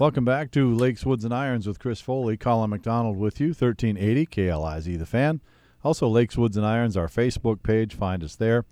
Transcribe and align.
Welcome 0.00 0.24
back 0.24 0.50
to 0.52 0.74
Lakes, 0.74 1.04
Woods, 1.04 1.26
and 1.26 1.34
Irons 1.34 1.66
with 1.66 1.78
Chris 1.78 2.00
Foley. 2.00 2.38
Colin 2.38 2.70
McDonald 2.70 3.18
with 3.18 3.38
you, 3.38 3.48
1380 3.48 4.24
KLIZ 4.24 4.98
The 4.98 5.04
Fan. 5.04 5.42
Also, 5.84 6.08
Lakes, 6.08 6.38
Woods, 6.38 6.56
and 6.56 6.64
Irons, 6.64 6.96
our 6.96 7.06
Facebook 7.06 7.62
page. 7.62 7.94
Find 7.94 8.24
us 8.24 8.34
there. 8.34 8.64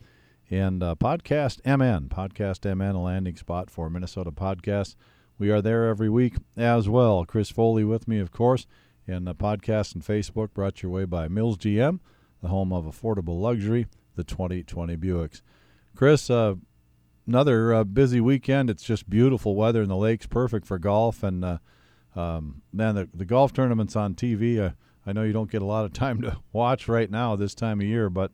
And 0.49 0.83
uh, 0.83 0.95
Podcast 0.95 1.59
MN, 1.67 2.09
Podcast 2.09 2.65
MN, 2.65 2.95
a 2.95 3.03
landing 3.03 3.37
spot 3.37 3.69
for 3.69 3.91
Minnesota 3.91 4.31
podcasts. 4.31 4.97
We 5.39 5.51
are 5.51 5.61
there 5.61 5.87
every 5.89 6.09
week 6.09 6.37
as 6.57 6.89
well. 6.89 7.27
Chris 7.27 7.51
Foley 7.51 7.85
with 7.85 8.09
me, 8.09 8.21
of 8.21 8.33
course. 8.33 8.67
And 9.07 9.27
the 9.27 9.35
podcast 9.35 9.95
and 9.95 10.03
Facebook 10.03 10.55
brought 10.55 10.83
your 10.83 10.91
way 10.91 11.05
by 11.05 11.29
Mills 11.29 11.59
GM, 11.59 12.01
the 12.41 12.49
home 12.49 12.73
of 12.73 12.87
affordable 12.87 13.39
luxury, 13.39 13.87
the 14.17 14.25
2020 14.25 14.97
Buicks. 14.97 15.43
Chris, 15.95 16.31
uh, 16.31 16.55
another 17.29 17.75
uh, 17.75 17.85
busy 17.85 18.21
weekend. 18.21 18.71
It's 18.71 18.83
just 18.83 19.09
beautiful 19.09 19.55
weather 19.55 19.83
in 19.83 19.89
the 19.89 19.97
lakes, 19.97 20.27
perfect 20.27 20.67
for 20.67 20.79
golf. 20.79 21.23
And 21.23 21.45
uh, 21.45 21.59
um, 22.17 22.63
man, 22.73 22.95
the, 22.95 23.09
the 23.15 23.27
golf 23.27 23.53
tournaments 23.53 23.95
on 23.95 24.15
TV. 24.15 24.59
Uh, 24.59 24.71
I 25.07 25.13
know 25.13 25.23
you 25.23 25.33
don't 25.33 25.51
get 25.51 25.63
a 25.63 25.67
lot 25.67 25.85
of 25.85 25.93
time 25.93 26.21
to 26.23 26.39
watch 26.53 26.89
right 26.89 27.11
now 27.11 27.37
this 27.37 27.55
time 27.55 27.81
of 27.81 27.87
year, 27.87 28.11
but 28.11 28.33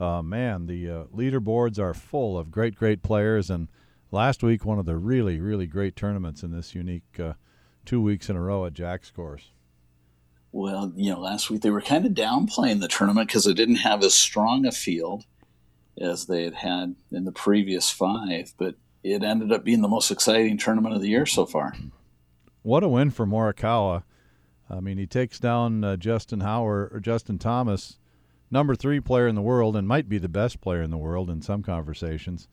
uh, 0.00 0.22
man, 0.22 0.66
the 0.66 0.90
uh, 0.90 1.04
leaderboards 1.14 1.78
are 1.78 1.94
full 1.94 2.36
of 2.38 2.50
great, 2.50 2.74
great 2.74 3.02
players. 3.02 3.50
And 3.50 3.68
last 4.10 4.42
week, 4.42 4.64
one 4.64 4.78
of 4.78 4.86
the 4.86 4.96
really, 4.96 5.38
really 5.38 5.66
great 5.66 5.94
tournaments 5.94 6.42
in 6.42 6.50
this 6.50 6.74
unique 6.74 7.20
uh, 7.20 7.34
two 7.84 8.00
weeks 8.00 8.28
in 8.30 8.36
a 8.36 8.40
row 8.40 8.64
at 8.64 8.72
Jack's 8.72 9.10
course. 9.10 9.52
Well, 10.50 10.92
you 10.96 11.10
know, 11.10 11.20
last 11.20 11.50
week 11.50 11.62
they 11.62 11.70
were 11.70 11.80
kind 11.80 12.04
of 12.04 12.12
downplaying 12.12 12.80
the 12.80 12.88
tournament 12.88 13.28
because 13.28 13.46
it 13.46 13.54
didn't 13.54 13.76
have 13.76 14.02
as 14.02 14.14
strong 14.14 14.66
a 14.66 14.72
field 14.72 15.24
as 16.00 16.26
they 16.26 16.44
had 16.44 16.54
had 16.54 16.96
in 17.10 17.24
the 17.24 17.32
previous 17.32 17.90
five, 17.90 18.52
but 18.56 18.76
it 19.02 19.22
ended 19.22 19.52
up 19.52 19.64
being 19.64 19.82
the 19.82 19.88
most 19.88 20.10
exciting 20.10 20.58
tournament 20.58 20.94
of 20.94 21.00
the 21.00 21.08
year 21.08 21.26
so 21.26 21.44
far. 21.44 21.74
What 22.62 22.84
a 22.84 22.88
win 22.88 23.10
for 23.10 23.26
Morikawa! 23.26 24.04
I 24.70 24.80
mean, 24.80 24.96
he 24.96 25.06
takes 25.06 25.38
down 25.38 25.84
uh, 25.84 25.96
Justin 25.96 26.40
Howard 26.40 26.92
or 26.92 27.00
Justin 27.00 27.38
Thomas, 27.38 27.98
number 28.50 28.74
three 28.74 29.00
player 29.00 29.26
in 29.26 29.34
the 29.34 29.42
world, 29.42 29.76
and 29.76 29.86
might 29.86 30.08
be 30.08 30.18
the 30.18 30.28
best 30.28 30.60
player 30.60 30.82
in 30.82 30.90
the 30.90 30.96
world 30.96 31.28
in 31.28 31.42
some 31.42 31.62
conversations. 31.62 32.48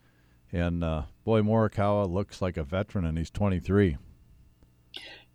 And 0.51 0.83
uh, 0.83 1.03
boy, 1.23 1.41
Morikawa 1.41 2.09
looks 2.09 2.41
like 2.41 2.57
a 2.57 2.63
veteran, 2.63 3.05
and 3.05 3.17
he's 3.17 3.29
23. 3.29 3.97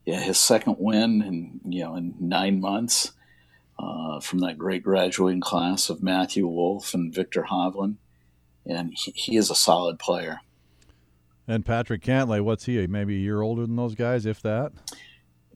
Yeah, 0.05 0.20
his 0.20 0.38
second 0.38 0.77
win 0.78 1.22
in 1.22 1.60
you 1.72 1.84
know 1.84 1.94
in 1.94 2.14
nine 2.20 2.60
months 2.60 3.12
uh, 3.78 4.20
from 4.20 4.41
that 4.41 4.58
great 4.58 4.83
graduating 4.83 5.41
class 5.41 5.91
of 5.91 6.03
Matthew 6.03 6.47
Wolff 6.47 6.94
and 6.94 7.12
Viktor 7.12 7.47
Hovland, 7.50 7.97
and 8.66 8.92
he, 8.94 9.11
he, 9.12 9.36
is 9.36 9.50
a 9.50 9.55
solid 9.55 9.98
player. 9.98 10.41
And 11.47 11.66
Patrick 11.66 12.03
Cantlay, 12.03 12.41
what's 12.41 12.64
he? 12.64 12.86
Maybe 12.86 13.16
a 13.16 13.19
year 13.19 13.42
older 13.42 13.62
than 13.62 13.77
those 13.77 13.94
guys, 13.94 14.27
if 14.27 14.41
that. 14.42 14.72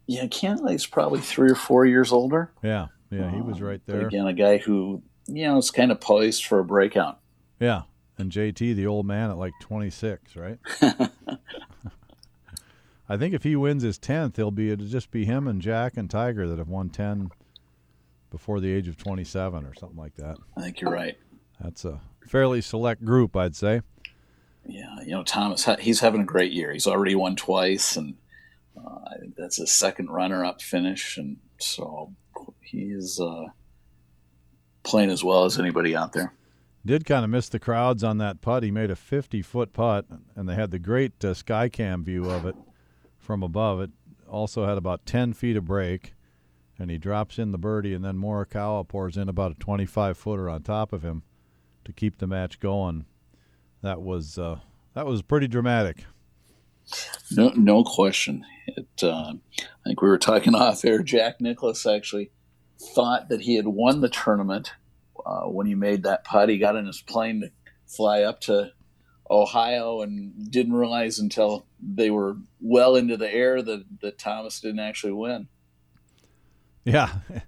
Yeah, 0.07 0.27
Cantlay's 0.27 0.87
probably 0.87 1.21
three 1.21 1.51
or 1.51 1.55
four 1.55 1.87
years 1.87 2.13
older. 2.13 2.51
Yeah, 2.63 2.89
yeah, 3.11 3.31
he 3.31 3.41
was 3.41 3.61
right 3.61 3.81
there. 3.87 4.07
again, 4.07 4.27
a 4.27 4.33
guy 4.33 4.59
who 4.59 5.03
you 5.27 5.47
know 5.47 5.59
is 5.59 5.71
kind 5.71 5.93
of 5.93 6.01
poised 6.01 6.45
for 6.45 6.59
a 6.59 6.65
breakout. 6.65 7.21
Yeah, 7.61 7.83
and 8.19 8.33
JT, 8.33 8.75
the 8.75 8.87
old 8.87 9.07
man, 9.07 9.31
at 9.31 9.39
like 9.39 9.53
26, 9.61 10.37
right? 10.37 10.59
I 13.09 13.17
think 13.17 13.33
if 13.33 13.43
he 13.43 13.57
wins 13.57 13.83
his 13.83 13.99
10th, 13.99 14.37
he'll 14.37 14.51
be 14.51 14.71
it'll 14.71 14.87
just 14.87 15.11
be 15.11 15.25
him 15.25 15.49
and 15.49 15.63
Jack 15.63 15.97
and 15.97 16.11
Tiger 16.11 16.47
that 16.49 16.59
have 16.59 16.69
won 16.69 16.91
10 16.91 17.31
before 18.31 18.61
the 18.61 18.73
age 18.73 18.89
of 18.89 18.97
27 18.97 19.65
or 19.65 19.75
something 19.75 19.99
like 19.99 20.15
that. 20.17 20.37
I 20.57 20.61
think 20.61 20.81
you're 20.81 20.93
right. 20.93 21.17
That's 21.61 21.85
a 21.85 22.01
fairly 22.27 22.61
select 22.61 23.05
group, 23.05 23.37
I'd 23.37 23.57
say. 23.57 23.83
Yeah, 24.67 25.01
you 25.03 25.13
know, 25.13 25.25
Thomas, 25.25 25.67
he's 25.81 26.01
having 26.01 26.21
a 26.21 26.27
great 26.27 26.53
year. 26.53 26.73
He's 26.73 26.87
already 26.87 27.15
won 27.15 27.37
twice, 27.37 27.97
and 27.97 28.17
uh, 28.77 28.99
I 29.11 29.19
think 29.19 29.37
that's 29.37 29.57
his 29.57 29.73
second 29.73 30.11
runner-up 30.11 30.61
finish, 30.61 31.17
and 31.17 31.39
so 31.59 32.13
he's 32.61 33.19
uh, 33.19 33.47
playing 34.83 35.11
as 35.11 35.25
well 35.25 35.45
as 35.45 35.59
anybody 35.59 35.97
out 35.97 36.13
there. 36.13 36.35
Did 36.85 37.07
kind 37.07 37.25
of 37.25 37.31
miss 37.31 37.49
the 37.49 37.59
crowds 37.59 38.05
on 38.05 38.19
that 38.19 38.41
putt. 38.41 38.63
He 38.63 38.71
made 38.71 38.91
a 38.91 38.95
50-foot 38.95 39.73
putt, 39.73 40.05
and 40.37 40.49
they 40.49 40.55
had 40.55 40.71
the 40.71 40.79
great 40.79 41.25
uh, 41.25 41.35
sky 41.35 41.69
cam 41.69 42.05
view 42.05 42.31
of 42.31 42.45
it 42.45 42.55
from 43.19 43.43
above. 43.43 43.81
It 43.81 43.91
also 44.29 44.67
had 44.67 44.79
about 44.79 45.07
10 45.07 45.33
feet 45.33 45.57
of 45.57 45.65
break 45.65 46.15
and 46.79 46.91
he 46.91 46.99
drops 46.99 47.39
in 47.39 47.53
the 47.53 47.59
birdie, 47.59 47.95
and 47.95 48.05
then 48.05 48.17
Morikawa 48.17 48.87
pours 48.87 49.17
in 49.17 49.29
about 49.29 49.53
a 49.53 49.55
25 49.55 50.17
footer 50.17 50.49
on 50.49 50.63
top 50.63 50.93
of 50.93 51.03
him 51.03 51.23
to 51.85 51.93
keep 51.93 52.19
the 52.19 52.27
match 52.27 52.61
going. 52.61 53.05
That 53.83 54.01
was 54.01 54.39
uh, 54.39 54.61
that 54.95 55.07
was 55.07 55.23
pretty 55.23 55.49
dramatic. 55.49 56.05
No, 57.33 57.53
no 57.55 57.85
question. 57.85 58.45
It. 58.67 58.87
Uh, 59.03 59.35
I 59.61 59.65
think 59.85 60.03
we 60.03 60.09
were 60.09 60.19
talking 60.19 60.55
off 60.57 60.85
air. 60.85 61.03
Jack 61.03 61.41
Nicklaus 61.41 61.87
actually 61.87 62.31
thought 62.81 63.29
that 63.29 63.43
he 63.43 63.57
had 63.57 63.67
won 63.67 64.01
the 64.01 64.09
tournament 64.09 64.73
uh, 65.25 65.43
when 65.43 65.67
he 65.67 65.75
made 65.75 66.05
that 66.05 66.25
putt. 66.25 66.49
He 66.49 66.59
got 66.59 66.77
in 66.77 66.87
his 66.87 67.03
plane 67.03 67.41
to 67.41 67.51
fly 67.87 68.23
up 68.23 68.41
to 68.43 68.73
Ohio 69.31 70.01
and 70.01 70.51
didn't 70.51 70.75
realize 70.75 71.19
until 71.19 71.67
they 71.81 72.11
were 72.11 72.37
well 72.61 72.97
into 72.97 73.17
the 73.17 73.33
air 73.33 73.61
that, 73.63 73.85
that 74.01 74.19
Thomas 74.19 74.61
didn't 74.61 74.81
actually 74.81 75.13
win. 75.13 75.49
Yeah. 76.85 77.19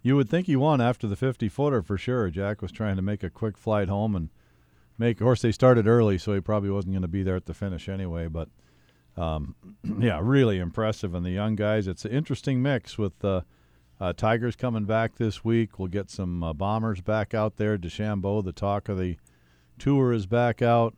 You 0.00 0.14
would 0.14 0.30
think 0.30 0.46
he 0.46 0.54
won 0.56 0.80
after 0.80 1.08
the 1.08 1.16
50 1.16 1.48
footer 1.48 1.82
for 1.82 1.98
sure. 1.98 2.30
Jack 2.30 2.62
was 2.62 2.70
trying 2.70 2.96
to 2.96 3.02
make 3.02 3.24
a 3.24 3.28
quick 3.28 3.58
flight 3.58 3.88
home 3.88 4.14
and 4.14 4.30
make. 4.96 5.20
Of 5.20 5.24
course, 5.24 5.42
they 5.42 5.52
started 5.52 5.88
early, 5.88 6.18
so 6.18 6.32
he 6.32 6.40
probably 6.40 6.70
wasn't 6.70 6.94
going 6.94 7.02
to 7.02 7.08
be 7.08 7.24
there 7.24 7.34
at 7.36 7.46
the 7.46 7.52
finish 7.52 7.88
anyway. 7.88 8.28
But 8.28 8.48
um, 9.16 9.56
yeah, 9.98 10.20
really 10.22 10.58
impressive. 10.58 11.14
And 11.14 11.26
the 11.26 11.30
young 11.30 11.56
guys, 11.56 11.88
it's 11.88 12.04
an 12.04 12.12
interesting 12.12 12.62
mix 12.62 12.96
with 12.96 13.22
uh, 13.24 13.42
uh, 14.00 14.12
Tigers 14.12 14.54
coming 14.54 14.84
back 14.84 15.16
this 15.16 15.44
week. 15.44 15.78
We'll 15.78 15.88
get 15.88 16.10
some 16.10 16.42
uh, 16.42 16.52
bombers 16.52 17.00
back 17.00 17.34
out 17.34 17.56
there. 17.56 17.76
DeChambeau, 17.76 18.44
the 18.44 18.52
talk 18.52 18.88
of 18.88 18.98
the 18.98 19.16
tour, 19.78 20.12
is 20.12 20.26
back 20.26 20.62
out. 20.62 20.94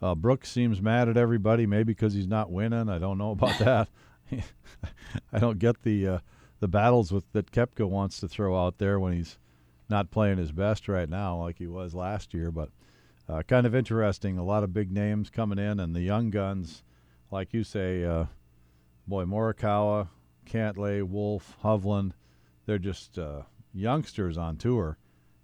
Uh, 0.00 0.14
Brooks 0.14 0.50
seems 0.50 0.80
mad 0.80 1.08
at 1.08 1.16
everybody, 1.18 1.66
maybe 1.66 1.92
because 1.92 2.14
he's 2.14 2.26
not 2.26 2.50
winning. 2.50 2.88
I 2.88 2.98
don't 2.98 3.18
know 3.18 3.32
about 3.32 3.58
that. 3.60 3.88
I 5.32 5.38
don't 5.38 5.58
get 5.58 5.82
the 5.82 6.08
uh, 6.08 6.18
the 6.62 6.68
battles 6.68 7.10
with 7.10 7.24
that 7.32 7.50
Koepka 7.50 7.88
wants 7.88 8.20
to 8.20 8.28
throw 8.28 8.56
out 8.56 8.78
there 8.78 9.00
when 9.00 9.12
he's 9.12 9.36
not 9.90 10.12
playing 10.12 10.38
his 10.38 10.52
best 10.52 10.86
right 10.86 11.08
now, 11.08 11.36
like 11.36 11.58
he 11.58 11.66
was 11.66 11.92
last 11.92 12.32
year. 12.32 12.52
But 12.52 12.68
uh, 13.28 13.42
kind 13.42 13.66
of 13.66 13.74
interesting. 13.74 14.38
A 14.38 14.44
lot 14.44 14.62
of 14.62 14.72
big 14.72 14.92
names 14.92 15.28
coming 15.28 15.58
in, 15.58 15.80
and 15.80 15.92
the 15.92 16.02
young 16.02 16.30
guns, 16.30 16.84
like 17.32 17.52
you 17.52 17.64
say, 17.64 18.04
uh, 18.04 18.26
boy, 19.08 19.24
Morikawa, 19.24 20.10
Cantlay, 20.46 21.02
Wolff, 21.02 21.56
Hovland, 21.64 22.12
they're 22.64 22.78
just 22.78 23.18
uh, 23.18 23.42
youngsters 23.74 24.38
on 24.38 24.56
tour. 24.56 24.98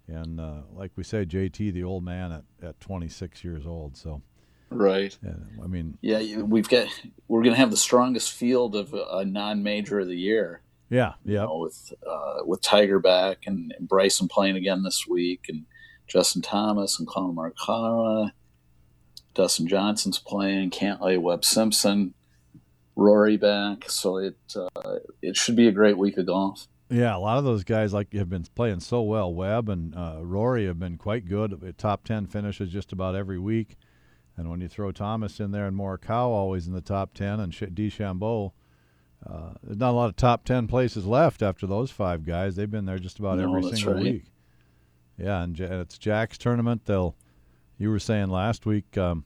And 0.07 0.39
uh, 0.39 0.61
like 0.73 0.93
we 0.95 1.03
say, 1.03 1.25
JT, 1.25 1.73
the 1.73 1.83
old 1.83 2.05
man 2.05 2.31
at, 2.31 2.43
at 2.63 2.79
26 2.79 3.43
years 3.43 3.67
old. 3.67 3.97
So, 3.97 4.21
right. 4.69 5.17
Yeah, 5.21 5.33
I 5.61 5.67
mean, 5.67 5.97
yeah, 5.99 6.37
we've 6.37 6.69
got 6.69 6.87
we're 7.27 7.43
going 7.43 7.55
to 7.55 7.59
have 7.59 7.71
the 7.71 7.77
strongest 7.77 8.31
field 8.31 8.73
of 8.77 8.93
a 8.93 9.25
non-major 9.25 9.99
of 9.99 10.07
the 10.07 10.15
year 10.15 10.61
yeah, 10.89 11.13
yeah. 11.23 11.45
with 11.49 11.93
uh, 12.07 12.39
with 12.45 12.61
Tiger 12.61 12.99
back 12.99 13.45
and, 13.45 13.73
and, 13.77 13.87
Bryson 13.87 14.27
playing 14.27 14.55
again 14.55 14.83
this 14.83 15.05
week, 15.07 15.45
and 15.47 15.65
Justin 16.07 16.41
Thomas 16.41 16.99
and 16.99 17.07
Collin 17.07 17.35
Morikawa, 17.35 18.31
Dustin 19.35 19.67
Johnson's 19.67 20.17
playing, 20.17 20.71
Cantlay, 20.71 21.19
Webb 21.21 21.45
Simpson, 21.45 22.13
Rory 22.95 23.37
back. 23.37 23.89
So 23.89 24.17
it 24.17 24.37
uh, 24.55 24.99
it 25.21 25.37
should 25.37 25.55
be 25.55 25.67
a 25.67 25.71
great 25.71 25.97
week 25.97 26.17
of 26.17 26.25
golf. 26.25 26.67
Yeah, 26.89 27.15
a 27.15 27.19
lot 27.19 27.37
of 27.37 27.43
those 27.43 27.63
guys 27.63 27.93
like 27.93 28.11
have 28.13 28.29
been 28.29 28.45
playing 28.55 28.79
so 28.79 29.03
well. 29.03 29.31
Webb 29.31 29.69
and 29.69 29.95
uh, 29.95 30.19
Rory 30.21 30.65
have 30.65 30.79
been 30.79 30.97
quite 30.97 31.27
good. 31.27 31.75
Top 31.77 32.03
ten 32.03 32.25
finishes 32.25 32.71
just 32.71 32.91
about 32.91 33.15
every 33.15 33.37
week. 33.37 33.77
And 34.35 34.49
when 34.49 34.61
you 34.61 34.69
throw 34.69 34.91
Thomas 34.91 35.39
in 35.39 35.51
there 35.51 35.67
and 35.67 35.77
Morikawa 35.77 36.29
always 36.29 36.65
in 36.65 36.73
the 36.73 36.81
top 36.81 37.13
ten, 37.13 37.39
and 37.39 37.53
DeChambeau 37.53 38.53
uh, 39.27 39.53
there's 39.63 39.77
not 39.77 39.91
a 39.91 39.97
lot 39.97 40.09
of 40.09 40.15
top 40.15 40.45
10 40.45 40.67
places 40.67 41.05
left 41.05 41.41
after 41.41 41.67
those 41.67 41.91
five 41.91 42.25
guys. 42.25 42.55
They've 42.55 42.69
been 42.69 42.85
there 42.85 42.99
just 42.99 43.19
about 43.19 43.37
no, 43.37 43.49
every 43.49 43.75
single 43.75 43.95
right. 43.95 44.03
week. 44.03 44.23
Yeah, 45.17 45.43
and 45.43 45.59
it's 45.59 45.97
Jack's 45.97 46.37
tournament. 46.37 46.85
They'll, 46.85 47.15
you 47.77 47.89
were 47.89 47.99
saying 47.99 48.29
last 48.29 48.65
week, 48.65 48.97
um, 48.97 49.25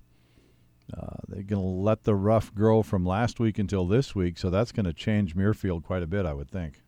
uh, 0.91 1.17
they're 1.27 1.43
going 1.43 1.61
to 1.61 1.67
let 1.67 2.03
the 2.03 2.15
rough 2.15 2.53
grow 2.53 2.81
from 2.81 3.05
last 3.05 3.39
week 3.39 3.59
until 3.59 3.85
this 3.85 4.15
week, 4.15 4.37
so 4.37 4.49
that's 4.49 4.71
going 4.71 4.85
to 4.85 4.93
change 4.93 5.35
Muirfield 5.35 5.83
quite 5.83 6.03
a 6.03 6.07
bit, 6.07 6.25
I 6.25 6.33
would 6.33 6.49
think. 6.49 6.81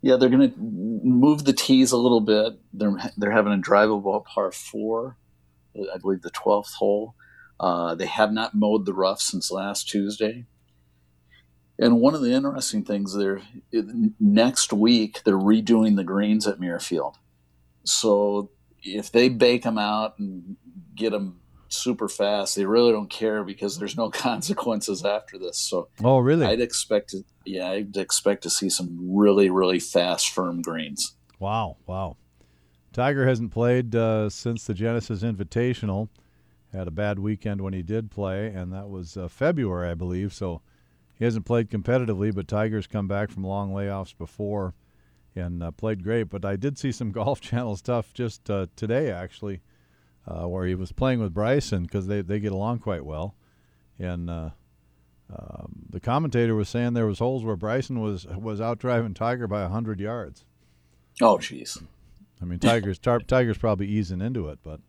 Yeah, 0.00 0.16
they're 0.16 0.28
going 0.28 0.52
to 0.52 0.58
move 0.58 1.44
the 1.44 1.52
tees 1.52 1.90
a 1.90 1.96
little 1.96 2.20
bit. 2.20 2.54
They're 2.74 2.94
they're 3.16 3.30
having 3.30 3.54
a 3.54 3.56
drivable 3.56 4.22
par 4.24 4.52
four, 4.52 5.16
I 5.74 5.96
believe 5.96 6.20
the 6.20 6.30
twelfth 6.30 6.74
hole. 6.74 7.14
Uh, 7.58 7.94
they 7.94 8.06
have 8.06 8.30
not 8.30 8.54
mowed 8.54 8.84
the 8.84 8.92
rough 8.92 9.20
since 9.20 9.50
last 9.50 9.88
Tuesday. 9.88 10.44
And 11.78 12.00
one 12.00 12.14
of 12.14 12.22
the 12.22 12.32
interesting 12.32 12.84
things 12.84 13.16
there, 13.16 13.42
next 14.20 14.72
week 14.72 15.22
they're 15.24 15.34
redoing 15.36 15.96
the 15.96 16.04
greens 16.04 16.46
at 16.46 16.58
Muirfield. 16.58 17.14
So 17.84 18.50
if 18.82 19.10
they 19.10 19.28
bake 19.28 19.64
them 19.64 19.78
out 19.78 20.18
and 20.18 20.56
get 20.94 21.10
them 21.10 21.40
super 21.74 22.08
fast. 22.08 22.56
They 22.56 22.64
really 22.64 22.92
don't 22.92 23.10
care 23.10 23.44
because 23.44 23.78
there's 23.78 23.96
no 23.96 24.10
consequences 24.10 25.04
after 25.04 25.38
this. 25.38 25.58
So, 25.58 25.88
oh, 26.02 26.18
really? 26.18 26.46
I'd 26.46 26.60
expect 26.60 27.10
to, 27.10 27.24
yeah, 27.44 27.70
I'd 27.70 27.96
expect 27.96 28.42
to 28.44 28.50
see 28.50 28.70
some 28.70 28.96
really, 29.00 29.50
really 29.50 29.80
fast, 29.80 30.30
firm 30.30 30.62
greens. 30.62 31.16
Wow, 31.38 31.76
wow. 31.86 32.16
Tiger 32.92 33.26
hasn't 33.26 33.50
played 33.50 33.94
uh, 33.94 34.30
since 34.30 34.64
the 34.64 34.74
Genesis 34.74 35.22
Invitational. 35.22 36.08
Had 36.72 36.88
a 36.88 36.92
bad 36.92 37.18
weekend 37.18 37.60
when 37.60 37.72
he 37.72 37.82
did 37.82 38.10
play, 38.10 38.46
and 38.46 38.72
that 38.72 38.88
was 38.88 39.16
uh, 39.16 39.28
February, 39.28 39.90
I 39.90 39.94
believe. 39.94 40.32
So 40.32 40.60
he 41.18 41.24
hasn't 41.24 41.46
played 41.46 41.70
competitively, 41.70 42.34
but 42.34 42.48
Tiger's 42.48 42.86
come 42.86 43.06
back 43.06 43.30
from 43.30 43.44
long 43.44 43.72
layoffs 43.72 44.16
before 44.16 44.74
and 45.36 45.62
uh, 45.62 45.70
played 45.70 46.02
great. 46.02 46.24
But 46.24 46.44
I 46.44 46.56
did 46.56 46.78
see 46.78 46.92
some 46.92 47.12
Golf 47.12 47.40
Channel 47.40 47.76
stuff 47.76 48.12
just 48.12 48.50
uh, 48.50 48.66
today, 48.76 49.10
actually, 49.10 49.60
uh, 50.26 50.48
where 50.48 50.66
he 50.66 50.74
was 50.74 50.92
playing 50.92 51.20
with 51.20 51.34
Bryson 51.34 51.84
because 51.84 52.06
they, 52.06 52.22
they 52.22 52.40
get 52.40 52.52
along 52.52 52.80
quite 52.80 53.04
well. 53.04 53.34
And 53.98 54.28
uh, 54.28 54.50
um, 55.32 55.86
the 55.90 56.00
commentator 56.00 56.54
was 56.54 56.68
saying 56.68 56.94
there 56.94 57.06
was 57.06 57.20
holes 57.20 57.44
where 57.44 57.56
Bryson 57.56 58.00
was 58.00 58.26
was 58.26 58.60
out 58.60 58.78
driving 58.78 59.14
Tiger 59.14 59.46
by 59.46 59.64
hundred 59.66 60.00
yards. 60.00 60.44
Oh, 61.22 61.38
jeez. 61.38 61.80
I 62.42 62.44
mean, 62.44 62.58
Tiger's 62.58 62.98
tar- 62.98 63.20
Tiger's 63.20 63.56
probably 63.56 63.86
easing 63.86 64.20
into 64.20 64.48
it, 64.48 64.58
but 64.64 64.80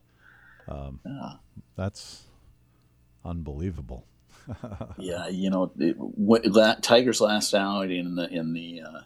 um, 0.67 0.99
yeah. 1.05 1.33
that's 1.75 2.23
unbelievable. 3.23 4.05
Yeah, 4.97 5.27
you 5.27 5.49
know, 5.49 5.71
it, 5.79 5.95
what, 5.97 6.43
that 6.53 6.83
Tiger's 6.83 7.21
last 7.21 7.53
outing 7.53 7.99
in 7.99 8.15
the 8.15 8.27
in 8.29 8.53
the 8.53 8.81
uh, 8.81 9.01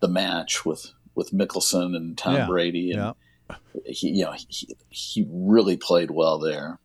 the 0.00 0.08
match 0.08 0.64
with 0.64 0.92
with 1.14 1.32
Mickelson 1.32 1.96
and 1.96 2.16
Tom 2.16 2.34
yeah. 2.34 2.46
Brady, 2.46 2.92
and 2.92 3.14
yeah. 3.50 3.56
he, 3.84 4.10
you 4.10 4.24
know, 4.24 4.34
he, 4.48 4.76
he 4.88 5.26
really 5.30 5.76
played 5.76 6.10
well 6.10 6.38
there. 6.38 6.78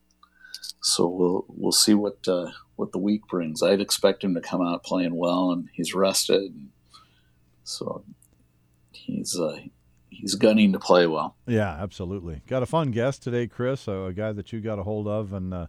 So 0.82 1.08
we'll 1.08 1.46
we'll 1.48 1.72
see 1.72 1.94
what 1.94 2.28
uh, 2.28 2.52
what 2.76 2.92
the 2.92 2.98
week 2.98 3.28
brings. 3.28 3.64
I'd 3.64 3.82
expect 3.82 4.24
him 4.24 4.34
to 4.36 4.42
come 4.42 4.62
out 4.62 4.84
playing 4.84 5.16
well, 5.16 5.52
and 5.52 5.70
he's 5.74 5.94
rested, 5.94 6.54
so 7.64 8.04
he's 8.92 9.40
uh, 9.40 9.60
he's 10.10 10.36
gunning 10.36 10.74
to 10.74 10.80
play 10.80 11.08
well. 11.08 11.36
Yeah, 11.46 11.72
absolutely. 11.72 12.42
Got 12.48 12.64
a 12.64 12.66
fun 12.66 12.92
guest 12.92 13.24
today, 13.24 13.48
Chris, 13.48 13.88
a, 13.88 14.06
a 14.06 14.14
guy 14.14 14.32
that 14.32 14.52
you 14.52 14.62
got 14.62 14.80
a 14.80 14.84
hold 14.84 15.08
of, 15.08 15.32
and 15.32 15.54
uh, 15.54 15.68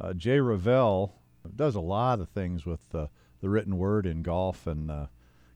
uh, 0.00 0.12
Jay 0.14 0.40
Revell 0.40 1.19
does 1.56 1.74
a 1.74 1.80
lot 1.80 2.20
of 2.20 2.28
things 2.28 2.66
with 2.66 2.94
uh, 2.94 3.06
the 3.40 3.48
written 3.48 3.78
word 3.78 4.06
in 4.06 4.22
golf, 4.22 4.66
and 4.66 4.90
uh, 4.90 5.06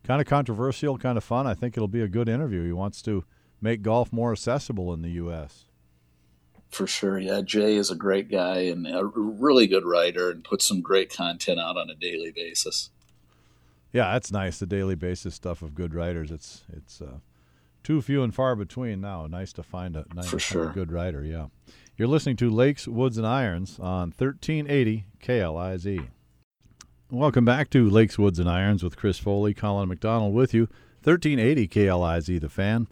kind 0.05 0.21
of 0.21 0.27
controversial, 0.27 0.99
kind 0.99 1.19
of 1.19 1.25
fun. 1.25 1.47
I 1.47 1.55
think 1.55 1.77
it'll 1.77 1.89
be 1.89 2.03
a 2.03 2.09
good 2.09 2.29
interview. 2.29 2.65
He 2.65 2.73
wants 2.73 3.03
to 3.03 3.25
make 3.61 3.83
golf 3.83 4.13
more 4.13 4.33
accessible 4.33 4.93
in 4.93 5.03
the 5.03 5.11
U.S. 5.11 5.65
For 6.71 6.87
sure, 6.87 7.19
yeah. 7.19 7.41
Jay 7.41 7.77
is 7.77 7.91
a 7.91 7.95
great 7.95 8.31
guy 8.31 8.59
and 8.63 8.87
a 8.87 9.05
really 9.05 9.67
good 9.67 9.85
writer, 9.85 10.31
and 10.31 10.43
puts 10.43 10.67
some 10.67 10.81
great 10.81 11.15
content 11.15 11.61
out 11.61 11.77
on 11.77 11.89
a 11.89 11.95
daily 11.95 12.33
basis. 12.33 12.91
Yeah, 13.93 14.13
that's 14.13 14.33
nice. 14.33 14.59
The 14.59 14.67
daily 14.67 14.97
basis 14.97 15.37
stuff 15.37 15.63
of 15.63 15.75
good 15.75 15.95
writers. 15.95 16.33
It's 16.33 16.65
it's 16.73 17.01
uh, 17.01 17.19
too 17.85 18.03
few 18.03 18.25
and 18.25 18.35
far 18.35 18.57
between 18.57 19.01
now. 19.01 19.29
Nice 19.29 19.53
to 19.53 19.63
find 19.63 19.95
a 19.95 20.05
nice 20.13 20.37
sure. 20.41 20.71
a 20.71 20.73
good 20.73 20.91
writer. 20.91 21.23
Yeah. 21.23 21.47
You're 21.97 22.09
listening 22.09 22.35
to 22.39 22.51
Lakes, 22.51 22.89
Woods, 22.89 23.19
and 23.19 23.27
Irons 23.27 23.79
on 23.79 24.13
1380 24.17 25.07
KLIZ. 25.23 26.09
Welcome 27.09 27.45
back 27.45 27.71
to 27.71 27.89
Lakes, 27.89 28.19
Woods, 28.19 28.41
and 28.41 28.51
Irons 28.51 28.83
with 28.83 28.97
Chris 28.97 29.21
Foley, 29.21 29.55
Colin 29.55 29.89
McDonald 29.89 30.35
with 30.35 30.53
you. 30.53 30.63
1380 31.05 31.69
KLIZ, 31.69 32.41
the 32.41 32.49
fan. 32.49 32.89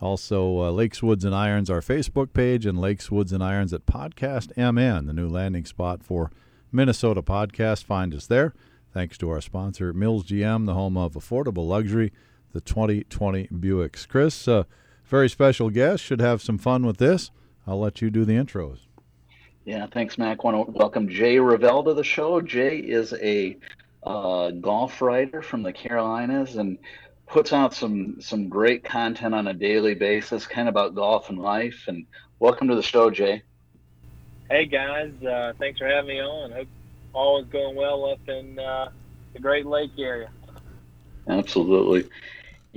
Also, 0.00 0.62
uh, 0.62 0.70
Lakes, 0.70 1.02
Woods, 1.02 1.26
and 1.26 1.34
Irons, 1.34 1.68
our 1.68 1.82
Facebook 1.82 2.32
page, 2.32 2.64
and 2.64 2.80
Lakes, 2.80 3.10
Woods, 3.10 3.30
and 3.30 3.44
Irons 3.44 3.74
at 3.74 3.84
Podcast 3.84 4.56
MN, 4.56 5.04
the 5.04 5.12
new 5.12 5.28
landing 5.28 5.66
spot 5.66 6.02
for 6.02 6.30
Minnesota 6.72 7.20
podcast. 7.20 7.84
Find 7.84 8.14
us 8.14 8.26
there. 8.26 8.54
Thanks 8.90 9.18
to 9.18 9.28
our 9.28 9.42
sponsor, 9.42 9.92
Mills 9.92 10.24
GM, 10.24 10.64
the 10.64 10.72
home 10.72 10.96
of 10.96 11.12
affordable 11.12 11.68
luxury, 11.68 12.10
the 12.54 12.62
2020 12.62 13.48
Buicks. 13.48 14.08
Chris, 14.08 14.48
uh, 14.48 14.64
very 15.04 15.28
special 15.28 15.68
guest, 15.68 16.02
should 16.02 16.22
have 16.22 16.40
some 16.40 16.56
fun 16.56 16.86
with 16.86 16.96
this. 16.96 17.30
I'll 17.66 17.80
let 17.80 18.00
you 18.00 18.10
do 18.10 18.24
the 18.24 18.34
intros. 18.34 18.78
Yeah, 19.64 19.86
thanks, 19.86 20.16
Mac. 20.16 20.38
I 20.38 20.48
want 20.48 20.66
to 20.66 20.72
welcome 20.72 21.08
Jay 21.08 21.40
Revell 21.40 21.82
to 21.84 21.94
the 21.94 22.04
show. 22.04 22.40
Jay 22.40 22.78
is 22.78 23.12
a 23.14 23.56
uh, 24.04 24.50
golf 24.52 25.02
writer 25.02 25.42
from 25.42 25.64
the 25.64 25.72
Carolinas 25.72 26.56
and 26.56 26.78
puts 27.26 27.52
out 27.52 27.74
some 27.74 28.20
some 28.20 28.48
great 28.48 28.84
content 28.84 29.34
on 29.34 29.48
a 29.48 29.54
daily 29.54 29.94
basis, 29.94 30.46
kind 30.46 30.68
of 30.68 30.72
about 30.72 30.94
golf 30.94 31.28
and 31.28 31.40
life. 31.40 31.84
And 31.88 32.06
welcome 32.38 32.68
to 32.68 32.76
the 32.76 32.82
show, 32.82 33.10
Jay. 33.10 33.42
Hey 34.48 34.66
guys, 34.66 35.10
uh, 35.24 35.54
thanks 35.58 35.80
for 35.80 35.88
having 35.88 36.08
me 36.08 36.20
on. 36.20 36.52
Hope 36.52 36.68
all 37.12 37.42
is 37.42 37.48
going 37.48 37.74
well 37.74 38.08
up 38.12 38.20
in 38.28 38.58
uh, 38.60 38.90
the 39.32 39.40
Great 39.40 39.66
Lake 39.66 39.90
area. 39.98 40.30
Absolutely. 41.28 42.08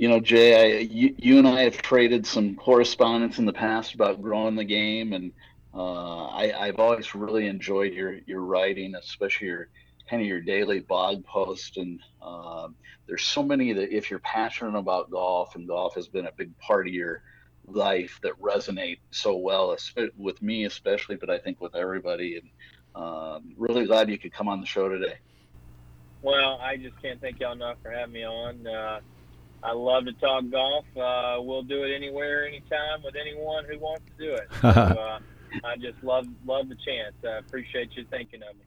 You 0.00 0.08
know, 0.08 0.18
Jay, 0.18 0.78
I, 0.78 0.78
you, 0.78 1.14
you 1.18 1.36
and 1.36 1.46
I 1.46 1.60
have 1.60 1.76
traded 1.76 2.24
some 2.24 2.56
correspondence 2.56 3.38
in 3.38 3.44
the 3.44 3.52
past 3.52 3.92
about 3.92 4.22
growing 4.22 4.56
the 4.56 4.64
game, 4.64 5.12
and 5.12 5.30
uh, 5.74 6.28
I, 6.28 6.68
have 6.68 6.78
always 6.78 7.14
really 7.14 7.48
enjoyed 7.48 7.92
your 7.92 8.14
your 8.24 8.40
writing, 8.40 8.94
especially 8.94 9.48
your 9.48 9.68
kind 10.08 10.22
of 10.22 10.26
your 10.26 10.40
daily 10.40 10.80
blog 10.80 11.22
post. 11.26 11.76
And 11.76 12.00
uh, 12.22 12.68
there's 13.06 13.24
so 13.24 13.42
many 13.42 13.74
that 13.74 13.94
if 13.94 14.10
you're 14.10 14.20
passionate 14.20 14.78
about 14.78 15.10
golf, 15.10 15.54
and 15.54 15.68
golf 15.68 15.96
has 15.96 16.08
been 16.08 16.24
a 16.24 16.32
big 16.32 16.58
part 16.60 16.86
of 16.86 16.94
your 16.94 17.22
life, 17.66 18.18
that 18.22 18.40
resonate 18.40 19.00
so 19.10 19.36
well 19.36 19.76
with 20.16 20.40
me, 20.40 20.64
especially, 20.64 21.16
but 21.16 21.28
I 21.28 21.36
think 21.36 21.60
with 21.60 21.74
everybody. 21.76 22.40
And 22.40 23.04
um, 23.04 23.52
really 23.58 23.84
glad 23.84 24.08
you 24.08 24.16
could 24.16 24.32
come 24.32 24.48
on 24.48 24.62
the 24.62 24.66
show 24.66 24.88
today. 24.88 25.18
Well, 26.22 26.58
I 26.58 26.78
just 26.78 26.98
can't 27.02 27.20
thank 27.20 27.38
y'all 27.38 27.52
enough 27.52 27.76
for 27.82 27.90
having 27.90 28.14
me 28.14 28.24
on. 28.24 28.66
Uh, 28.66 29.00
I 29.62 29.72
love 29.72 30.06
to 30.06 30.12
talk 30.14 30.44
golf. 30.50 30.84
Uh, 30.96 31.36
we'll 31.40 31.62
do 31.62 31.84
it 31.84 31.94
anywhere, 31.94 32.46
anytime, 32.46 33.02
with 33.04 33.14
anyone 33.14 33.64
who 33.64 33.78
wants 33.78 34.04
to 34.16 34.24
do 34.24 34.34
it. 34.34 34.48
So, 34.60 34.68
uh, 34.68 35.18
I 35.64 35.76
just 35.76 36.02
love 36.04 36.26
love 36.46 36.68
the 36.68 36.76
chance. 36.76 37.14
I 37.24 37.38
appreciate 37.38 37.90
you 37.96 38.04
thinking 38.08 38.40
of 38.48 38.56
me. 38.56 38.62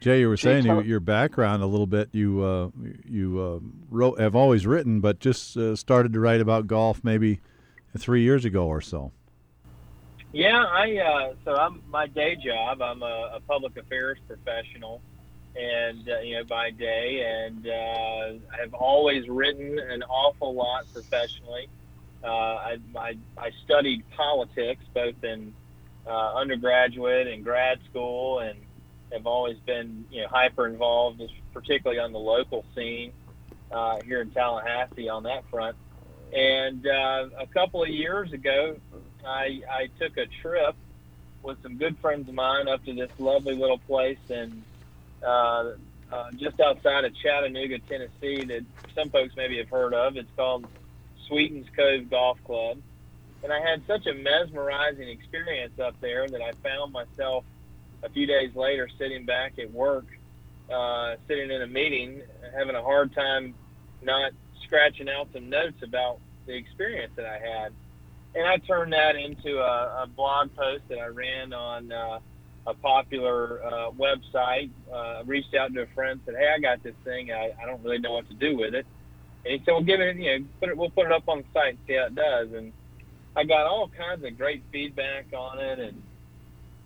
Jay, 0.00 0.20
you 0.20 0.28
were 0.28 0.36
saying 0.36 0.66
your, 0.66 0.84
your 0.84 1.00
background 1.00 1.62
a 1.62 1.66
little 1.66 1.86
bit. 1.86 2.10
You 2.12 2.42
uh, 2.44 2.68
you 3.08 3.40
uh, 3.40 3.58
wrote 3.88 4.20
have 4.20 4.36
always 4.36 4.66
written, 4.66 5.00
but 5.00 5.20
just 5.20 5.56
uh, 5.56 5.74
started 5.74 6.12
to 6.12 6.20
write 6.20 6.42
about 6.42 6.66
golf 6.66 7.02
maybe 7.02 7.40
three 7.96 8.22
years 8.22 8.44
ago 8.44 8.66
or 8.66 8.82
so. 8.82 9.12
Yeah, 10.32 10.64
I 10.64 10.98
uh, 10.98 11.34
so 11.44 11.56
I'm 11.56 11.82
my 11.88 12.06
day 12.06 12.36
job. 12.36 12.82
I'm 12.82 13.02
a, 13.02 13.36
a 13.36 13.40
public 13.48 13.76
affairs 13.78 14.18
professional, 14.26 15.00
and 15.58 16.08
uh, 16.08 16.20
you 16.20 16.36
know 16.36 16.44
by 16.44 16.70
day, 16.70 17.44
and 17.46 17.66
uh, 17.66 18.54
I 18.54 18.60
have 18.60 18.74
always 18.74 19.28
written 19.28 19.78
an 19.78 20.02
awful 20.04 20.54
lot 20.54 20.84
professionally. 20.92 21.68
I, 22.24 22.78
I 22.96 23.16
I 23.38 23.50
studied 23.64 24.04
politics 24.16 24.82
both 24.92 25.22
in 25.22 25.54
uh, 26.06 26.34
undergraduate 26.34 27.28
and 27.28 27.44
grad 27.44 27.78
school, 27.90 28.40
and 28.40 28.58
have 29.12 29.26
always 29.26 29.58
been 29.66 30.04
you 30.10 30.22
know 30.22 30.28
hyper 30.28 30.66
involved, 30.66 31.22
particularly 31.52 32.00
on 32.00 32.12
the 32.12 32.18
local 32.18 32.64
scene 32.74 33.12
uh, 33.70 34.00
here 34.04 34.20
in 34.20 34.30
Tallahassee 34.30 35.08
on 35.08 35.24
that 35.24 35.48
front. 35.50 35.76
And 36.32 36.86
uh, 36.86 37.28
a 37.38 37.46
couple 37.46 37.82
of 37.82 37.88
years 37.88 38.32
ago, 38.32 38.76
I, 39.24 39.60
I 39.70 39.88
took 39.98 40.16
a 40.16 40.26
trip 40.42 40.74
with 41.42 41.62
some 41.62 41.76
good 41.76 41.96
friends 41.98 42.28
of 42.28 42.34
mine 42.34 42.68
up 42.68 42.84
to 42.84 42.94
this 42.94 43.10
lovely 43.18 43.54
little 43.54 43.78
place 43.78 44.18
in 44.28 44.62
uh, 45.24 45.72
uh, 46.12 46.30
just 46.36 46.60
outside 46.60 47.04
of 47.04 47.12
Chattanooga, 47.16 47.78
Tennessee, 47.80 48.44
that 48.44 48.64
some 48.94 49.10
folks 49.10 49.34
maybe 49.36 49.58
have 49.58 49.68
heard 49.68 49.94
of. 49.94 50.16
It's 50.16 50.30
called 50.36 50.66
Sweetens 51.26 51.66
Cove 51.76 52.08
Golf 52.10 52.38
Club 52.44 52.78
and 53.42 53.52
I 53.52 53.60
had 53.60 53.82
such 53.86 54.06
a 54.06 54.14
mesmerizing 54.14 55.08
experience 55.08 55.78
up 55.78 55.94
there 56.00 56.28
that 56.28 56.40
I 56.40 56.52
found 56.68 56.92
myself 56.92 57.44
a 58.02 58.08
few 58.08 58.26
days 58.26 58.54
later 58.56 58.88
sitting 58.98 59.24
back 59.24 59.58
at 59.60 59.70
work, 59.72 60.06
uh, 60.72 61.14
sitting 61.28 61.50
in 61.52 61.62
a 61.62 61.66
meeting, 61.66 62.22
having 62.56 62.74
a 62.74 62.82
hard 62.82 63.14
time 63.14 63.54
not 64.02 64.32
scratching 64.64 65.08
out 65.08 65.28
some 65.32 65.48
notes 65.48 65.80
about 65.82 66.18
the 66.46 66.54
experience 66.54 67.12
that 67.14 67.26
I 67.26 67.38
had. 67.38 67.72
And 68.34 68.46
I 68.46 68.56
turned 68.58 68.92
that 68.92 69.14
into 69.14 69.58
a, 69.58 70.02
a 70.02 70.06
blog 70.08 70.54
post 70.56 70.82
that 70.88 70.98
I 70.98 71.06
ran 71.06 71.52
on 71.52 71.92
uh, 71.92 72.18
a 72.66 72.74
popular 72.74 73.64
uh, 73.64 73.90
website. 73.92 74.70
Uh, 74.92 75.22
reached 75.24 75.54
out 75.54 75.72
to 75.74 75.82
a 75.82 75.86
friend, 75.94 76.20
said, 76.24 76.34
"Hey, 76.38 76.48
I 76.54 76.60
got 76.60 76.82
this 76.82 76.94
thing. 77.04 77.30
I, 77.32 77.52
I 77.62 77.66
don't 77.66 77.82
really 77.82 77.98
know 77.98 78.12
what 78.12 78.28
to 78.28 78.34
do 78.34 78.56
with 78.56 78.74
it." 78.74 78.86
And 79.44 79.52
he 79.52 79.58
said, 79.64 79.72
"Well, 79.72 79.82
give 79.82 80.00
it. 80.00 80.16
You 80.16 80.38
know, 80.38 80.44
put 80.60 80.68
it. 80.70 80.76
We'll 80.76 80.90
put 80.90 81.06
it 81.06 81.12
up 81.12 81.28
on 81.28 81.38
the 81.38 81.44
site 81.54 81.70
and 81.70 81.78
see 81.86 81.94
how 81.94 82.06
it 82.06 82.14
does." 82.14 82.52
And 82.52 82.72
I 83.36 83.44
got 83.44 83.66
all 83.66 83.88
kinds 83.88 84.24
of 84.24 84.36
great 84.36 84.64
feedback 84.72 85.26
on 85.36 85.58
it, 85.58 85.78
and 85.78 86.02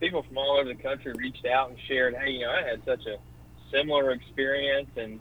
people 0.00 0.22
from 0.22 0.38
all 0.38 0.58
over 0.58 0.68
the 0.68 0.80
country 0.82 1.12
reached 1.16 1.46
out 1.46 1.70
and 1.70 1.78
shared, 1.88 2.14
"Hey, 2.14 2.32
you 2.32 2.40
know, 2.40 2.50
I 2.50 2.68
had 2.68 2.84
such 2.84 3.06
a 3.06 3.16
similar 3.72 4.10
experience," 4.10 4.90
and 4.96 5.20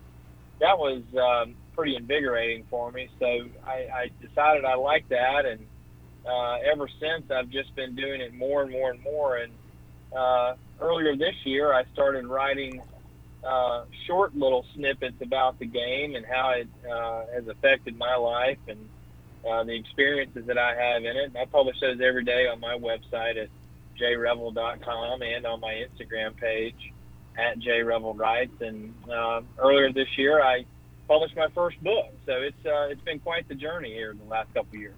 that 0.59 0.77
was 0.77 1.03
um, 1.17 1.55
pretty 1.75 1.95
invigorating 1.95 2.65
for 2.69 2.91
me. 2.91 3.09
So 3.19 3.25
I, 3.65 3.87
I 3.93 4.11
decided 4.21 4.65
I 4.65 4.75
liked 4.75 5.09
that, 5.09 5.45
and 5.45 5.65
uh, 6.27 6.57
ever 6.71 6.89
since 6.99 7.31
I've 7.31 7.49
just 7.49 7.73
been 7.75 7.95
doing 7.95 8.21
it 8.21 8.33
more 8.33 8.63
and 8.63 8.71
more 8.71 8.91
and 8.91 9.01
more. 9.01 9.37
And 9.37 9.53
uh, 10.15 10.55
earlier 10.79 11.15
this 11.15 11.35
year, 11.43 11.73
I 11.73 11.83
started 11.93 12.25
writing 12.25 12.81
uh, 13.43 13.85
short 14.05 14.35
little 14.35 14.65
snippets 14.75 15.21
about 15.21 15.59
the 15.59 15.65
game 15.65 16.15
and 16.15 16.25
how 16.25 16.51
it 16.51 16.67
uh, 16.89 17.25
has 17.33 17.47
affected 17.47 17.97
my 17.97 18.15
life 18.15 18.57
and 18.67 18.79
uh, 19.49 19.63
the 19.63 19.73
experiences 19.73 20.45
that 20.45 20.57
I 20.57 20.75
have 20.75 21.03
in 21.03 21.15
it. 21.15 21.25
And 21.25 21.37
I 21.37 21.45
publish 21.45 21.79
those 21.79 22.01
every 22.01 22.23
day 22.23 22.47
on 22.47 22.59
my 22.59 22.77
website 22.77 23.41
at 23.41 23.49
jayrevell.com 23.99 25.21
and 25.21 25.45
on 25.45 25.59
my 25.61 25.73
Instagram 25.73 26.35
page 26.35 26.91
at 27.37 27.59
jrevelwrites. 27.59 28.61
And 28.61 28.93
uh, 29.09 29.41
earlier 29.57 29.91
this 29.91 30.17
year, 30.17 30.41
I 30.41 30.65
published 31.07 31.35
my 31.35 31.47
first 31.55 31.81
book. 31.83 32.13
So 32.25 32.33
it's 32.33 32.65
uh, 32.65 32.87
it's 32.89 33.01
been 33.01 33.19
quite 33.19 33.47
the 33.47 33.55
journey 33.55 33.93
here 33.93 34.11
in 34.11 34.17
the 34.17 34.25
last 34.25 34.53
couple 34.53 34.75
of 34.75 34.81
years. 34.81 34.95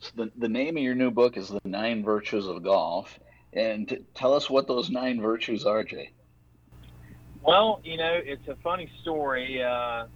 So 0.00 0.10
the, 0.16 0.32
the 0.36 0.48
name 0.48 0.76
of 0.76 0.82
your 0.82 0.94
new 0.94 1.10
book 1.10 1.36
is 1.36 1.48
The 1.48 1.60
Nine 1.64 2.04
Virtues 2.04 2.46
of 2.46 2.62
Golf. 2.62 3.18
And 3.54 4.04
tell 4.14 4.34
us 4.34 4.50
what 4.50 4.66
those 4.66 4.90
nine 4.90 5.20
virtues 5.20 5.64
are, 5.64 5.84
Jay. 5.84 6.10
Well, 7.42 7.80
you 7.84 7.96
know, 7.96 8.20
it's 8.22 8.48
a 8.48 8.56
funny 8.56 8.90
story. 9.02 9.62
Uh, 9.62 10.06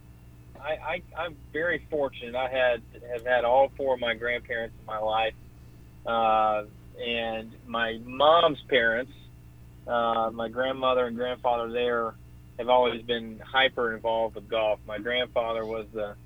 I, 0.61 1.03
I, 1.17 1.27
am 1.27 1.37
very 1.53 1.87
fortunate. 1.91 2.35
I 2.35 2.49
had 2.49 2.83
have 3.13 3.25
had 3.25 3.45
all 3.45 3.71
four 3.77 3.95
of 3.95 4.01
my 4.01 4.15
grandparents 4.15 4.75
in 4.81 4.87
my 4.87 4.99
life, 4.99 5.35
uh, 6.07 6.65
and 7.01 7.55
my 7.67 7.99
mom's 8.05 8.61
parents, 8.69 9.13
uh, 9.87 10.31
my 10.33 10.49
grandmother 10.49 11.07
and 11.07 11.17
grandfather 11.17 11.71
there, 11.71 12.15
have 12.59 12.69
always 12.69 13.03
been 13.03 13.39
hyper 13.39 13.95
involved 13.95 14.35
with 14.35 14.49
golf. 14.49 14.81
My 14.87 14.99
grandfather 14.99 15.65
was 15.65 15.87
the 15.93 16.17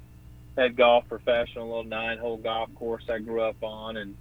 head 0.57 0.77
golf 0.77 1.09
professional, 1.09 1.65
a 1.65 1.69
little 1.69 1.85
nine-hole 1.85 2.39
golf 2.39 2.75
course 2.75 3.05
I 3.11 3.19
grew 3.19 3.43
up 3.43 3.63
on, 3.63 3.97
and 3.97 4.17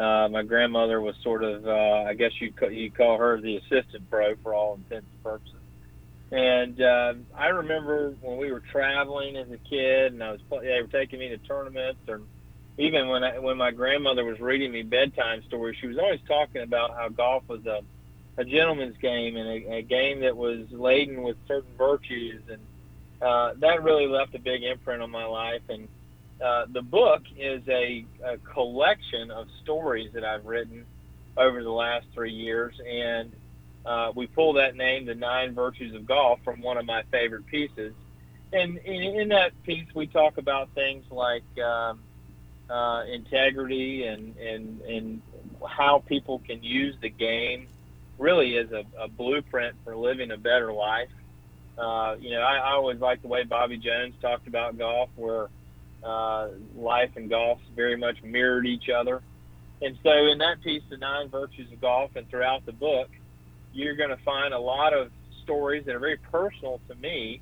uh, 0.00 0.28
my 0.30 0.42
grandmother 0.42 1.00
was 1.00 1.14
sort 1.22 1.44
of, 1.44 1.66
uh, 1.66 2.04
I 2.08 2.14
guess 2.14 2.32
you 2.40 2.52
you 2.70 2.90
call 2.90 3.18
her 3.18 3.40
the 3.40 3.56
assistant 3.56 4.08
pro 4.08 4.34
for 4.36 4.54
all 4.54 4.74
intents 4.74 5.06
and 5.12 5.22
purposes. 5.22 5.54
And 6.32 6.80
uh, 6.80 7.14
I 7.36 7.48
remember 7.48 8.14
when 8.22 8.38
we 8.38 8.50
were 8.50 8.62
traveling 8.72 9.36
as 9.36 9.50
a 9.50 9.58
kid, 9.58 10.12
and 10.12 10.22
I 10.22 10.32
was 10.32 10.40
they 10.50 10.80
were 10.80 10.88
taking 10.88 11.18
me 11.18 11.28
to 11.28 11.38
tournaments, 11.38 12.00
or 12.08 12.22
even 12.78 13.08
when 13.08 13.24
I, 13.24 13.38
when 13.38 13.58
my 13.58 13.72
grandmother 13.72 14.24
was 14.24 14.40
reading 14.40 14.72
me 14.72 14.82
bedtime 14.82 15.42
stories, 15.48 15.76
she 15.80 15.86
was 15.86 15.98
always 15.98 16.20
talking 16.26 16.62
about 16.62 16.96
how 16.96 17.08
golf 17.08 17.42
was 17.48 17.66
a 17.66 17.80
a 18.38 18.44
gentleman's 18.44 18.96
game 18.98 19.36
and 19.36 19.48
a, 19.48 19.74
a 19.74 19.82
game 19.82 20.20
that 20.20 20.34
was 20.36 20.60
laden 20.70 21.22
with 21.22 21.36
certain 21.46 21.72
virtues, 21.76 22.42
and 22.48 22.60
uh, 23.20 23.52
that 23.58 23.82
really 23.82 24.06
left 24.06 24.34
a 24.34 24.38
big 24.38 24.62
imprint 24.62 25.02
on 25.02 25.10
my 25.10 25.26
life. 25.26 25.62
And 25.68 25.88
uh, 26.42 26.66
the 26.72 26.82
book 26.82 27.22
is 27.36 27.62
a, 27.68 28.04
a 28.24 28.38
collection 28.38 29.30
of 29.30 29.46
stories 29.62 30.10
that 30.14 30.24
I've 30.24 30.44
written 30.46 30.86
over 31.36 31.62
the 31.62 31.70
last 31.70 32.06
three 32.14 32.32
years, 32.32 32.74
and 32.88 33.32
uh, 33.84 34.12
we 34.14 34.26
pull 34.26 34.54
that 34.54 34.76
name, 34.76 35.06
The 35.06 35.14
Nine 35.14 35.54
Virtues 35.54 35.94
of 35.94 36.06
Golf, 36.06 36.40
from 36.44 36.60
one 36.60 36.76
of 36.76 36.86
my 36.86 37.02
favorite 37.10 37.46
pieces. 37.46 37.94
And 38.52 38.78
in, 38.78 39.20
in 39.20 39.28
that 39.28 39.52
piece, 39.62 39.86
we 39.94 40.06
talk 40.06 40.38
about 40.38 40.70
things 40.74 41.04
like 41.10 41.44
um, 41.64 42.00
uh, 42.68 43.04
integrity 43.04 44.04
and, 44.04 44.36
and, 44.36 44.80
and 44.82 45.22
how 45.66 46.02
people 46.06 46.40
can 46.40 46.62
use 46.62 46.94
the 47.00 47.10
game 47.10 47.68
really 48.18 48.58
as 48.58 48.70
a, 48.72 48.84
a 48.98 49.08
blueprint 49.08 49.76
for 49.84 49.96
living 49.96 50.30
a 50.30 50.36
better 50.36 50.72
life. 50.72 51.08
Uh, 51.78 52.16
you 52.20 52.30
know, 52.30 52.40
I, 52.40 52.56
I 52.56 52.72
always 52.72 53.00
like 53.00 53.22
the 53.22 53.28
way 53.28 53.44
Bobby 53.44 53.78
Jones 53.78 54.14
talked 54.20 54.46
about 54.46 54.76
golf, 54.76 55.08
where 55.16 55.48
uh, 56.02 56.48
life 56.74 57.10
and 57.16 57.28
golf 57.28 57.58
very 57.74 57.96
much 57.96 58.22
mirrored 58.22 58.66
each 58.66 58.88
other. 58.88 59.22
And 59.82 59.98
so, 60.02 60.26
in 60.26 60.38
that 60.38 60.60
piece, 60.62 60.82
The 60.90 60.98
Nine 60.98 61.28
Virtues 61.28 61.72
of 61.72 61.80
Golf, 61.80 62.10
and 62.14 62.28
throughout 62.28 62.66
the 62.66 62.72
book, 62.72 63.08
you're 63.72 63.96
going 63.96 64.10
to 64.10 64.22
find 64.24 64.52
a 64.52 64.58
lot 64.58 64.92
of 64.92 65.10
stories 65.42 65.84
that 65.86 65.94
are 65.94 66.00
very 66.00 66.18
personal 66.30 66.80
to 66.88 66.94
me 66.96 67.40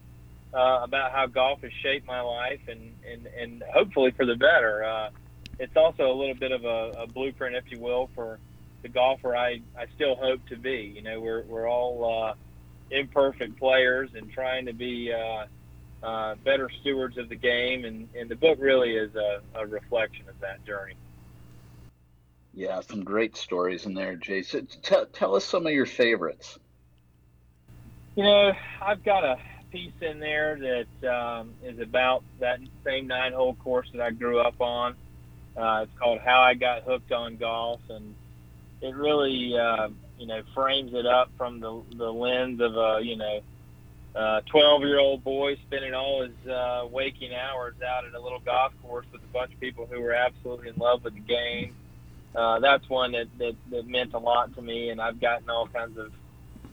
uh, 0.55 0.81
about 0.83 1.13
how 1.13 1.27
golf 1.27 1.61
has 1.63 1.73
shaped 1.83 2.07
my 2.07 2.21
life 2.21 2.61
and, 2.69 2.93
and, 3.11 3.27
and 3.27 3.63
hopefully 3.73 4.13
for 4.13 4.25
the 4.25 4.37
better. 4.37 4.85
Uh, 4.85 5.11
it's 5.59 5.77
also 5.77 6.11
a 6.11 6.15
little 6.15 6.35
bit 6.35 6.53
of 6.53 6.65
a, 6.65 7.03
a 7.03 7.07
blueprint, 7.07 7.57
if 7.57 7.65
you 7.71 7.81
will, 7.81 8.09
for 8.15 8.39
the 8.83 8.89
golfer 8.89 9.37
I, 9.37 9.61
I 9.77 9.87
still 9.95 10.15
hope 10.15 10.47
to 10.49 10.57
be. 10.57 10.93
You 10.95 11.03
know, 11.03 11.21
we're, 11.21 11.43
we're 11.43 11.69
all 11.69 12.29
uh, 12.29 12.35
imperfect 12.91 13.59
players 13.59 14.11
and 14.15 14.31
trying 14.31 14.67
to 14.67 14.73
be 14.73 15.13
uh, 15.13 15.47
uh, 16.03 16.35
better 16.45 16.71
stewards 16.81 17.19
of 17.19 17.29
the 17.29 17.37
game. 17.37 17.85
And, 17.85 18.09
and 18.15 18.29
the 18.29 18.37
book 18.37 18.59
really 18.61 18.95
is 18.97 19.15
a, 19.15 19.41
a 19.55 19.67
reflection 19.67 20.29
of 20.29 20.39
that 20.41 20.65
journey. 20.65 20.95
Yeah, 22.55 22.81
some 22.81 23.05
great 23.05 23.37
stories 23.37 23.87
in 23.87 23.95
there, 23.95 24.17
Jason. 24.17 24.67
Tell, 24.83 25.07
tell 25.07 25.37
us 25.37 25.45
some 25.45 25.67
of 25.67 25.73
your 25.73 25.87
favorites. 25.87 26.59
You 28.17 28.25
know, 28.25 28.53
I've 28.83 29.05
got 29.05 29.25
a 29.25 29.39
piece 29.71 29.93
in 30.01 30.19
there 30.19 30.87
that 31.01 31.09
um, 31.09 31.53
is 31.63 31.79
about 31.79 32.25
that 32.41 32.59
same 32.85 33.07
nine 33.07 33.33
hole 33.33 33.55
course 33.55 33.89
that 33.93 34.01
I 34.01 34.11
grew 34.11 34.41
up 34.41 34.61
on. 34.61 34.97
Uh, 35.57 35.83
it's 35.85 35.99
called 35.99 36.21
How 36.21 36.41
I 36.41 36.55
Got 36.55 36.83
Hooked 36.83 37.13
on 37.13 37.37
Golf, 37.37 37.81
and 37.89 38.15
it 38.81 38.95
really, 38.95 39.57
uh, 39.57 39.89
you 40.19 40.27
know, 40.27 40.43
frames 40.55 40.93
it 40.95 41.07
up 41.07 41.31
from 41.37 41.61
the, 41.61 41.83
the 41.97 42.13
lens 42.13 42.61
of 42.61 42.77
a, 42.77 43.01
you 43.03 43.17
know, 43.17 43.41
12 44.15 44.83
year 44.83 44.99
old 44.99 45.23
boy 45.23 45.57
spending 45.67 45.95
all 45.95 46.23
his 46.23 46.51
uh, 46.51 46.87
waking 46.91 47.35
hours 47.35 47.75
out 47.87 48.05
at 48.05 48.15
a 48.15 48.21
little 48.21 48.41
golf 48.41 48.73
course 48.83 49.07
with 49.13 49.23
a 49.23 49.33
bunch 49.33 49.53
of 49.53 49.61
people 49.61 49.87
who 49.91 50.01
were 50.01 50.13
absolutely 50.13 50.69
in 50.69 50.75
love 50.77 51.05
with 51.05 51.15
the 51.15 51.21
game 51.21 51.75
uh, 52.35 52.61
that's 52.61 52.89
one 52.89 53.13
that, 53.13 53.27
that, 53.39 53.57
that 53.71 53.87
meant 53.87 54.15
a 54.15 54.19
lot 54.19 54.55
to 54.55 54.63
me. 54.63 54.91
And 54.91 55.01
I've 55.01 55.21
gotten 55.21 55.49
all 55.51 55.67
kinds 55.67 55.99
of 55.99 56.13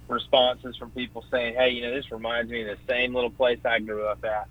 responses 0.08 0.76
from 0.78 0.92
people 0.92 1.24
saying, 1.32 1.56
hey, 1.56 1.72
you 1.72 1.82
know, 1.82 1.94
this 1.94 2.12
reminds 2.12 2.52
me 2.52 2.62
of 2.62 2.68
the 2.68 2.78
same 2.88 3.16
little 3.16 3.32
place 3.32 3.60
I 3.66 3.80
grew 3.80 4.06
up 4.06 4.24
at. 4.24 4.48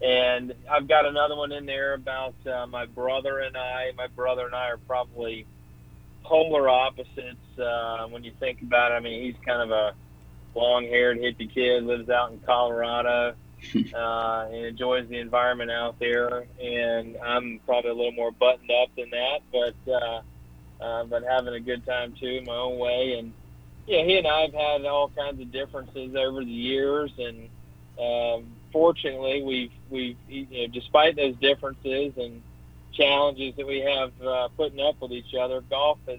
And 0.00 0.54
I've 0.70 0.86
got 0.86 1.06
another 1.06 1.34
one 1.34 1.50
in 1.50 1.66
there 1.66 1.94
about 1.94 2.34
uh, 2.46 2.66
my 2.66 2.86
brother 2.86 3.40
and 3.40 3.56
I. 3.56 3.90
My 3.96 4.06
brother 4.06 4.46
and 4.46 4.54
I 4.54 4.68
are 4.68 4.76
probably 4.76 5.44
polar 6.22 6.68
opposites 6.68 7.58
uh, 7.58 8.06
when 8.06 8.22
you 8.22 8.32
think 8.38 8.62
about 8.62 8.92
it. 8.92 8.94
I 8.94 9.00
mean, 9.00 9.24
he's 9.24 9.34
kind 9.44 9.60
of 9.60 9.70
a 9.70 9.94
long-haired 10.58 11.18
hippie 11.18 11.52
kid, 11.52 11.84
lives 11.84 12.10
out 12.10 12.32
in 12.32 12.40
Colorado 12.40 13.34
uh, 13.94 14.46
and 14.50 14.66
enjoys 14.66 15.08
the 15.08 15.18
environment 15.18 15.70
out 15.70 15.98
there. 15.98 16.46
And 16.60 17.16
I'm 17.18 17.60
probably 17.64 17.90
a 17.90 17.94
little 17.94 18.12
more 18.12 18.32
buttoned 18.32 18.70
up 18.70 18.88
than 18.96 19.10
that, 19.10 19.40
but 19.52 19.92
uh, 19.92 20.20
uh, 20.80 21.04
but 21.04 21.22
having 21.24 21.54
a 21.54 21.60
good 21.60 21.84
time 21.86 22.14
too, 22.18 22.42
my 22.46 22.54
own 22.54 22.78
way. 22.78 23.16
And 23.18 23.32
yeah, 23.86 24.04
he 24.04 24.18
and 24.18 24.26
I 24.26 24.42
have 24.42 24.54
had 24.54 24.84
all 24.84 25.08
kinds 25.08 25.40
of 25.40 25.50
differences 25.50 26.14
over 26.14 26.44
the 26.44 26.50
years, 26.50 27.10
and 27.18 27.48
um, 27.98 28.46
fortunately, 28.72 29.42
we've 29.42 29.72
we've 29.90 30.16
you 30.28 30.46
know, 30.50 30.66
despite 30.72 31.16
those 31.16 31.34
differences 31.36 32.12
and 32.16 32.42
challenges 32.92 33.54
that 33.56 33.66
we 33.66 33.78
have 33.80 34.12
uh, 34.26 34.48
putting 34.56 34.80
up 34.80 35.00
with 35.00 35.12
each 35.12 35.34
other, 35.34 35.60
golf 35.62 35.98
has 36.06 36.18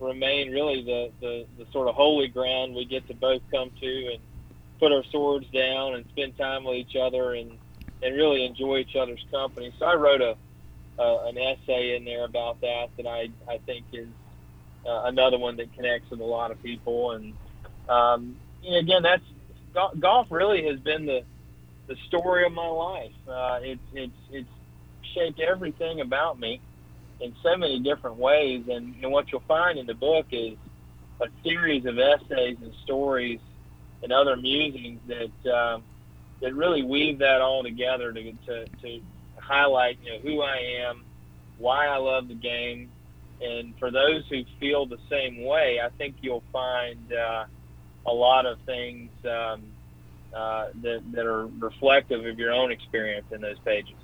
remained 0.00 0.52
really 0.52 0.82
the, 0.82 1.10
the 1.20 1.46
the 1.58 1.66
sort 1.72 1.88
of 1.88 1.94
holy 1.94 2.28
ground 2.28 2.74
we 2.74 2.84
get 2.84 3.06
to 3.08 3.14
both 3.14 3.42
come 3.50 3.70
to 3.80 4.12
and 4.12 4.20
put 4.78 4.92
our 4.92 5.04
swords 5.10 5.46
down 5.52 5.94
and 5.94 6.04
spend 6.10 6.36
time 6.36 6.64
with 6.64 6.76
each 6.76 6.96
other 6.96 7.34
and 7.34 7.58
and 8.02 8.14
really 8.14 8.44
enjoy 8.44 8.78
each 8.78 8.94
other's 8.96 9.24
company. 9.30 9.72
So 9.78 9.86
I 9.86 9.94
wrote 9.94 10.20
a 10.20 10.36
uh, 10.98 11.26
an 11.26 11.38
essay 11.38 11.96
in 11.96 12.04
there 12.04 12.24
about 12.24 12.60
that 12.60 12.88
that 12.96 13.06
I 13.06 13.28
I 13.50 13.58
think 13.66 13.86
is 13.92 14.08
uh, 14.86 15.02
another 15.04 15.38
one 15.38 15.56
that 15.56 15.72
connects 15.74 16.10
with 16.10 16.20
a 16.20 16.24
lot 16.24 16.50
of 16.50 16.62
people. 16.62 17.12
And 17.12 17.34
um, 17.88 18.36
you 18.62 18.72
know, 18.72 18.78
again, 18.78 19.02
that's 19.02 19.24
golf 20.00 20.28
really 20.30 20.66
has 20.66 20.80
been 20.80 21.06
the 21.06 21.22
the 21.88 21.96
story 22.06 22.44
of 22.44 22.52
my 22.52 22.68
life. 22.68 23.12
Uh, 23.26 23.58
it's 23.62 23.82
it's 23.92 24.12
it's 24.30 24.48
shaped 25.14 25.40
everything 25.40 26.00
about 26.00 26.38
me 26.38 26.60
in 27.20 27.34
so 27.42 27.56
many 27.56 27.80
different 27.80 28.16
ways. 28.16 28.64
And, 28.68 28.94
and 29.02 29.10
what 29.10 29.30
you'll 29.32 29.42
find 29.48 29.78
in 29.78 29.86
the 29.86 29.94
book 29.94 30.26
is 30.30 30.56
a 31.20 31.26
series 31.42 31.84
of 31.84 31.98
essays 31.98 32.58
and 32.62 32.72
stories 32.84 33.40
and 34.02 34.12
other 34.12 34.36
musings 34.36 35.00
that 35.08 35.52
um, 35.52 35.82
that 36.40 36.54
really 36.54 36.84
weave 36.84 37.18
that 37.18 37.40
all 37.40 37.64
together 37.64 38.12
to, 38.12 38.32
to, 38.32 38.66
to 38.82 39.00
highlight 39.36 39.98
you 40.04 40.12
know 40.12 40.18
who 40.20 40.42
I 40.42 40.86
am, 40.88 41.04
why 41.58 41.86
I 41.86 41.96
love 41.96 42.28
the 42.28 42.34
game, 42.34 42.90
and 43.40 43.74
for 43.78 43.90
those 43.90 44.22
who 44.30 44.44
feel 44.60 44.86
the 44.86 44.98
same 45.10 45.44
way, 45.44 45.80
I 45.84 45.88
think 45.96 46.16
you'll 46.20 46.44
find 46.52 47.12
uh, 47.12 47.44
a 48.06 48.12
lot 48.12 48.46
of 48.46 48.58
things 48.60 49.10
um, 49.24 49.62
uh, 50.34 50.66
that 50.82 51.02
that 51.12 51.26
are 51.26 51.46
reflective 51.58 52.24
of 52.24 52.38
your 52.38 52.52
own 52.52 52.70
experience 52.70 53.26
in 53.32 53.40
those 53.40 53.58
pages. 53.64 53.96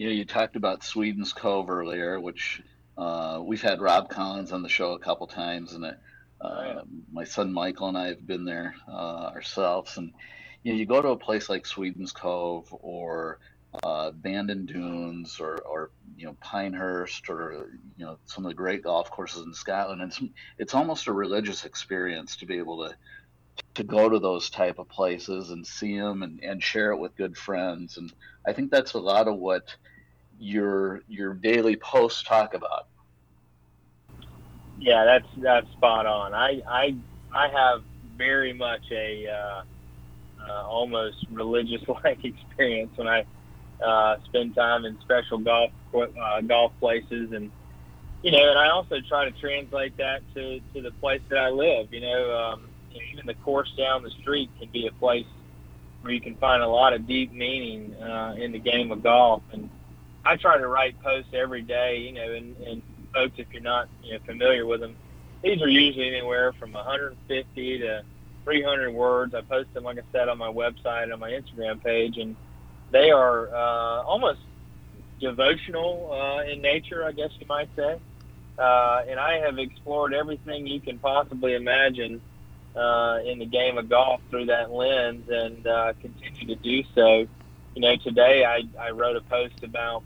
You 0.00 0.06
know, 0.06 0.12
you 0.12 0.24
talked 0.24 0.56
about 0.56 0.82
Sweetens 0.82 1.34
Cove 1.34 1.68
earlier, 1.68 2.18
which 2.18 2.62
uh, 2.96 3.38
we've 3.44 3.60
had 3.60 3.82
Rob 3.82 4.08
Collins 4.08 4.50
on 4.50 4.62
the 4.62 4.68
show 4.70 4.94
a 4.94 4.98
couple 4.98 5.26
times, 5.26 5.74
and 5.74 5.84
it 5.84 5.98
uh, 6.40 6.80
my 7.12 7.24
son 7.24 7.52
Michael 7.52 7.88
and 7.88 7.98
I 7.98 8.06
have 8.06 8.26
been 8.26 8.46
there 8.46 8.74
uh, 8.88 9.30
ourselves, 9.34 9.98
and 9.98 10.14
you 10.62 10.72
know, 10.72 10.78
you 10.78 10.86
go 10.86 11.02
to 11.02 11.08
a 11.08 11.18
place 11.18 11.50
like 11.50 11.66
Sweetens 11.66 12.12
Cove 12.12 12.66
or 12.70 13.40
uh, 13.82 14.12
Bandon 14.12 14.64
Dunes 14.64 15.38
or, 15.38 15.58
or 15.58 15.90
you 16.16 16.24
know 16.24 16.36
Pinehurst 16.40 17.28
or 17.28 17.68
you 17.98 18.06
know 18.06 18.16
some 18.24 18.46
of 18.46 18.48
the 18.48 18.54
great 18.54 18.82
golf 18.82 19.10
courses 19.10 19.42
in 19.44 19.52
Scotland. 19.52 20.00
And 20.00 20.10
it's 20.12 20.22
it's 20.56 20.74
almost 20.74 21.08
a 21.08 21.12
religious 21.12 21.66
experience 21.66 22.36
to 22.36 22.46
be 22.46 22.56
able 22.56 22.88
to 22.88 22.96
to 23.74 23.84
go 23.84 24.08
to 24.08 24.18
those 24.18 24.50
type 24.50 24.78
of 24.78 24.88
places 24.88 25.50
and 25.50 25.66
see 25.66 25.98
them 25.98 26.22
and, 26.22 26.40
and 26.42 26.62
share 26.62 26.92
it 26.92 26.98
with 26.98 27.16
good 27.16 27.36
friends. 27.36 27.96
And 27.96 28.12
I 28.46 28.52
think 28.52 28.70
that's 28.70 28.94
a 28.94 28.98
lot 28.98 29.28
of 29.28 29.36
what 29.36 29.62
your 30.38 31.00
your 31.08 31.34
daily 31.34 31.76
posts 31.76 32.22
talk 32.22 32.54
about. 32.54 32.86
Yeah, 34.78 35.04
that's 35.04 35.26
that's 35.36 35.70
spot 35.72 36.06
on. 36.06 36.34
I 36.34 36.62
I 36.68 36.96
I 37.34 37.48
have 37.48 37.82
very 38.16 38.52
much 38.52 38.82
a 38.90 39.26
uh, 39.28 39.62
uh, 40.48 40.66
almost 40.66 41.26
religious 41.30 41.82
like 42.04 42.24
experience 42.24 42.96
when 42.96 43.08
I 43.08 43.24
uh, 43.84 44.16
spend 44.24 44.54
time 44.54 44.84
in 44.84 44.98
special 45.00 45.38
golf 45.38 45.70
uh, 45.94 46.40
golf 46.42 46.72
places 46.80 47.32
and 47.32 47.50
you 48.22 48.30
know 48.30 48.50
and 48.50 48.58
I 48.58 48.70
also 48.70 48.96
try 49.08 49.26
to 49.26 49.32
translate 49.32 49.96
that 49.98 50.22
to 50.34 50.60
to 50.74 50.82
the 50.82 50.92
place 50.92 51.22
that 51.28 51.38
I 51.38 51.50
live. 51.50 51.92
You 51.92 52.00
know, 52.00 52.38
um, 52.38 52.69
even 53.12 53.26
the 53.26 53.34
course 53.34 53.72
down 53.76 54.02
the 54.02 54.10
street 54.10 54.50
can 54.58 54.68
be 54.70 54.86
a 54.86 54.92
place 54.92 55.26
where 56.02 56.12
you 56.12 56.20
can 56.20 56.34
find 56.36 56.62
a 56.62 56.68
lot 56.68 56.92
of 56.92 57.06
deep 57.06 57.32
meaning 57.32 57.94
uh, 57.96 58.34
in 58.38 58.52
the 58.52 58.58
game 58.58 58.90
of 58.90 59.02
golf 59.02 59.42
and 59.52 59.68
I 60.24 60.36
try 60.36 60.58
to 60.58 60.66
write 60.66 61.00
posts 61.02 61.30
every 61.32 61.62
day, 61.62 61.98
you 61.98 62.12
know, 62.12 62.32
and, 62.32 62.56
and 62.58 62.82
folks, 63.12 63.34
if 63.38 63.46
you're 63.52 63.62
not 63.62 63.88
you 64.02 64.12
know 64.12 64.18
familiar 64.26 64.66
with 64.66 64.80
them, 64.80 64.96
these 65.42 65.62
are 65.62 65.68
usually 65.68 66.08
anywhere 66.08 66.52
from 66.52 66.72
150 66.72 67.78
to 67.78 68.02
300 68.44 68.90
words. 68.90 69.34
I 69.34 69.40
post 69.40 69.72
them, 69.72 69.84
like 69.84 69.98
I 69.98 70.02
said, 70.12 70.28
on 70.28 70.38
my 70.38 70.52
website, 70.52 71.12
on 71.12 71.18
my 71.20 71.30
Instagram 71.30 71.82
page, 71.82 72.18
and 72.18 72.36
they 72.90 73.10
are 73.10 73.48
uh, 73.48 74.02
almost 74.02 74.40
devotional 75.20 76.12
uh, 76.12 76.50
in 76.50 76.60
nature, 76.60 77.04
I 77.04 77.12
guess 77.12 77.30
you 77.38 77.46
might 77.46 77.68
say. 77.76 77.98
Uh, 78.58 79.02
and 79.08 79.18
I 79.18 79.38
have 79.38 79.58
explored 79.58 80.12
everything 80.12 80.66
you 80.66 80.80
can 80.80 80.98
possibly 80.98 81.54
imagine 81.54 82.20
uh, 82.76 83.18
in 83.24 83.38
the 83.38 83.46
game 83.46 83.78
of 83.78 83.88
golf 83.88 84.20
through 84.30 84.46
that 84.46 84.70
lens, 84.70 85.28
and 85.28 85.66
uh, 85.66 85.92
continue 86.00 86.54
to 86.54 86.56
do 86.56 86.82
so. 86.94 87.26
You 87.74 87.82
know, 87.82 87.96
today 87.96 88.44
I, 88.44 88.62
I 88.80 88.90
wrote 88.90 89.16
a 89.16 89.20
post 89.22 89.62
about 89.62 90.02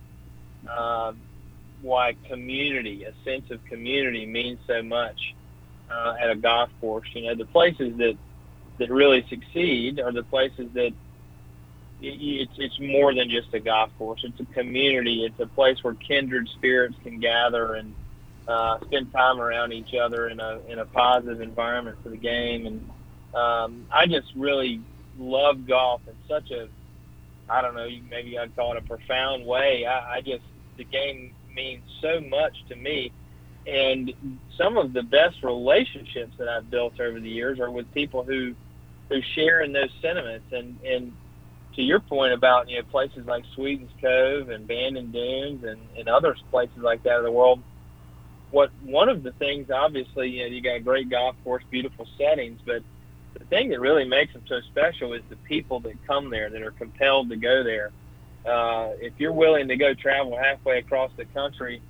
uh, 0.70 1.12
why 1.82 2.16
community, 2.28 3.04
a 3.04 3.12
sense 3.24 3.50
of 3.50 3.64
community, 3.66 4.26
means 4.26 4.58
so 4.66 4.82
much 4.82 5.34
uh, 5.90 6.14
at 6.20 6.30
a 6.30 6.36
golf 6.36 6.70
course. 6.80 7.08
You 7.12 7.24
know, 7.24 7.34
the 7.34 7.46
places 7.46 7.96
that 7.98 8.16
that 8.78 8.90
really 8.90 9.24
succeed 9.28 10.00
are 10.00 10.12
the 10.12 10.24
places 10.24 10.68
that 10.74 10.92
it's 12.00 12.52
it's 12.56 12.80
more 12.80 13.14
than 13.14 13.30
just 13.30 13.52
a 13.54 13.60
golf 13.60 13.90
course. 13.98 14.24
It's 14.24 14.40
a 14.40 14.52
community. 14.54 15.24
It's 15.24 15.38
a 15.40 15.46
place 15.46 15.82
where 15.82 15.94
kindred 15.94 16.48
spirits 16.48 16.96
can 17.02 17.20
gather 17.20 17.74
and 17.74 17.94
uh, 18.46 18.78
spend 18.80 19.12
time 19.12 19.40
around 19.40 19.72
each 19.72 19.94
other 19.94 20.28
in 20.28 20.40
a 20.40 20.60
in 20.68 20.78
a 20.78 20.84
positive 20.84 21.40
environment 21.40 21.96
for 22.02 22.10
the 22.10 22.16
game. 22.16 22.66
And 22.66 22.90
um, 23.34 23.86
I 23.90 24.06
just 24.06 24.28
really 24.36 24.80
love 25.18 25.66
golf 25.66 26.02
in 26.06 26.14
such 26.28 26.50
a 26.50 26.68
I 27.48 27.62
don't 27.62 27.74
know 27.74 27.88
maybe 28.10 28.38
I'd 28.38 28.54
call 28.56 28.72
it 28.72 28.78
a 28.78 28.86
profound 28.86 29.46
way. 29.46 29.86
I, 29.86 30.16
I 30.16 30.20
just 30.20 30.44
the 30.76 30.84
game 30.84 31.34
means 31.54 31.82
so 32.00 32.20
much 32.20 32.56
to 32.68 32.76
me. 32.76 33.12
And 33.66 34.12
some 34.58 34.76
of 34.76 34.92
the 34.92 35.02
best 35.02 35.42
relationships 35.42 36.32
that 36.38 36.48
I've 36.48 36.70
built 36.70 37.00
over 37.00 37.18
the 37.18 37.30
years 37.30 37.60
are 37.60 37.70
with 37.70 37.92
people 37.94 38.22
who 38.22 38.54
who 39.08 39.20
share 39.34 39.62
in 39.62 39.72
those 39.72 39.90
sentiments. 40.02 40.52
And 40.52 40.78
and 40.84 41.12
to 41.76 41.82
your 41.82 42.00
point 42.00 42.32
about 42.32 42.68
you 42.68 42.76
know 42.76 42.84
places 42.90 43.26
like 43.26 43.44
Sweetens 43.54 43.90
Cove 44.00 44.50
and 44.50 44.66
Bandon 44.66 45.10
Dunes 45.10 45.64
and, 45.64 45.80
and 45.96 46.08
other 46.08 46.36
places 46.50 46.78
like 46.78 47.02
that 47.04 47.18
in 47.18 47.24
the 47.24 47.32
world, 47.32 47.62
what 48.54 48.70
one 48.84 49.08
of 49.08 49.22
the 49.22 49.32
things 49.32 49.70
obviously 49.70 50.28
you 50.30 50.40
know 50.40 50.46
you 50.46 50.60
got 50.60 50.76
a 50.76 50.80
great 50.80 51.08
golf 51.10 51.36
course, 51.44 51.64
beautiful 51.70 52.06
settings, 52.16 52.60
but 52.64 52.82
the 53.38 53.44
thing 53.46 53.68
that 53.70 53.80
really 53.80 54.04
makes 54.04 54.32
them 54.32 54.42
so 54.46 54.60
special 54.60 55.12
is 55.12 55.22
the 55.28 55.36
people 55.36 55.80
that 55.80 55.94
come 56.06 56.30
there 56.30 56.48
that 56.50 56.62
are 56.62 56.70
compelled 56.70 57.28
to 57.30 57.36
go 57.36 57.64
there 57.64 57.90
uh, 58.46 58.90
if 59.00 59.14
you're 59.18 59.32
willing 59.32 59.68
to 59.68 59.76
go 59.76 59.94
travel 59.94 60.36
halfway 60.36 60.78
across 60.78 61.10
the 61.16 61.24
country, 61.26 61.80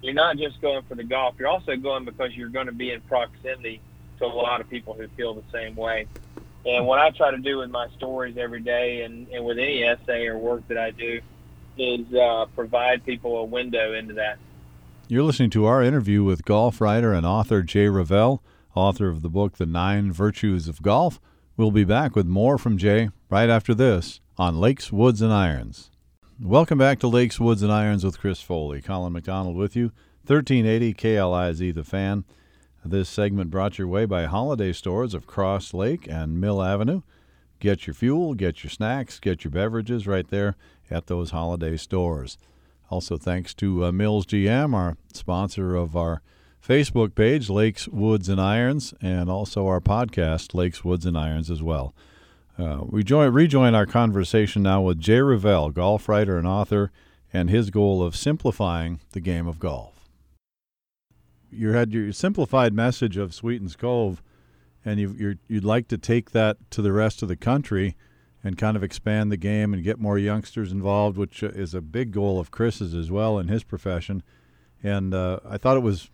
you're 0.00 0.14
not 0.14 0.36
just 0.36 0.60
going 0.60 0.82
for 0.88 0.94
the 0.94 1.04
golf. 1.04 1.34
You're 1.38 1.48
also 1.48 1.76
going 1.76 2.04
because 2.04 2.34
you're 2.36 2.50
going 2.50 2.66
to 2.66 2.72
be 2.72 2.92
in 2.92 3.00
proximity 3.02 3.80
to 4.18 4.24
a 4.24 4.26
lot 4.26 4.60
of 4.60 4.70
people 4.70 4.94
who 4.94 5.08
feel 5.08 5.34
the 5.34 5.42
same 5.52 5.74
way. 5.74 6.06
And 6.66 6.86
what 6.86 6.98
I 6.98 7.10
try 7.10 7.30
to 7.30 7.38
do 7.38 7.58
with 7.58 7.70
my 7.70 7.88
stories 7.96 8.36
every 8.36 8.60
day 8.60 9.02
and, 9.02 9.28
and 9.28 9.44
with 9.44 9.58
any 9.58 9.82
essay 9.82 10.26
or 10.26 10.38
work 10.38 10.66
that 10.68 10.78
I 10.78 10.92
do 10.92 11.20
is 11.76 12.14
uh, 12.14 12.46
provide 12.54 13.04
people 13.04 13.36
a 13.38 13.44
window 13.44 13.94
into 13.94 14.14
that. 14.14 14.38
You're 15.06 15.22
listening 15.22 15.50
to 15.50 15.66
our 15.66 15.82
interview 15.82 16.24
with 16.24 16.46
golf 16.46 16.80
writer 16.80 17.12
and 17.12 17.26
author 17.26 17.62
Jay 17.62 17.88
Revell, 17.88 18.42
author 18.74 19.08
of 19.08 19.20
the 19.20 19.28
book 19.28 19.58
The 19.58 19.66
Nine 19.66 20.10
Virtues 20.10 20.66
of 20.66 20.80
Golf. 20.80 21.20
We'll 21.58 21.70
be 21.70 21.84
back 21.84 22.16
with 22.16 22.24
more 22.26 22.56
from 22.56 22.78
Jay 22.78 23.10
right 23.28 23.50
after 23.50 23.74
this 23.74 24.20
on 24.38 24.58
Lakes, 24.58 24.90
Woods, 24.90 25.20
and 25.20 25.30
Irons. 25.30 25.90
Welcome 26.40 26.78
back 26.78 27.00
to 27.00 27.08
Lakes, 27.08 27.38
Woods, 27.38 27.62
and 27.62 27.70
Irons 27.70 28.02
with 28.02 28.18
Chris 28.18 28.40
Foley. 28.40 28.80
Colin 28.80 29.12
McDonald 29.12 29.56
with 29.56 29.76
you. 29.76 29.92
1380 30.26 30.94
KLIZ 30.94 31.74
The 31.74 31.84
Fan. 31.84 32.24
This 32.82 33.10
segment 33.10 33.50
brought 33.50 33.76
your 33.76 33.88
way 33.88 34.06
by 34.06 34.24
Holiday 34.24 34.72
Stores 34.72 35.12
of 35.12 35.26
Cross 35.26 35.74
Lake 35.74 36.08
and 36.08 36.40
Mill 36.40 36.62
Avenue. 36.62 37.02
Get 37.60 37.86
your 37.86 37.92
fuel, 37.92 38.32
get 38.32 38.64
your 38.64 38.70
snacks, 38.70 39.20
get 39.20 39.44
your 39.44 39.50
beverages 39.50 40.06
right 40.06 40.26
there 40.26 40.56
at 40.90 41.08
those 41.08 41.30
holiday 41.30 41.76
stores. 41.76 42.38
Also, 42.90 43.16
thanks 43.16 43.54
to 43.54 43.84
uh, 43.84 43.92
Mills 43.92 44.26
GM, 44.26 44.74
our 44.74 44.96
sponsor 45.12 45.74
of 45.74 45.96
our 45.96 46.20
Facebook 46.66 47.14
page, 47.14 47.50
Lakes, 47.50 47.88
Woods, 47.88 48.28
and 48.28 48.40
Irons, 48.40 48.94
and 49.00 49.28
also 49.28 49.66
our 49.66 49.80
podcast, 49.80 50.54
Lakes, 50.54 50.84
Woods, 50.84 51.04
and 51.04 51.16
Irons, 51.16 51.50
as 51.50 51.62
well. 51.62 51.94
Uh, 52.58 52.80
we 52.86 53.02
join, 53.02 53.32
rejoin 53.32 53.74
our 53.74 53.86
conversation 53.86 54.62
now 54.62 54.80
with 54.80 55.00
Jay 55.00 55.20
Revell, 55.20 55.70
golf 55.70 56.08
writer 56.08 56.38
and 56.38 56.46
author, 56.46 56.90
and 57.32 57.50
his 57.50 57.70
goal 57.70 58.02
of 58.02 58.14
simplifying 58.14 59.00
the 59.12 59.20
game 59.20 59.46
of 59.46 59.58
golf. 59.58 60.08
You 61.50 61.72
had 61.72 61.92
your 61.92 62.12
simplified 62.12 62.72
message 62.72 63.16
of 63.16 63.34
Sweetens 63.34 63.76
Cove, 63.76 64.22
and 64.84 65.00
you 65.00 65.36
would 65.50 65.64
like 65.64 65.88
to 65.88 65.98
take 65.98 66.30
that 66.30 66.58
to 66.70 66.82
the 66.82 66.92
rest 66.92 67.22
of 67.22 67.28
the 67.28 67.36
country 67.36 67.96
and 68.44 68.58
kind 68.58 68.76
of 68.76 68.84
expand 68.84 69.32
the 69.32 69.38
game 69.38 69.72
and 69.72 69.82
get 69.82 69.98
more 69.98 70.18
youngsters 70.18 70.70
involved, 70.70 71.16
which 71.16 71.42
is 71.42 71.74
a 71.74 71.80
big 71.80 72.12
goal 72.12 72.38
of 72.38 72.50
Chris's 72.50 72.94
as 72.94 73.10
well 73.10 73.38
in 73.38 73.48
his 73.48 73.64
profession. 73.64 74.22
And 74.82 75.14
uh, 75.14 75.40
I 75.48 75.56
thought 75.56 75.78
it 75.78 75.82
was 75.82 76.10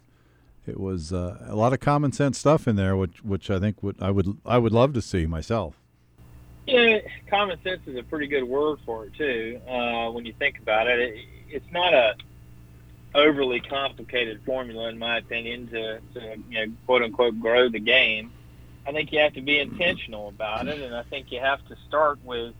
it 0.66 0.78
was 0.78 1.12
uh, 1.12 1.44
a 1.48 1.56
lot 1.56 1.72
of 1.72 1.80
common 1.80 2.12
sense 2.12 2.38
stuff 2.38 2.68
in 2.68 2.76
there, 2.76 2.96
which 2.96 3.24
which 3.24 3.50
I 3.50 3.58
think 3.58 3.82
would 3.82 4.00
I 4.00 4.12
would 4.12 4.38
I 4.46 4.58
would 4.58 4.72
love 4.72 4.94
to 4.94 5.02
see 5.02 5.26
myself. 5.26 5.80
Yeah, 6.66 6.98
common 7.28 7.60
sense 7.64 7.80
is 7.86 7.96
a 7.96 8.04
pretty 8.04 8.28
good 8.28 8.44
word 8.44 8.78
for 8.86 9.06
it 9.06 9.14
too. 9.14 9.60
Uh, 9.68 10.10
when 10.10 10.24
you 10.24 10.32
think 10.38 10.58
about 10.58 10.86
it, 10.86 11.00
it, 11.00 11.24
it's 11.48 11.72
not 11.72 11.92
a 11.92 12.14
overly 13.12 13.58
complicated 13.58 14.40
formula, 14.46 14.88
in 14.88 14.98
my 14.98 15.18
opinion, 15.18 15.66
to, 15.68 16.00
to 16.14 16.36
you 16.48 16.66
know 16.66 16.72
quote 16.86 17.02
unquote 17.02 17.40
grow 17.40 17.68
the 17.68 17.80
game. 17.80 18.30
I 18.86 18.92
think 18.92 19.12
you 19.12 19.20
have 19.20 19.34
to 19.34 19.42
be 19.42 19.58
intentional 19.58 20.28
about 20.28 20.68
it, 20.68 20.80
and 20.80 20.94
I 20.94 21.02
think 21.02 21.30
you 21.30 21.40
have 21.40 21.64
to 21.68 21.76
start 21.86 22.18
with 22.24 22.54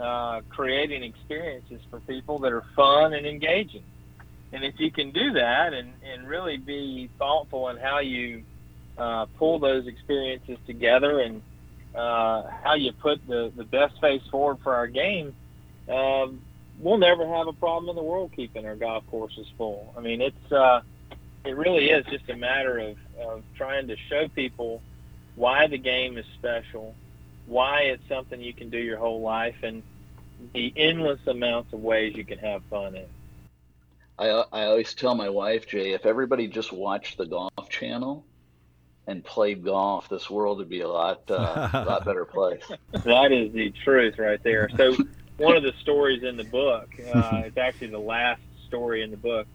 uh, 0.00 0.40
creating 0.48 1.02
experiences 1.02 1.80
for 1.90 2.00
people 2.00 2.38
that 2.40 2.52
are 2.52 2.64
fun 2.76 3.12
and 3.12 3.26
engaging. 3.26 3.82
And 4.52 4.64
if 4.64 4.78
you 4.78 4.90
can 4.90 5.10
do 5.10 5.32
that 5.32 5.74
and, 5.74 5.92
and 6.02 6.26
really 6.26 6.56
be 6.56 7.10
thoughtful 7.18 7.68
in 7.68 7.76
how 7.76 7.98
you 7.98 8.44
uh, 8.96 9.26
pull 9.36 9.58
those 9.58 9.86
experiences 9.86 10.56
together 10.66 11.20
and 11.20 11.42
uh, 11.94 12.44
how 12.62 12.74
you 12.74 12.92
put 12.92 13.26
the, 13.26 13.52
the 13.56 13.64
best 13.64 14.00
face 14.00 14.22
forward 14.30 14.58
for 14.62 14.74
our 14.74 14.86
game, 14.86 15.34
um, 15.88 16.40
we'll 16.78 16.98
never 16.98 17.26
have 17.26 17.48
a 17.48 17.52
problem 17.52 17.90
in 17.90 17.96
the 17.96 18.02
world 18.02 18.30
keeping 18.34 18.64
our 18.66 18.76
golf 18.76 19.04
courses 19.10 19.46
full. 19.56 19.92
I 19.96 20.00
mean, 20.00 20.20
it's 20.20 20.52
uh, 20.52 20.80
it 21.44 21.56
really 21.56 21.90
is 21.90 22.04
just 22.06 22.28
a 22.28 22.36
matter 22.36 22.78
of, 22.78 22.96
of 23.20 23.42
trying 23.56 23.88
to 23.88 23.96
show 24.08 24.28
people 24.28 24.82
why 25.38 25.66
the 25.66 25.78
game 25.78 26.18
is 26.18 26.26
special, 26.38 26.94
why 27.46 27.82
it's 27.82 28.06
something 28.08 28.40
you 28.40 28.52
can 28.52 28.70
do 28.70 28.78
your 28.78 28.98
whole 28.98 29.20
life, 29.20 29.56
and 29.62 29.82
the 30.52 30.72
endless 30.76 31.20
amounts 31.26 31.72
of 31.72 31.80
ways 31.80 32.16
you 32.16 32.24
can 32.24 32.38
have 32.38 32.62
fun 32.64 32.94
in. 32.96 33.06
I, 34.18 34.26
I 34.52 34.64
always 34.64 34.94
tell 34.94 35.14
my 35.14 35.28
wife, 35.28 35.68
Jay, 35.68 35.92
if 35.92 36.04
everybody 36.04 36.48
just 36.48 36.72
watched 36.72 37.18
the 37.18 37.26
Golf 37.26 37.68
Channel, 37.70 38.24
and 39.08 39.24
played 39.24 39.64
golf, 39.64 40.08
this 40.10 40.28
world 40.28 40.58
would 40.58 40.68
be 40.68 40.82
a 40.82 40.88
lot 40.88 41.22
uh, 41.30 41.70
a 41.72 41.84
lot 41.84 42.04
better 42.04 42.26
place. 42.26 42.62
That 43.04 43.32
is 43.32 43.52
the 43.52 43.72
truth 43.82 44.18
right 44.18 44.40
there. 44.42 44.68
So 44.76 44.94
one 45.38 45.56
of 45.56 45.62
the 45.62 45.72
stories 45.80 46.22
in 46.22 46.36
the 46.36 46.44
book, 46.44 46.90
uh, 47.14 47.42
it's 47.46 47.56
actually 47.56 47.88
the 47.88 47.98
last 47.98 48.42
story 48.66 49.02
in 49.02 49.10
the 49.10 49.16
book. 49.16 49.46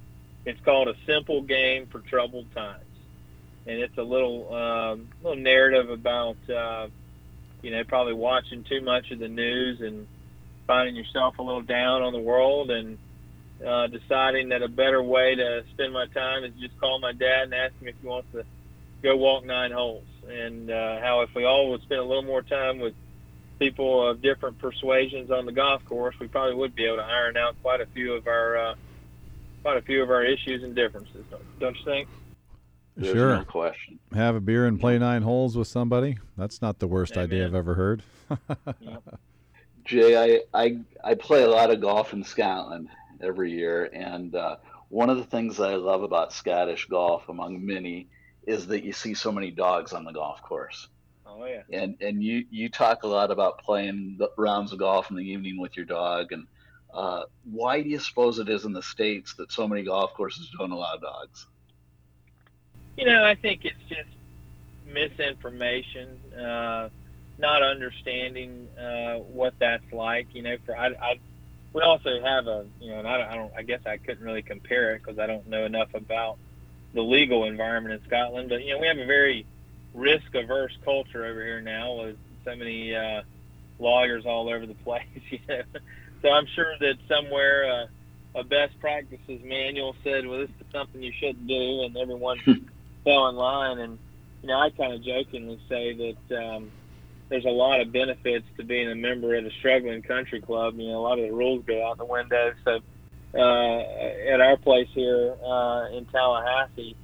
It's 0.45 0.59
called 0.61 0.87
"A 0.87 0.95
Simple 1.05 1.43
Game 1.43 1.85
for 1.85 1.99
Troubled 1.99 2.51
Times," 2.55 2.83
and 3.65 3.79
it's 3.79 3.97
a 3.97 4.03
little 4.03 4.53
um, 4.53 5.07
little 5.23 5.41
narrative 5.41 5.89
about 5.89 6.37
uh, 6.49 6.87
you 7.61 7.71
know 7.71 7.83
probably 7.83 8.13
watching 8.13 8.63
too 8.63 8.81
much 8.81 9.11
of 9.11 9.19
the 9.19 9.27
news 9.27 9.81
and 9.81 10.07
finding 10.67 10.95
yourself 10.95 11.37
a 11.39 11.41
little 11.41 11.61
down 11.61 12.01
on 12.01 12.13
the 12.13 12.19
world 12.19 12.71
and 12.71 12.97
uh, 13.65 13.87
deciding 13.87 14.49
that 14.49 14.61
a 14.61 14.67
better 14.67 15.01
way 15.01 15.35
to 15.35 15.63
spend 15.73 15.93
my 15.93 16.05
time 16.07 16.43
is 16.43 16.51
just 16.59 16.77
call 16.79 16.99
my 16.99 17.13
dad 17.13 17.43
and 17.43 17.53
ask 17.53 17.73
him 17.79 17.87
if 17.87 17.95
he 18.01 18.07
wants 18.07 18.27
to 18.33 18.43
go 19.01 19.15
walk 19.15 19.45
nine 19.45 19.71
holes. 19.71 20.05
And 20.27 20.69
uh, 20.69 20.99
how 20.99 21.21
if 21.21 21.33
we 21.35 21.45
all 21.45 21.71
would 21.71 21.81
spend 21.81 21.99
a 21.99 22.03
little 22.03 22.23
more 22.23 22.41
time 22.41 22.79
with 22.79 22.93
people 23.59 24.09
of 24.09 24.21
different 24.21 24.59
persuasions 24.59 25.31
on 25.31 25.45
the 25.45 25.51
golf 25.51 25.83
course, 25.85 26.15
we 26.19 26.27
probably 26.27 26.55
would 26.55 26.75
be 26.75 26.85
able 26.85 26.97
to 26.97 27.03
iron 27.03 27.37
out 27.37 27.55
quite 27.61 27.81
a 27.81 27.85
few 27.87 28.13
of 28.13 28.27
our 28.27 28.57
uh, 28.57 28.75
quite 29.61 29.77
a 29.77 29.81
few 29.81 30.01
of 30.01 30.09
our 30.09 30.23
issues 30.23 30.63
and 30.63 30.75
differences. 30.75 31.23
Don't, 31.29 31.59
don't 31.59 31.77
you 31.77 31.85
think? 31.85 32.09
There's 32.95 33.15
sure. 33.15 33.37
no 33.37 33.45
question. 33.45 33.99
Have 34.13 34.35
a 34.35 34.39
beer 34.39 34.65
and 34.65 34.79
play 34.79 34.99
nine 34.99 35.23
holes 35.23 35.57
with 35.57 35.67
somebody. 35.67 36.17
That's 36.37 36.61
not 36.61 36.79
the 36.79 36.87
worst 36.87 37.13
Amen. 37.13 37.25
idea 37.25 37.45
I've 37.45 37.55
ever 37.55 37.73
heard. 37.73 38.03
Jay, 39.85 40.15
I, 40.15 40.41
I 40.53 40.77
I 41.03 41.15
play 41.15 41.43
a 41.43 41.49
lot 41.49 41.71
of 41.71 41.81
golf 41.81 42.13
in 42.13 42.23
Scotland 42.23 42.89
every 43.21 43.51
year, 43.51 43.89
and 43.93 44.33
uh, 44.35 44.57
one 44.89 45.09
of 45.09 45.17
the 45.17 45.25
things 45.25 45.57
that 45.57 45.71
I 45.71 45.75
love 45.75 46.03
about 46.03 46.31
Scottish 46.31 46.85
golf, 46.85 47.27
among 47.27 47.65
many, 47.65 48.07
is 48.45 48.67
that 48.67 48.83
you 48.83 48.93
see 48.93 49.13
so 49.13 49.31
many 49.31 49.51
dogs 49.51 49.91
on 49.91 50.05
the 50.05 50.11
golf 50.11 50.41
course. 50.41 50.87
Oh 51.25 51.45
yeah. 51.45 51.63
And 51.71 51.97
and 51.99 52.23
you 52.23 52.45
you 52.49 52.69
talk 52.69 53.03
a 53.03 53.07
lot 53.07 53.31
about 53.31 53.57
playing 53.59 54.17
the 54.19 54.29
rounds 54.37 54.71
of 54.71 54.79
golf 54.79 55.09
in 55.09 55.17
the 55.17 55.23
evening 55.23 55.59
with 55.59 55.75
your 55.75 55.85
dog, 55.85 56.31
and 56.31 56.45
uh, 56.93 57.23
why 57.43 57.81
do 57.81 57.89
you 57.89 57.99
suppose 57.99 58.39
it 58.39 58.49
is 58.49 58.65
in 58.65 58.73
the 58.73 58.83
states 58.83 59.33
that 59.35 59.51
so 59.51 59.67
many 59.67 59.83
golf 59.83 60.13
courses 60.13 60.49
don't 60.57 60.71
allow 60.71 60.95
dogs? 60.97 61.47
You 62.97 63.05
know, 63.05 63.23
I 63.23 63.35
think 63.35 63.65
it's 63.65 63.75
just 63.89 64.09
misinformation, 64.85 66.19
uh, 66.37 66.89
not 67.39 67.63
understanding 67.63 68.67
uh, 68.79 69.15
what 69.15 69.53
that's 69.59 69.91
like. 69.91 70.27
You 70.33 70.43
know, 70.43 70.57
for 70.65 70.77
I, 70.77 70.87
I 70.87 71.19
we 71.73 71.81
also 71.81 72.21
have 72.21 72.47
a 72.47 72.65
you 72.79 72.91
know, 72.91 72.99
and 72.99 73.07
I, 73.07 73.31
I 73.31 73.35
don't, 73.35 73.51
I 73.57 73.63
guess 73.63 73.81
I 73.85 73.97
couldn't 73.97 74.23
really 74.23 74.43
compare 74.43 74.93
it 74.93 75.01
because 75.03 75.19
I 75.19 75.25
don't 75.25 75.47
know 75.47 75.65
enough 75.65 75.93
about 75.95 76.37
the 76.93 77.01
legal 77.01 77.45
environment 77.45 77.99
in 77.99 78.07
Scotland. 78.07 78.49
But 78.49 78.63
you 78.63 78.73
know, 78.73 78.79
we 78.79 78.87
have 78.87 78.99
a 78.99 79.05
very 79.05 79.45
risk 79.93 80.35
averse 80.35 80.77
culture 80.85 81.25
over 81.25 81.43
here 81.43 81.61
now 81.61 82.03
with 82.03 82.17
so 82.45 82.55
many 82.55 82.95
uh, 82.95 83.21
lawyers 83.79 84.25
all 84.25 84.49
over 84.49 84.65
the 84.65 84.75
place. 84.85 85.03
You 85.29 85.39
know, 85.49 85.61
so 86.21 86.29
I'm 86.29 86.47
sure 86.47 86.73
that 86.79 86.95
somewhere. 87.07 87.71
Uh, 87.71 87.87
a 88.35 88.43
best 88.43 88.79
practices 88.79 89.41
manual 89.43 89.95
said, 90.03 90.25
"Well, 90.25 90.39
this 90.39 90.49
is 90.49 90.65
something 90.71 91.03
you 91.03 91.11
shouldn't 91.19 91.45
do," 91.45 91.83
and 91.83 91.95
everyone 91.95 92.39
fell 93.03 93.27
in 93.29 93.35
line. 93.35 93.79
And 93.79 93.99
you 94.41 94.49
know, 94.49 94.59
I 94.59 94.69
kind 94.71 94.93
of 94.93 95.03
jokingly 95.03 95.59
say 95.69 96.15
that 96.29 96.37
um, 96.37 96.71
there's 97.29 97.45
a 97.45 97.49
lot 97.49 97.81
of 97.81 97.91
benefits 97.91 98.45
to 98.57 98.63
being 98.63 98.89
a 98.89 98.95
member 98.95 99.35
of 99.35 99.45
a 99.45 99.51
struggling 99.59 100.01
country 100.01 100.41
club. 100.41 100.75
You 100.77 100.89
know, 100.89 100.99
a 100.99 101.03
lot 101.03 101.19
of 101.19 101.25
the 101.25 101.33
rules 101.33 101.63
go 101.65 101.87
out 101.87 101.97
the 101.97 102.05
window. 102.05 102.53
So 102.63 102.79
uh, 103.33 103.79
at 104.33 104.41
our 104.41 104.57
place 104.57 104.89
here 104.93 105.35
uh, 105.43 105.89
in 105.89 106.05
Tallahassee, 106.05 106.95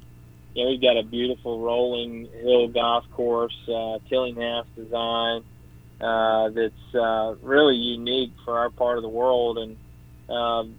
you 0.54 0.64
know, 0.64 0.72
we've 0.72 0.82
got 0.82 0.98
a 0.98 1.04
beautiful 1.04 1.62
rolling 1.62 2.28
hill 2.42 2.68
golf 2.68 3.06
course, 3.12 3.56
uh, 3.68 4.00
Tillinghast 4.10 4.68
design. 4.76 5.44
Uh, 6.02 6.50
that's 6.50 6.96
uh, 6.96 7.36
really 7.42 7.76
unique 7.76 8.32
for 8.46 8.58
our 8.58 8.70
part 8.70 8.98
of 8.98 9.04
the 9.04 9.10
world, 9.10 9.58
and 9.58 9.76
um, 10.34 10.76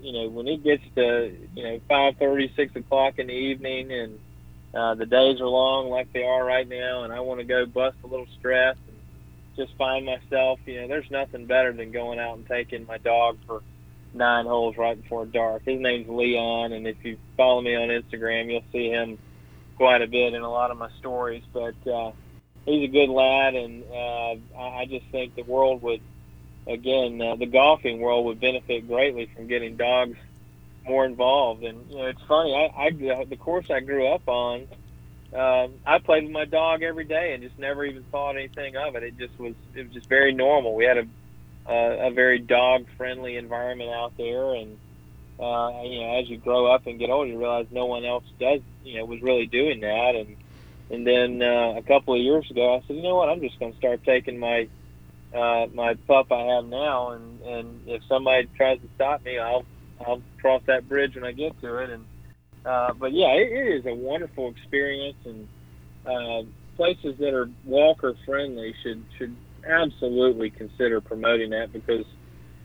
you 0.00 0.12
know 0.12 0.28
when 0.28 0.46
it 0.46 0.62
gets 0.62 0.82
to 0.94 1.34
you 1.56 1.62
know 1.62 1.80
five 1.88 2.16
thirty, 2.18 2.52
six 2.54 2.74
o'clock 2.76 3.18
in 3.18 3.26
the 3.26 3.32
evening, 3.32 3.92
and 3.92 4.18
uh, 4.74 4.94
the 4.94 5.06
days 5.06 5.40
are 5.40 5.48
long 5.48 5.90
like 5.90 6.12
they 6.12 6.22
are 6.22 6.44
right 6.44 6.68
now, 6.68 7.02
and 7.02 7.12
I 7.12 7.20
want 7.20 7.40
to 7.40 7.44
go 7.44 7.66
bust 7.66 7.96
a 8.04 8.06
little 8.06 8.28
stress 8.38 8.76
and 8.86 8.96
just 9.56 9.76
find 9.76 10.06
myself. 10.06 10.60
You 10.64 10.82
know, 10.82 10.88
there's 10.88 11.10
nothing 11.10 11.46
better 11.46 11.72
than 11.72 11.90
going 11.90 12.20
out 12.20 12.36
and 12.36 12.46
taking 12.46 12.86
my 12.86 12.98
dog 12.98 13.38
for 13.46 13.62
nine 14.14 14.46
holes 14.46 14.76
right 14.76 15.00
before 15.00 15.26
dark. 15.26 15.62
His 15.64 15.80
name's 15.80 16.08
Leon, 16.08 16.72
and 16.72 16.86
if 16.86 16.96
you 17.04 17.16
follow 17.36 17.60
me 17.60 17.74
on 17.74 17.88
Instagram, 17.88 18.50
you'll 18.50 18.64
see 18.72 18.88
him 18.90 19.18
quite 19.76 20.02
a 20.02 20.06
bit 20.06 20.34
in 20.34 20.42
a 20.42 20.50
lot 20.50 20.70
of 20.70 20.78
my 20.78 20.90
stories. 21.00 21.42
But 21.52 21.74
uh, 21.88 22.12
he's 22.64 22.84
a 22.84 22.92
good 22.92 23.08
lad, 23.08 23.56
and 23.56 23.82
uh, 23.90 24.34
I 24.56 24.80
I 24.80 24.86
just 24.88 25.06
think 25.06 25.34
the 25.34 25.42
world 25.42 25.82
would, 25.82 26.00
again, 26.68 27.20
uh, 27.20 27.34
the 27.34 27.46
golfing 27.46 28.00
world 28.00 28.26
would 28.26 28.40
benefit 28.40 28.86
greatly 28.86 29.28
from 29.34 29.48
getting 29.48 29.76
dogs 29.76 30.16
more 30.84 31.04
involved. 31.04 31.62
And 31.64 31.90
you 31.90 31.98
know, 31.98 32.06
it's 32.06 32.22
funny. 32.26 32.54
I, 32.54 32.86
I 32.86 33.24
the 33.24 33.36
course 33.36 33.66
I 33.70 33.80
grew 33.80 34.12
up 34.12 34.26
on, 34.26 34.66
um, 35.32 35.74
I 35.86 35.98
played 35.98 36.24
with 36.24 36.32
my 36.32 36.44
dog 36.44 36.82
every 36.82 37.04
day 37.04 37.32
and 37.34 37.42
just 37.42 37.58
never 37.58 37.84
even 37.84 38.02
thought 38.04 38.36
anything 38.36 38.74
of 38.76 38.96
it. 38.96 39.02
It 39.02 39.18
just 39.18 39.38
was 39.38 39.54
it 39.74 39.84
was 39.84 39.92
just 39.92 40.08
very 40.08 40.32
normal. 40.32 40.74
We 40.74 40.84
had 40.84 40.98
a 40.98 41.06
uh, 41.68 42.08
a 42.08 42.10
very 42.10 42.38
dog 42.38 42.86
friendly 42.96 43.36
environment 43.36 43.90
out 43.90 44.16
there, 44.16 44.54
and 44.54 44.78
uh, 45.38 45.82
you 45.84 46.00
know, 46.00 46.18
as 46.20 46.28
you 46.28 46.36
grow 46.38 46.66
up 46.72 46.86
and 46.86 46.98
get 46.98 47.10
older, 47.10 47.30
you 47.30 47.38
realize 47.38 47.66
no 47.70 47.86
one 47.86 48.04
else 48.04 48.24
does. 48.38 48.60
You 48.82 48.98
know, 48.98 49.04
was 49.04 49.22
really 49.22 49.46
doing 49.46 49.80
that, 49.80 50.14
and 50.16 50.36
and 50.90 51.06
then 51.06 51.42
uh, 51.42 51.74
a 51.76 51.82
couple 51.82 52.14
of 52.14 52.20
years 52.20 52.50
ago, 52.50 52.74
I 52.74 52.82
said, 52.86 52.96
you 52.96 53.02
know 53.02 53.14
what, 53.14 53.28
I'm 53.28 53.40
just 53.40 53.58
going 53.60 53.72
to 53.72 53.78
start 53.78 54.02
taking 54.04 54.38
my 54.38 54.68
uh, 55.32 55.66
my 55.72 55.94
pup 56.08 56.32
I 56.32 56.54
have 56.54 56.64
now, 56.64 57.10
and 57.10 57.40
and 57.42 57.80
if 57.86 58.02
somebody 58.08 58.48
tries 58.56 58.80
to 58.80 58.88
stop 58.96 59.24
me, 59.24 59.38
I'll 59.38 59.64
I'll 60.06 60.22
cross 60.40 60.62
that 60.66 60.88
bridge 60.88 61.14
when 61.14 61.24
I 61.24 61.32
get 61.32 61.60
to 61.60 61.78
it. 61.78 61.90
And 61.90 62.04
uh, 62.64 62.92
but 62.92 63.12
yeah, 63.12 63.28
it, 63.28 63.52
it 63.52 63.76
is 63.78 63.86
a 63.86 63.94
wonderful 63.94 64.50
experience, 64.50 65.16
and 65.24 65.48
uh, 66.06 66.42
places 66.76 67.16
that 67.18 67.34
are 67.34 67.48
walker 67.64 68.14
friendly 68.26 68.74
should 68.82 69.02
should 69.18 69.34
absolutely 69.66 70.50
consider 70.50 71.00
promoting 71.00 71.50
that 71.50 71.72
because 71.72 72.04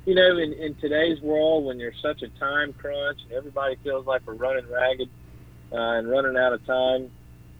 you 0.06 0.15
know 0.15 0.38
in, 0.38 0.54
in 0.54 0.76
today's 0.76 1.19
world 1.21 1.65
when 1.65 1.78
there's 1.78 2.00
such 2.02 2.21
a 2.21 2.30
time 2.39 2.74
crunch 2.74 3.19
and 3.24 3.34
everybody 3.34 3.76
feels 3.84 4.06
like 4.06 4.21
we're 4.26 4.34
running 4.34 4.65
ragged 4.71 5.10
uh, 5.71 5.98
and 5.98 6.10
running 6.10 6.38
out 6.38 6.54
of 6.54 6.65
time. 6.65 7.12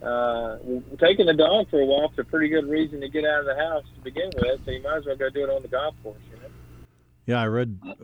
Uh, 0.02 0.58
taking 1.00 1.26
the 1.26 1.34
dog 1.34 1.68
for 1.70 1.80
a 1.80 1.86
walk's 1.86 2.18
a 2.20 2.24
pretty 2.24 2.50
good 2.50 2.68
reason 2.70 3.00
to 3.00 3.10
get 3.10 3.26
out 3.26 3.40
of 3.40 3.46
the 3.46 3.56
house 3.56 3.84
to 3.96 4.02
begin 4.04 4.30
with, 4.36 4.60
so 4.66 4.72
you 4.72 4.82
might 4.84 4.98
as 4.98 5.06
well 5.06 5.16
go 5.16 5.30
do 5.30 5.44
it 5.44 5.50
on 5.50 5.62
the 5.62 5.68
golf 5.68 5.96
course. 6.04 6.18
You 6.30 6.42
know? 6.42 6.50
Yeah, 7.26 7.42
I 7.42 7.48
read 7.48 7.80
uh, 7.86 7.96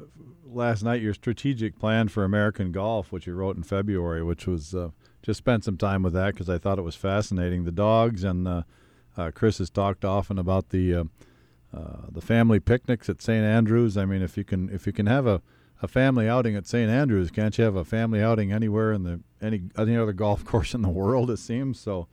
last 0.46 0.84
night 0.84 1.02
your 1.02 1.14
strategic 1.14 1.78
plan 1.78 2.08
for 2.08 2.24
American 2.24 2.72
golf, 2.72 3.12
which 3.12 3.28
you 3.28 3.34
wrote 3.34 3.56
in 3.56 3.64
February, 3.64 4.24
which 4.24 4.48
was 4.48 4.74
uh, 4.74 4.90
just 5.22 5.38
spent 5.38 5.64
some 5.64 5.78
time 5.78 6.04
with 6.04 6.14
that 6.14 6.34
because 6.34 6.50
I 6.50 6.58
thought 6.58 6.80
it 6.80 6.84
was 6.84 6.96
fascinating. 6.96 7.64
The 7.64 7.72
dogs 7.72 8.24
and 8.24 8.48
uh, 8.48 8.64
uh, 9.18 9.32
Chris 9.32 9.60
has 9.60 9.70
talked 9.70 10.04
often 10.04 10.40
about 10.40 10.70
the 10.70 10.96
uh, 10.96 11.04
uh, 11.74 12.08
the 12.12 12.22
family 12.22 12.60
picnics 12.60 13.10
at 13.10 13.22
St. 13.22 13.46
Andrews. 13.46 13.96
I 13.96 14.06
mean, 14.06 14.22
if 14.22 14.38
you 14.38 14.44
can 14.44 14.70
if 14.70 14.88
you 14.88 14.94
can 14.94 15.06
have 15.06 15.28
a, 15.28 15.42
a 15.82 15.88
family 15.88 16.28
outing 16.28 16.56
at 16.56 16.66
St. 16.68 16.90
Andrews, 16.90 17.32
can't 17.32 17.58
you 17.58 17.64
have 17.64 17.76
a 17.76 17.86
family 17.86 18.22
outing 18.22 18.52
anywhere 18.52 18.92
in 18.92 19.04
the 19.04 19.22
any 19.42 19.62
any 19.78 19.96
other 19.96 20.14
golf 20.14 20.44
course 20.52 20.74
in 20.74 20.82
the 20.82 20.90
world? 20.90 21.30
It 21.30 21.38
seems 21.38 21.80
so. 21.80 22.08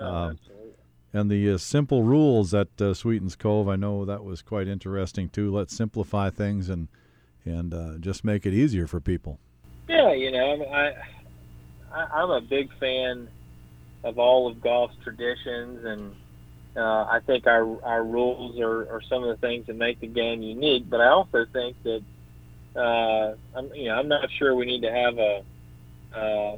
Oh, 0.00 0.06
Um. 0.06 0.38
And 1.14 1.30
the 1.30 1.52
uh, 1.52 1.58
simple 1.58 2.02
rules 2.02 2.52
at 2.52 2.68
uh, 2.80 2.92
Sweetens 2.92 3.36
Cove, 3.36 3.68
I 3.68 3.76
know 3.76 4.04
that 4.04 4.24
was 4.24 4.42
quite 4.42 4.66
interesting 4.66 5.28
too. 5.28 5.54
Let's 5.54 5.74
simplify 5.74 6.28
things 6.28 6.68
and 6.68 6.88
and 7.44 7.72
uh, 7.72 7.98
just 8.00 8.24
make 8.24 8.44
it 8.46 8.52
easier 8.52 8.88
for 8.88 9.00
people. 9.00 9.38
Yeah, 9.88 10.12
you 10.12 10.32
know, 10.32 10.64
I, 10.64 10.92
I 11.92 12.20
I'm 12.20 12.30
a 12.30 12.40
big 12.40 12.68
fan 12.80 13.28
of 14.02 14.18
all 14.18 14.48
of 14.50 14.60
golf's 14.60 14.96
traditions, 15.04 15.84
and 15.84 16.16
uh, 16.76 17.04
I 17.04 17.20
think 17.24 17.46
our 17.46 17.80
our 17.84 18.02
rules 18.02 18.58
are, 18.58 18.90
are 18.90 19.02
some 19.08 19.22
of 19.22 19.28
the 19.28 19.46
things 19.46 19.68
that 19.68 19.76
make 19.76 20.00
the 20.00 20.08
game 20.08 20.42
unique. 20.42 20.90
But 20.90 21.00
I 21.00 21.10
also 21.10 21.46
think 21.52 21.76
that 21.84 22.02
uh, 22.74 23.36
I'm 23.56 23.72
you 23.72 23.84
know 23.84 23.94
I'm 23.94 24.08
not 24.08 24.28
sure 24.36 24.56
we 24.56 24.66
need 24.66 24.82
to 24.82 24.90
have 24.90 25.18
a 25.18 25.42
uh, 26.12 26.56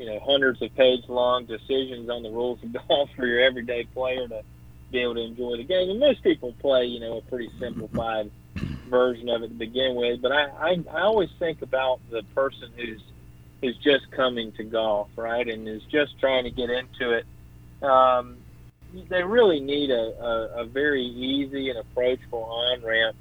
you 0.00 0.06
know 0.06 0.18
hundreds 0.24 0.62
of 0.62 0.74
page 0.74 1.04
long 1.08 1.44
decisions 1.44 2.08
on 2.08 2.22
the 2.22 2.30
rules 2.30 2.58
of 2.62 2.72
golf 2.88 3.10
for 3.14 3.26
your 3.26 3.40
everyday 3.40 3.84
player 3.84 4.26
to 4.26 4.42
be 4.90 5.02
able 5.02 5.14
to 5.14 5.20
enjoy 5.20 5.58
the 5.58 5.64
game. 5.64 5.90
And 5.90 6.00
most 6.00 6.22
people 6.22 6.54
play 6.58 6.86
you 6.86 7.00
know 7.00 7.18
a 7.18 7.22
pretty 7.22 7.52
simplified 7.60 8.30
version 8.88 9.28
of 9.28 9.42
it 9.42 9.48
to 9.48 9.54
begin 9.54 9.94
with. 9.94 10.22
But 10.22 10.32
I, 10.32 10.44
I, 10.44 10.84
I 10.90 11.02
always 11.02 11.28
think 11.38 11.60
about 11.60 12.00
the 12.10 12.22
person 12.34 12.70
who's 12.74 13.02
who's 13.60 13.76
just 13.84 14.10
coming 14.10 14.52
to 14.52 14.64
golf, 14.64 15.10
right, 15.16 15.46
and 15.46 15.68
is 15.68 15.82
just 15.92 16.18
trying 16.18 16.44
to 16.44 16.50
get 16.50 16.70
into 16.70 17.12
it. 17.12 17.26
Um, 17.84 18.38
they 19.10 19.22
really 19.22 19.60
need 19.60 19.90
a, 19.90 20.14
a, 20.18 20.62
a 20.62 20.64
very 20.64 21.04
easy 21.04 21.68
and 21.68 21.78
approachable 21.78 22.44
on 22.44 22.82
ramp 22.82 23.16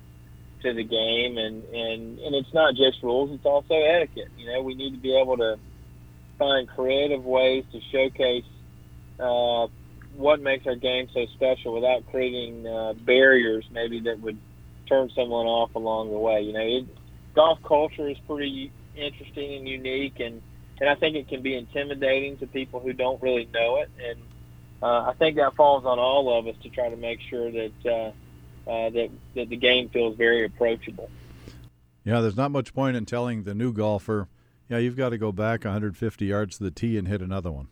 to 0.63 0.73
the 0.73 0.83
game, 0.83 1.37
and, 1.37 1.63
and 1.65 2.19
and 2.19 2.35
it's 2.35 2.53
not 2.53 2.75
just 2.75 3.03
rules; 3.03 3.31
it's 3.31 3.45
also 3.45 3.75
etiquette. 3.75 4.29
You 4.37 4.47
know, 4.47 4.61
we 4.61 4.75
need 4.75 4.91
to 4.91 4.99
be 4.99 5.19
able 5.19 5.35
to 5.37 5.59
find 6.39 6.67
creative 6.69 7.23
ways 7.25 7.65
to 7.71 7.79
showcase 7.91 8.45
uh, 9.19 9.67
what 10.15 10.41
makes 10.41 10.65
our 10.65 10.75
game 10.75 11.07
so 11.13 11.25
special 11.35 11.73
without 11.73 12.09
creating 12.09 12.65
uh, 12.65 12.93
barriers, 12.93 13.65
maybe 13.71 13.99
that 13.99 14.19
would 14.21 14.37
turn 14.87 15.11
someone 15.15 15.45
off 15.45 15.75
along 15.75 16.09
the 16.09 16.17
way. 16.17 16.41
You 16.41 16.53
know, 16.53 16.59
it, 16.61 16.87
golf 17.35 17.59
culture 17.63 18.09
is 18.09 18.17
pretty 18.25 18.71
interesting 18.95 19.53
and 19.55 19.67
unique, 19.67 20.19
and 20.19 20.41
and 20.79 20.89
I 20.89 20.95
think 20.95 21.15
it 21.15 21.27
can 21.27 21.41
be 21.41 21.55
intimidating 21.55 22.37
to 22.37 22.47
people 22.47 22.79
who 22.79 22.93
don't 22.93 23.21
really 23.21 23.47
know 23.53 23.77
it. 23.81 23.89
And 24.09 24.19
uh, 24.81 25.09
I 25.09 25.13
think 25.19 25.35
that 25.35 25.55
falls 25.55 25.85
on 25.85 25.99
all 25.99 26.39
of 26.39 26.47
us 26.47 26.55
to 26.63 26.69
try 26.69 26.89
to 26.89 26.95
make 26.95 27.19
sure 27.29 27.51
that 27.51 27.71
uh, 27.85 28.69
uh, 28.69 28.89
that 28.89 29.09
that 29.35 29.49
the 29.49 29.57
game 29.57 29.89
feels 29.89 30.15
very 30.15 30.45
approachable. 30.45 31.09
Yeah, 32.03 32.21
there's 32.21 32.37
not 32.37 32.51
much 32.51 32.73
point 32.73 32.95
in 32.95 33.05
telling 33.05 33.43
the 33.43 33.53
new 33.53 33.73
golfer, 33.73 34.27
yeah, 34.69 34.77
you've 34.77 34.95
got 34.95 35.09
to 35.09 35.17
go 35.17 35.31
back 35.31 35.65
150 35.65 36.25
yards 36.25 36.57
to 36.57 36.63
the 36.63 36.71
tee 36.71 36.97
and 36.97 37.07
hit 37.07 37.21
another 37.21 37.51
one. 37.51 37.67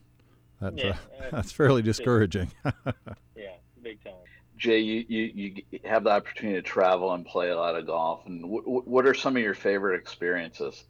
That's 0.59 0.75
Yeah, 0.75 0.97
uh, 1.19 1.25
that's 1.31 1.51
fairly 1.51 1.81
discouraging. 1.81 2.51
Yeah, 3.35 3.53
big 3.83 4.03
time. 4.03 4.13
Jay, 4.57 4.79
you, 4.79 5.05
you, 5.07 5.63
you 5.69 5.79
have 5.85 6.03
the 6.03 6.09
opportunity 6.09 6.57
to 6.57 6.63
travel 6.63 7.13
and 7.13 7.23
play 7.23 7.51
a 7.51 7.55
lot 7.55 7.75
of 7.75 7.85
golf. 7.85 8.25
And 8.25 8.41
w- 8.41 8.63
w- 8.63 8.81
what 8.85 9.05
are 9.05 9.13
some 9.13 9.37
of 9.37 9.43
your 9.43 9.53
favorite 9.53 9.99
experiences? 9.99 10.83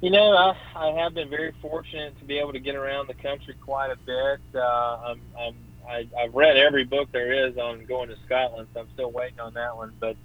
You 0.00 0.10
know, 0.10 0.32
I, 0.34 0.56
I 0.74 1.02
have 1.02 1.12
been 1.12 1.28
very 1.28 1.52
fortunate 1.60 2.18
to 2.18 2.24
be 2.24 2.38
able 2.38 2.54
to 2.54 2.58
get 2.58 2.74
around 2.74 3.08
the 3.08 3.14
country 3.14 3.54
quite 3.60 3.90
a 3.90 3.96
bit. 3.96 4.40
Uh, 4.54 4.98
I'm, 5.04 5.20
I'm, 5.38 5.54
I, 5.86 6.08
I've 6.18 6.34
read 6.34 6.56
every 6.56 6.84
book 6.84 7.10
there 7.12 7.46
is 7.46 7.58
on 7.58 7.84
going 7.84 8.08
to 8.08 8.16
Scotland, 8.24 8.68
so 8.72 8.80
I'm 8.80 8.88
still 8.94 9.10
waiting 9.10 9.40
on 9.40 9.52
that 9.54 9.76
one. 9.76 9.92
But 10.00 10.16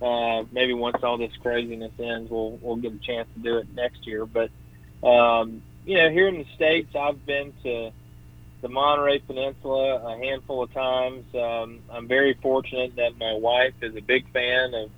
uh, 0.00 0.44
maybe 0.52 0.74
once 0.74 0.98
all 1.02 1.18
this 1.18 1.32
craziness 1.42 1.92
ends, 1.98 2.30
we'll 2.30 2.58
we'll 2.62 2.76
get 2.76 2.92
a 2.92 2.98
chance 2.98 3.28
to 3.34 3.40
do 3.40 3.58
it 3.58 3.66
next 3.74 4.06
year. 4.06 4.26
But 4.26 4.50
um, 5.02 5.62
you 5.84 5.96
know, 5.96 6.10
here 6.10 6.28
in 6.28 6.38
the 6.38 6.46
states, 6.54 6.94
I've 6.94 7.24
been 7.24 7.52
to 7.62 7.90
the 8.60 8.68
Monterey 8.68 9.20
Peninsula 9.20 10.14
a 10.14 10.18
handful 10.18 10.62
of 10.62 10.72
times. 10.72 11.24
Um, 11.34 11.80
I'm 11.90 12.08
very 12.08 12.34
fortunate 12.34 12.96
that 12.96 13.16
my 13.18 13.34
wife 13.34 13.74
is 13.82 13.94
a 13.96 14.00
big 14.00 14.30
fan 14.32 14.74
of 14.74 14.90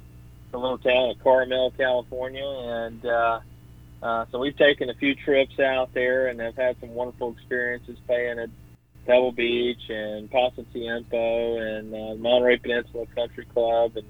the 0.51 0.59
little 0.59 0.79
town 0.79 1.11
of 1.11 1.23
Carmel, 1.23 1.73
California, 1.77 2.45
and 2.45 3.05
uh, 3.05 3.41
uh, 4.03 4.25
so 4.33 4.39
we've 4.39 4.57
taken 4.57 4.89
a 4.89 4.95
few 4.95 5.15
trips 5.15 5.59
out 5.61 5.93
there 5.93 6.29
and 6.29 6.41
have 6.41 6.57
had 6.57 6.77
some 6.81 6.91
wonderful 6.91 7.33
experiences 7.33 7.99
playing 8.07 8.39
at 8.39 8.49
Pebble 9.07 9.33
Beach 9.33 9.91
and 9.91 10.31
Pasatiempo 10.31 11.61
and 11.61 11.95
uh, 11.95 12.15
Monterey 12.15 12.57
Peninsula 12.57 13.07
Country 13.15 13.45
Club, 13.47 13.97
and 13.97 14.07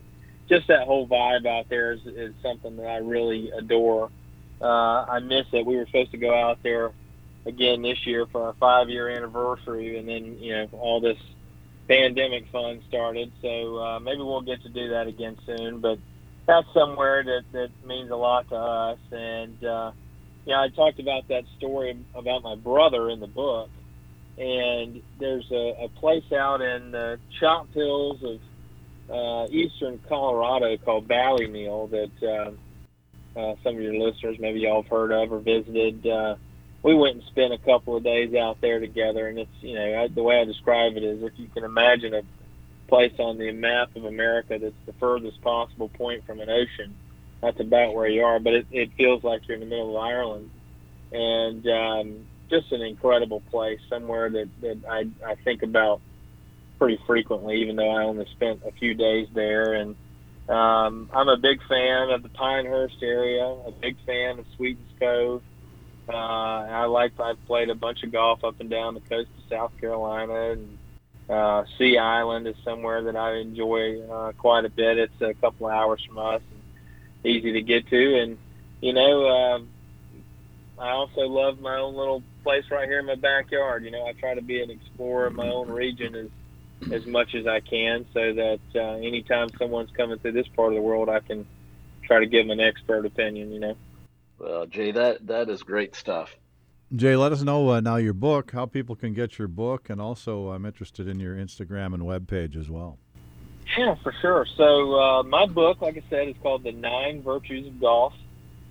just 0.48 0.68
that 0.68 0.87
whole 0.87 1.07
vibe 1.07 1.46
out 1.46 1.68
there 1.68 1.92
is, 1.92 2.00
is 2.07 2.35
something 2.42 2.76
that 2.76 2.87
I 2.87 2.98
really 2.98 3.50
adore. 3.50 4.11
Uh, 4.60 5.04
I 5.08 5.20
miss 5.20 5.46
it. 5.52 5.64
We 5.64 5.76
were 5.76 5.86
supposed 5.86 6.10
to 6.12 6.18
go 6.18 6.34
out 6.34 6.62
there 6.62 6.92
again 7.46 7.82
this 7.82 8.06
year 8.06 8.26
for 8.26 8.46
our 8.46 8.52
five-year 8.54 9.08
anniversary, 9.08 9.98
and 9.98 10.08
then 10.08 10.38
you 10.38 10.52
know 10.52 10.68
all 10.72 11.00
this 11.00 11.18
pandemic 11.88 12.46
fun 12.52 12.82
started. 12.88 13.32
So 13.42 13.78
uh, 13.78 14.00
maybe 14.00 14.22
we'll 14.22 14.42
get 14.42 14.62
to 14.62 14.68
do 14.68 14.90
that 14.90 15.06
again 15.06 15.36
soon, 15.46 15.80
but 15.80 15.98
that's 16.46 16.66
somewhere 16.74 17.22
that 17.22 17.44
that 17.52 17.70
means 17.86 18.10
a 18.10 18.16
lot 18.16 18.48
to 18.50 18.56
us. 18.56 18.98
And 19.10 19.64
uh, 19.64 19.92
yeah, 20.44 20.60
I 20.60 20.68
talked 20.68 21.00
about 21.00 21.28
that 21.28 21.44
story 21.58 21.96
about 22.14 22.42
my 22.42 22.54
brother 22.54 23.10
in 23.10 23.20
the 23.20 23.26
book. 23.26 23.70
And 24.38 25.02
there's 25.18 25.50
a, 25.50 25.84
a 25.84 25.88
place 26.00 26.32
out 26.32 26.62
in 26.62 26.92
the 26.92 27.18
Chop 27.38 27.72
Hills 27.74 28.22
of 28.22 28.40
uh, 29.10 29.46
eastern 29.50 30.00
Colorado 30.08 30.76
called 30.78 31.08
Ballyneal 31.08 31.90
that 31.90 32.26
uh, 32.26 32.50
uh, 33.36 33.54
some 33.62 33.76
of 33.76 33.80
your 33.80 33.94
listeners 33.94 34.36
maybe 34.38 34.60
y'all 34.60 34.82
have 34.82 34.90
heard 34.90 35.12
of 35.12 35.32
or 35.32 35.38
visited. 35.38 36.06
Uh, 36.06 36.36
we 36.82 36.94
went 36.94 37.16
and 37.16 37.24
spent 37.24 37.52
a 37.52 37.58
couple 37.58 37.96
of 37.96 38.02
days 38.02 38.34
out 38.34 38.60
there 38.60 38.80
together, 38.80 39.28
and 39.28 39.38
it's 39.38 39.50
you 39.60 39.74
know 39.74 40.02
I, 40.02 40.08
the 40.08 40.22
way 40.22 40.40
I 40.40 40.44
describe 40.44 40.96
it 40.96 41.04
is 41.04 41.22
if 41.22 41.32
you 41.36 41.48
can 41.48 41.64
imagine 41.64 42.14
a 42.14 42.22
place 42.88 43.12
on 43.18 43.38
the 43.38 43.52
map 43.52 43.94
of 43.94 44.04
America 44.04 44.58
that's 44.58 44.74
the 44.86 44.92
furthest 44.94 45.40
possible 45.42 45.88
point 45.88 46.26
from 46.26 46.40
an 46.40 46.50
ocean. 46.50 46.94
That's 47.40 47.60
about 47.60 47.94
where 47.94 48.08
you 48.08 48.22
are, 48.22 48.38
but 48.38 48.52
it, 48.52 48.66
it 48.70 48.90
feels 48.98 49.24
like 49.24 49.48
you're 49.48 49.54
in 49.54 49.60
the 49.60 49.66
middle 49.66 49.96
of 49.96 50.02
Ireland, 50.02 50.50
and 51.12 51.66
um, 51.66 52.26
just 52.50 52.72
an 52.72 52.82
incredible 52.82 53.40
place, 53.50 53.78
somewhere 53.88 54.28
that, 54.28 54.48
that 54.60 54.78
I, 54.90 55.06
I 55.26 55.36
think 55.36 55.62
about 55.62 56.00
pretty 56.78 56.98
frequently, 57.06 57.62
even 57.62 57.76
though 57.76 57.90
I 57.90 58.02
only 58.02 58.26
spent 58.32 58.62
a 58.66 58.72
few 58.72 58.94
days 58.94 59.28
there. 59.32 59.74
And 59.74 59.94
um, 60.50 61.10
I'm 61.12 61.28
a 61.28 61.36
big 61.36 61.60
fan 61.68 62.10
of 62.10 62.22
the 62.22 62.28
Pinehurst 62.28 63.02
area, 63.02 63.44
a 63.44 63.70
big 63.70 63.96
fan 64.04 64.38
of 64.38 64.46
Sweetens 64.56 64.92
Cove. 64.98 65.42
Uh, 66.08 66.12
I 66.12 66.84
like 66.86 67.12
I've 67.20 67.44
played 67.46 67.70
a 67.70 67.74
bunch 67.74 68.02
of 68.02 68.10
golf 68.10 68.42
up 68.42 68.58
and 68.58 68.68
down 68.68 68.94
the 68.94 69.00
coast 69.00 69.28
of 69.38 69.48
South 69.48 69.72
Carolina 69.80 70.52
and 70.52 70.78
uh, 71.30 71.64
Sea 71.78 71.96
Island 71.96 72.48
is 72.48 72.56
somewhere 72.64 73.04
that 73.04 73.14
I 73.16 73.36
enjoy 73.36 74.00
uh, 74.02 74.32
quite 74.32 74.64
a 74.64 74.68
bit. 74.68 74.98
It's 74.98 75.20
a 75.20 75.34
couple 75.34 75.68
of 75.68 75.72
hours 75.72 76.04
from 76.04 76.18
us, 76.18 76.42
and 76.50 77.26
easy 77.32 77.52
to 77.52 77.62
get 77.62 77.88
to. 77.88 78.20
And 78.20 78.36
you 78.80 78.92
know, 78.92 79.26
uh, 79.26 80.82
I 80.82 80.90
also 80.90 81.20
love 81.20 81.60
my 81.60 81.76
own 81.76 81.94
little 81.94 82.24
place 82.42 82.64
right 82.70 82.88
here 82.88 82.98
in 82.98 83.06
my 83.06 83.14
backyard. 83.14 83.84
You 83.84 83.92
know, 83.92 84.06
I 84.06 84.12
try 84.12 84.34
to 84.34 84.42
be 84.42 84.60
an 84.60 84.70
explorer 84.70 85.26
of 85.26 85.34
my 85.34 85.48
own 85.48 85.70
region 85.70 86.16
as 86.16 86.28
as 86.92 87.06
much 87.06 87.34
as 87.34 87.46
I 87.46 87.60
can, 87.60 88.06
so 88.12 88.32
that 88.32 88.60
uh, 88.74 88.96
anytime 88.96 89.48
someone's 89.58 89.90
coming 89.90 90.18
through 90.18 90.32
this 90.32 90.48
part 90.48 90.72
of 90.72 90.76
the 90.76 90.82
world, 90.82 91.08
I 91.08 91.20
can 91.20 91.46
try 92.02 92.20
to 92.20 92.26
give 92.26 92.46
them 92.46 92.58
an 92.58 92.60
expert 92.60 93.06
opinion. 93.06 93.52
You 93.52 93.60
know. 93.60 93.76
Well, 94.38 94.66
Jay, 94.66 94.90
that 94.92 95.26
that 95.26 95.48
is 95.48 95.62
great 95.62 95.94
stuff. 95.94 96.36
Jay, 96.96 97.14
let 97.14 97.30
us 97.30 97.42
know 97.42 97.70
uh, 97.70 97.80
now 97.80 97.96
your 97.96 98.14
book, 98.14 98.50
how 98.50 98.66
people 98.66 98.96
can 98.96 99.14
get 99.14 99.38
your 99.38 99.46
book, 99.46 99.88
and 99.90 100.00
also 100.00 100.50
I'm 100.50 100.66
interested 100.66 101.06
in 101.06 101.20
your 101.20 101.36
Instagram 101.36 101.94
and 101.94 102.04
web 102.04 102.26
page 102.26 102.56
as 102.56 102.68
well. 102.68 102.98
Yeah, 103.78 103.94
for 104.02 104.12
sure. 104.20 104.44
So 104.56 104.98
uh, 104.98 105.22
my 105.22 105.46
book, 105.46 105.80
like 105.80 105.96
I 105.96 106.02
said, 106.10 106.28
is 106.28 106.34
called 106.42 106.64
The 106.64 106.72
Nine 106.72 107.22
Virtues 107.22 107.68
of 107.68 107.80
Golf. 107.80 108.12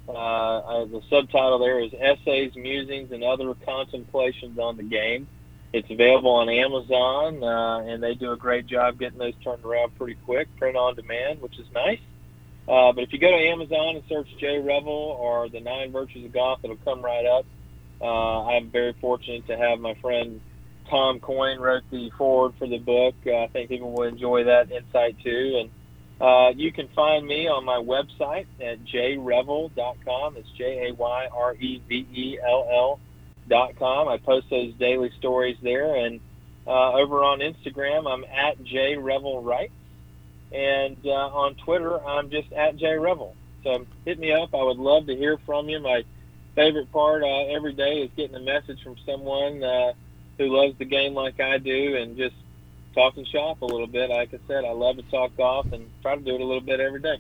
Uh, 0.09 0.11
uh, 0.11 0.85
the 0.85 1.01
subtitle 1.09 1.59
there 1.59 1.79
is 1.79 1.93
Essays, 1.97 2.55
Musings, 2.55 3.11
and 3.11 3.23
Other 3.23 3.53
Contemplations 3.65 4.59
on 4.59 4.75
the 4.75 4.83
Game. 4.83 5.27
It's 5.71 5.89
available 5.89 6.31
on 6.31 6.49
Amazon, 6.49 7.43
uh, 7.43 7.91
and 7.91 8.01
they 8.01 8.15
do 8.15 8.31
a 8.31 8.37
great 8.37 8.65
job 8.65 8.97
getting 8.97 9.19
those 9.19 9.35
turned 9.43 9.63
around 9.63 9.95
pretty 9.97 10.17
quick, 10.25 10.47
print 10.57 10.75
on 10.75 10.95
demand, 10.95 11.41
which 11.41 11.59
is 11.59 11.67
nice. 11.73 11.99
Uh, 12.67 12.91
but 12.91 13.03
if 13.03 13.13
you 13.13 13.19
go 13.19 13.29
to 13.29 13.47
Amazon 13.47 13.95
and 13.95 14.03
search 14.09 14.27
Jay 14.39 14.57
Revell 14.57 14.87
or 14.87 15.49
The 15.49 15.59
Nine 15.59 15.91
Virtues 15.91 16.25
of 16.25 16.33
Golf, 16.33 16.59
it'll 16.63 16.75
come 16.77 17.01
right 17.01 17.25
up. 17.25 17.45
Uh, 18.01 18.45
I'm 18.45 18.69
very 18.69 18.93
fortunate 19.01 19.45
to 19.47 19.57
have 19.57 19.79
my 19.79 19.93
friend 19.95 20.41
Tom 20.89 21.19
Coyne 21.19 21.59
wrote 21.59 21.83
the 21.91 22.09
forward 22.17 22.53
for 22.57 22.67
the 22.67 22.77
book. 22.77 23.15
Uh, 23.25 23.43
I 23.43 23.47
think 23.47 23.69
people 23.69 23.91
will 23.91 24.03
enjoy 24.03 24.45
that 24.45 24.71
insight 24.71 25.17
too. 25.23 25.61
And 25.61 25.69
uh, 26.21 26.49
you 26.55 26.71
can 26.71 26.87
find 26.89 27.25
me 27.25 27.47
on 27.47 27.63
my 27.63 27.77
website 27.77 28.47
at 28.59 28.83
jayrevell.com. 28.85 30.37
It's 30.37 30.49
J 30.57 30.89
A 30.89 30.93
Y 30.93 31.27
R 31.31 31.55
E 31.55 31.81
V 31.87 32.07
E 32.13 32.39
L 32.43 32.67
L 32.71 32.99
com. 33.49 34.07
I 34.07 34.17
post 34.17 34.49
those 34.49 34.73
daily 34.75 35.11
stories 35.17 35.57
there. 35.61 35.95
And 35.95 36.19
uh, 36.67 36.93
over 36.93 37.23
on 37.23 37.39
Instagram, 37.39 38.11
I'm 38.11 38.23
at 38.25 38.63
jrevelwrites. 38.63 39.71
And 40.51 40.97
uh, 41.05 41.09
on 41.09 41.55
Twitter, 41.55 42.03
I'm 42.03 42.29
just 42.29 42.51
at 42.53 42.77
jayrevell. 42.77 43.33
So 43.63 43.85
hit 44.05 44.19
me 44.19 44.31
up. 44.31 44.53
I 44.55 44.63
would 44.63 44.77
love 44.77 45.07
to 45.07 45.15
hear 45.15 45.37
from 45.45 45.69
you. 45.69 45.79
My 45.79 46.03
favorite 46.55 46.91
part 46.91 47.23
uh, 47.23 47.45
every 47.47 47.73
day 47.73 48.01
is 48.01 48.09
getting 48.15 48.35
a 48.35 48.39
message 48.39 48.81
from 48.83 48.95
someone 49.05 49.63
uh, 49.63 49.93
who 50.37 50.47
loves 50.47 50.77
the 50.77 50.85
game 50.85 51.13
like 51.13 51.39
I 51.39 51.57
do 51.57 51.95
and 51.97 52.17
just 52.17 52.35
talking 52.95 53.25
shop 53.25 53.61
a 53.61 53.65
little 53.65 53.87
bit. 53.87 54.09
Like 54.09 54.33
I 54.33 54.39
said, 54.47 54.65
I 54.65 54.71
love 54.71 54.97
to 54.97 55.03
talk 55.03 55.35
golf 55.37 55.71
and 55.71 55.89
try 56.01 56.15
to 56.15 56.21
do 56.21 56.35
it 56.35 56.41
a 56.41 56.45
little 56.45 56.61
bit 56.61 56.79
every 56.79 57.01
day. 57.01 57.17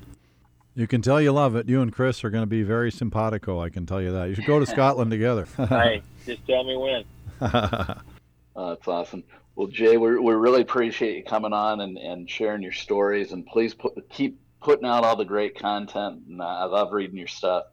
You 0.75 0.87
can 0.87 1.01
tell 1.01 1.19
you 1.19 1.31
love 1.31 1.55
it. 1.55 1.67
You 1.67 1.81
and 1.81 1.91
Chris 1.91 2.23
are 2.23 2.29
going 2.29 2.43
to 2.43 2.47
be 2.47 2.63
very 2.63 2.91
simpatico. 2.91 3.59
I 3.61 3.69
can 3.69 3.85
tell 3.85 4.01
you 4.01 4.11
that. 4.13 4.29
You 4.29 4.35
should 4.35 4.45
go 4.45 4.59
to 4.59 4.65
Scotland 4.65 5.11
together. 5.11 5.47
hey, 5.57 6.01
just 6.25 6.45
tell 6.45 6.63
me 6.63 6.77
when. 6.77 7.03
Uh, 7.41 7.95
that's 8.55 8.87
awesome. 8.87 9.23
Well, 9.55 9.67
Jay, 9.67 9.97
we 9.97 10.17
we 10.19 10.33
really 10.33 10.61
appreciate 10.61 11.17
you 11.17 11.23
coming 11.23 11.51
on 11.51 11.81
and, 11.81 11.97
and 11.97 12.29
sharing 12.29 12.61
your 12.61 12.71
stories. 12.71 13.33
And 13.33 13.45
please 13.45 13.73
put, 13.73 14.09
keep 14.09 14.39
putting 14.61 14.85
out 14.85 15.03
all 15.03 15.15
the 15.15 15.25
great 15.25 15.59
content. 15.59 16.23
And 16.29 16.41
uh, 16.41 16.45
I 16.45 16.65
love 16.65 16.93
reading 16.93 17.17
your 17.17 17.27
stuff. 17.27 17.65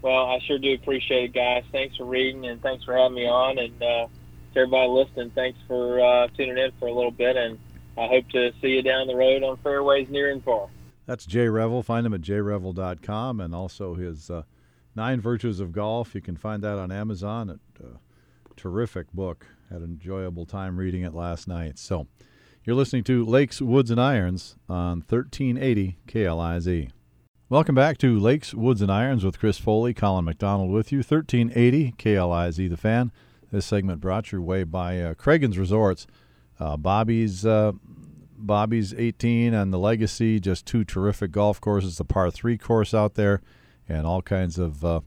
Well, 0.00 0.26
I 0.26 0.38
sure 0.46 0.58
do 0.58 0.72
appreciate 0.74 1.24
it, 1.24 1.34
guys. 1.34 1.64
Thanks 1.72 1.96
for 1.96 2.04
reading 2.04 2.46
and 2.46 2.62
thanks 2.62 2.84
for 2.84 2.96
having 2.96 3.14
me 3.14 3.26
on. 3.26 3.58
And 3.58 3.74
uh, 3.82 4.06
to 4.54 4.60
everybody 4.60 4.88
listening, 4.88 5.30
thanks 5.34 5.58
for 5.66 6.00
uh, 6.00 6.28
tuning 6.36 6.56
in 6.56 6.70
for 6.78 6.86
a 6.86 6.92
little 6.92 7.10
bit. 7.10 7.36
And 7.36 7.58
I 7.96 8.06
hope 8.06 8.28
to 8.30 8.52
see 8.62 8.68
you 8.68 8.82
down 8.82 9.08
the 9.08 9.16
road 9.16 9.42
on 9.42 9.56
fairways 9.58 10.08
near 10.08 10.30
and 10.30 10.42
far. 10.42 10.68
That's 11.08 11.24
Jay 11.24 11.48
Revell. 11.48 11.82
Find 11.82 12.04
him 12.04 12.12
at 12.12 12.20
jayrevell.com 12.20 13.40
and 13.40 13.54
also 13.54 13.94
his 13.94 14.28
uh, 14.28 14.42
Nine 14.94 15.22
Virtues 15.22 15.58
of 15.58 15.72
Golf. 15.72 16.14
You 16.14 16.20
can 16.20 16.36
find 16.36 16.62
that 16.62 16.78
on 16.78 16.92
Amazon. 16.92 17.48
It, 17.48 17.60
uh, 17.82 17.96
terrific 18.56 19.10
book. 19.14 19.46
Had 19.70 19.78
an 19.78 19.84
enjoyable 19.84 20.44
time 20.44 20.76
reading 20.76 21.04
it 21.04 21.14
last 21.14 21.48
night. 21.48 21.78
So 21.78 22.08
you're 22.62 22.76
listening 22.76 23.04
to 23.04 23.24
Lakes, 23.24 23.62
Woods, 23.62 23.90
and 23.90 23.98
Irons 23.98 24.56
on 24.68 24.98
1380 24.98 25.96
KLIZ. 26.06 26.90
Welcome 27.48 27.74
back 27.74 27.96
to 27.98 28.18
Lakes, 28.18 28.52
Woods, 28.52 28.82
and 28.82 28.92
Irons 28.92 29.24
with 29.24 29.38
Chris 29.38 29.56
Foley, 29.56 29.94
Colin 29.94 30.26
McDonald 30.26 30.70
with 30.70 30.92
you. 30.92 30.98
1380 30.98 31.92
KLIZ, 31.92 32.68
the 32.68 32.76
fan. 32.76 33.12
This 33.50 33.64
segment 33.64 34.02
brought 34.02 34.30
your 34.30 34.42
way 34.42 34.62
by 34.62 35.00
uh, 35.00 35.14
Cragun's 35.14 35.56
Resorts. 35.56 36.06
Uh, 36.60 36.76
Bobby's 36.76 37.46
uh, 37.46 37.72
Bobby's 38.38 38.94
18 38.94 39.54
and 39.54 39.72
the 39.72 39.78
Legacy, 39.78 40.40
just 40.40 40.66
two 40.66 40.84
terrific 40.84 41.30
golf 41.30 41.60
courses. 41.60 41.98
The 41.98 42.04
par 42.04 42.30
three 42.30 42.58
course 42.58 42.94
out 42.94 43.14
there, 43.14 43.42
and 43.88 44.06
all 44.06 44.22
kinds 44.22 44.58
of 44.58 44.84
uh, 44.84 45.00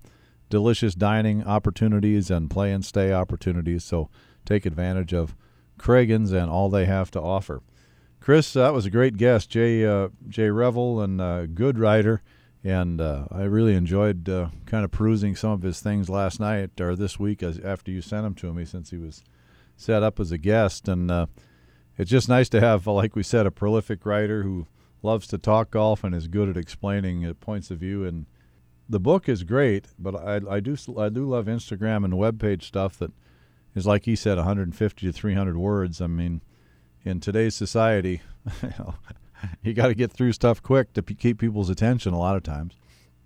delicious 0.49 0.93
dining 0.93 1.43
opportunities 1.45 2.29
and 2.29 2.49
play 2.49 2.71
and 2.71 2.85
stay 2.85 3.11
opportunities. 3.11 3.83
So 3.83 4.09
take 4.45 4.65
advantage 4.65 5.13
of 5.13 5.35
Cragun's 5.77 6.31
and 6.31 6.49
all 6.51 6.69
they 6.69 6.85
have 6.85 7.09
to 7.11 7.21
offer. 7.21 7.61
Chris, 8.19 8.53
that 8.53 8.73
was 8.73 8.85
a 8.85 8.91
great 8.91 9.17
guest, 9.17 9.49
Jay 9.49 9.83
uh, 9.83 10.09
Jay 10.27 10.51
Revell, 10.51 11.01
and 11.01 11.19
uh, 11.19 11.47
good 11.47 11.79
writer. 11.79 12.21
And 12.63 13.01
uh, 13.01 13.25
I 13.31 13.43
really 13.43 13.73
enjoyed 13.73 14.29
uh, 14.29 14.49
kind 14.67 14.85
of 14.85 14.91
perusing 14.91 15.35
some 15.35 15.49
of 15.49 15.63
his 15.63 15.79
things 15.79 16.07
last 16.07 16.39
night 16.39 16.79
or 16.79 16.95
this 16.95 17.19
week 17.19 17.41
as 17.41 17.57
after 17.59 17.89
you 17.89 18.01
sent 18.01 18.21
them 18.21 18.35
to 18.35 18.53
me, 18.53 18.65
since 18.65 18.91
he 18.91 18.97
was 18.97 19.23
set 19.75 20.03
up 20.03 20.19
as 20.19 20.31
a 20.31 20.37
guest. 20.37 20.87
And 20.87 21.09
uh, 21.09 21.25
it's 21.97 22.09
just 22.09 22.29
nice 22.29 22.49
to 22.49 22.59
have, 22.59 22.87
like 22.87 23.15
we 23.15 23.23
said, 23.23 23.45
a 23.45 23.51
prolific 23.51 24.05
writer 24.05 24.43
who 24.43 24.67
loves 25.03 25.27
to 25.27 25.37
talk 25.37 25.71
golf 25.71 26.03
and 26.03 26.13
is 26.15 26.27
good 26.27 26.49
at 26.49 26.57
explaining 26.57 27.25
uh, 27.25 27.33
points 27.33 27.71
of 27.71 27.79
view. 27.79 28.05
And 28.05 28.25
the 28.87 28.99
book 28.99 29.27
is 29.27 29.43
great, 29.43 29.87
but 29.97 30.15
I, 30.15 30.41
I 30.49 30.59
do 30.59 30.75
I 30.97 31.09
do 31.09 31.25
love 31.25 31.45
Instagram 31.45 32.03
and 32.05 32.17
web 32.17 32.39
page 32.39 32.67
stuff 32.67 32.97
that 32.99 33.11
is 33.73 33.87
like 33.87 34.05
he 34.05 34.15
said, 34.15 34.37
150 34.37 35.05
to 35.05 35.13
300 35.13 35.57
words. 35.57 36.01
I 36.01 36.07
mean 36.07 36.41
in 37.03 37.19
today's 37.19 37.55
society, 37.55 38.21
you, 38.61 38.69
know, 38.79 38.95
you 39.63 39.73
got 39.73 39.87
to 39.87 39.95
get 39.95 40.11
through 40.11 40.33
stuff 40.33 40.61
quick 40.61 40.93
to 40.93 41.03
p- 41.03 41.15
keep 41.15 41.39
people's 41.39 41.69
attention 41.69 42.13
a 42.13 42.19
lot 42.19 42.35
of 42.35 42.43
times. 42.43 42.75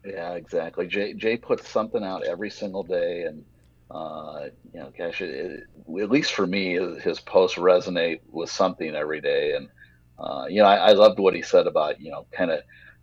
Yeah, 0.05 0.33
exactly. 0.33 0.87
Jay 0.87 1.13
Jay 1.13 1.35
puts 1.35 1.67
something 1.67 2.03
out 2.03 2.23
every 2.25 2.51
single 2.51 2.83
day, 2.83 3.23
and 3.23 3.43
uh, 3.91 4.45
you 4.73 4.79
know, 4.79 4.91
gosh, 4.97 5.21
it, 5.21 5.29
it, 5.29 5.63
at 6.01 6.09
least 6.09 6.33
for 6.33 6.47
me, 6.47 6.73
his 7.01 7.19
posts 7.19 7.57
resonate 7.57 8.21
with 8.29 8.49
something 8.49 8.95
every 8.95 9.21
day. 9.21 9.55
And 9.55 9.69
uh, 10.17 10.45
you 10.49 10.61
know, 10.61 10.67
I, 10.67 10.89
I, 10.89 10.91
loved 10.93 11.19
what 11.19 11.35
he 11.35 11.41
said 11.41 11.67
about 11.67 12.01
you 12.01 12.09
know, 12.09 12.25
kind 12.31 12.49
of 12.49 12.61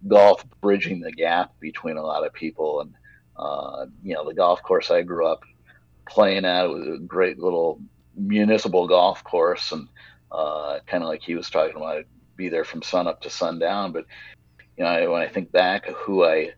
golf 0.08 0.44
bridging 0.60 1.00
the 1.00 1.12
gap 1.12 1.52
between 1.60 1.98
a 1.98 2.02
lot 2.02 2.26
of 2.26 2.32
people. 2.32 2.80
And 2.80 2.94
uh, 3.36 3.86
you 4.02 4.14
know, 4.14 4.26
the 4.26 4.34
golf 4.34 4.62
course 4.62 4.90
I 4.90 5.02
grew 5.02 5.26
up 5.26 5.42
playing 6.08 6.44
at 6.44 6.64
was 6.64 6.86
a 6.86 6.98
great 6.98 7.38
little 7.38 7.80
municipal 8.16 8.88
golf 8.88 9.22
course, 9.22 9.72
and 9.72 9.88
uh, 10.32 10.80
kind 10.86 11.04
of 11.04 11.08
like 11.08 11.22
he 11.22 11.34
was 11.34 11.48
talking 11.48 11.76
about, 11.76 12.04
be 12.34 12.48
there 12.48 12.64
from 12.64 12.82
sun 12.82 13.06
up 13.06 13.20
to 13.22 13.30
sundown. 13.30 13.92
But 13.92 14.06
you 14.76 14.84
know, 14.84 15.10
when 15.12 15.22
I 15.22 15.28
think 15.28 15.52
back 15.52 15.86
who 15.86 16.24
I 16.24 16.50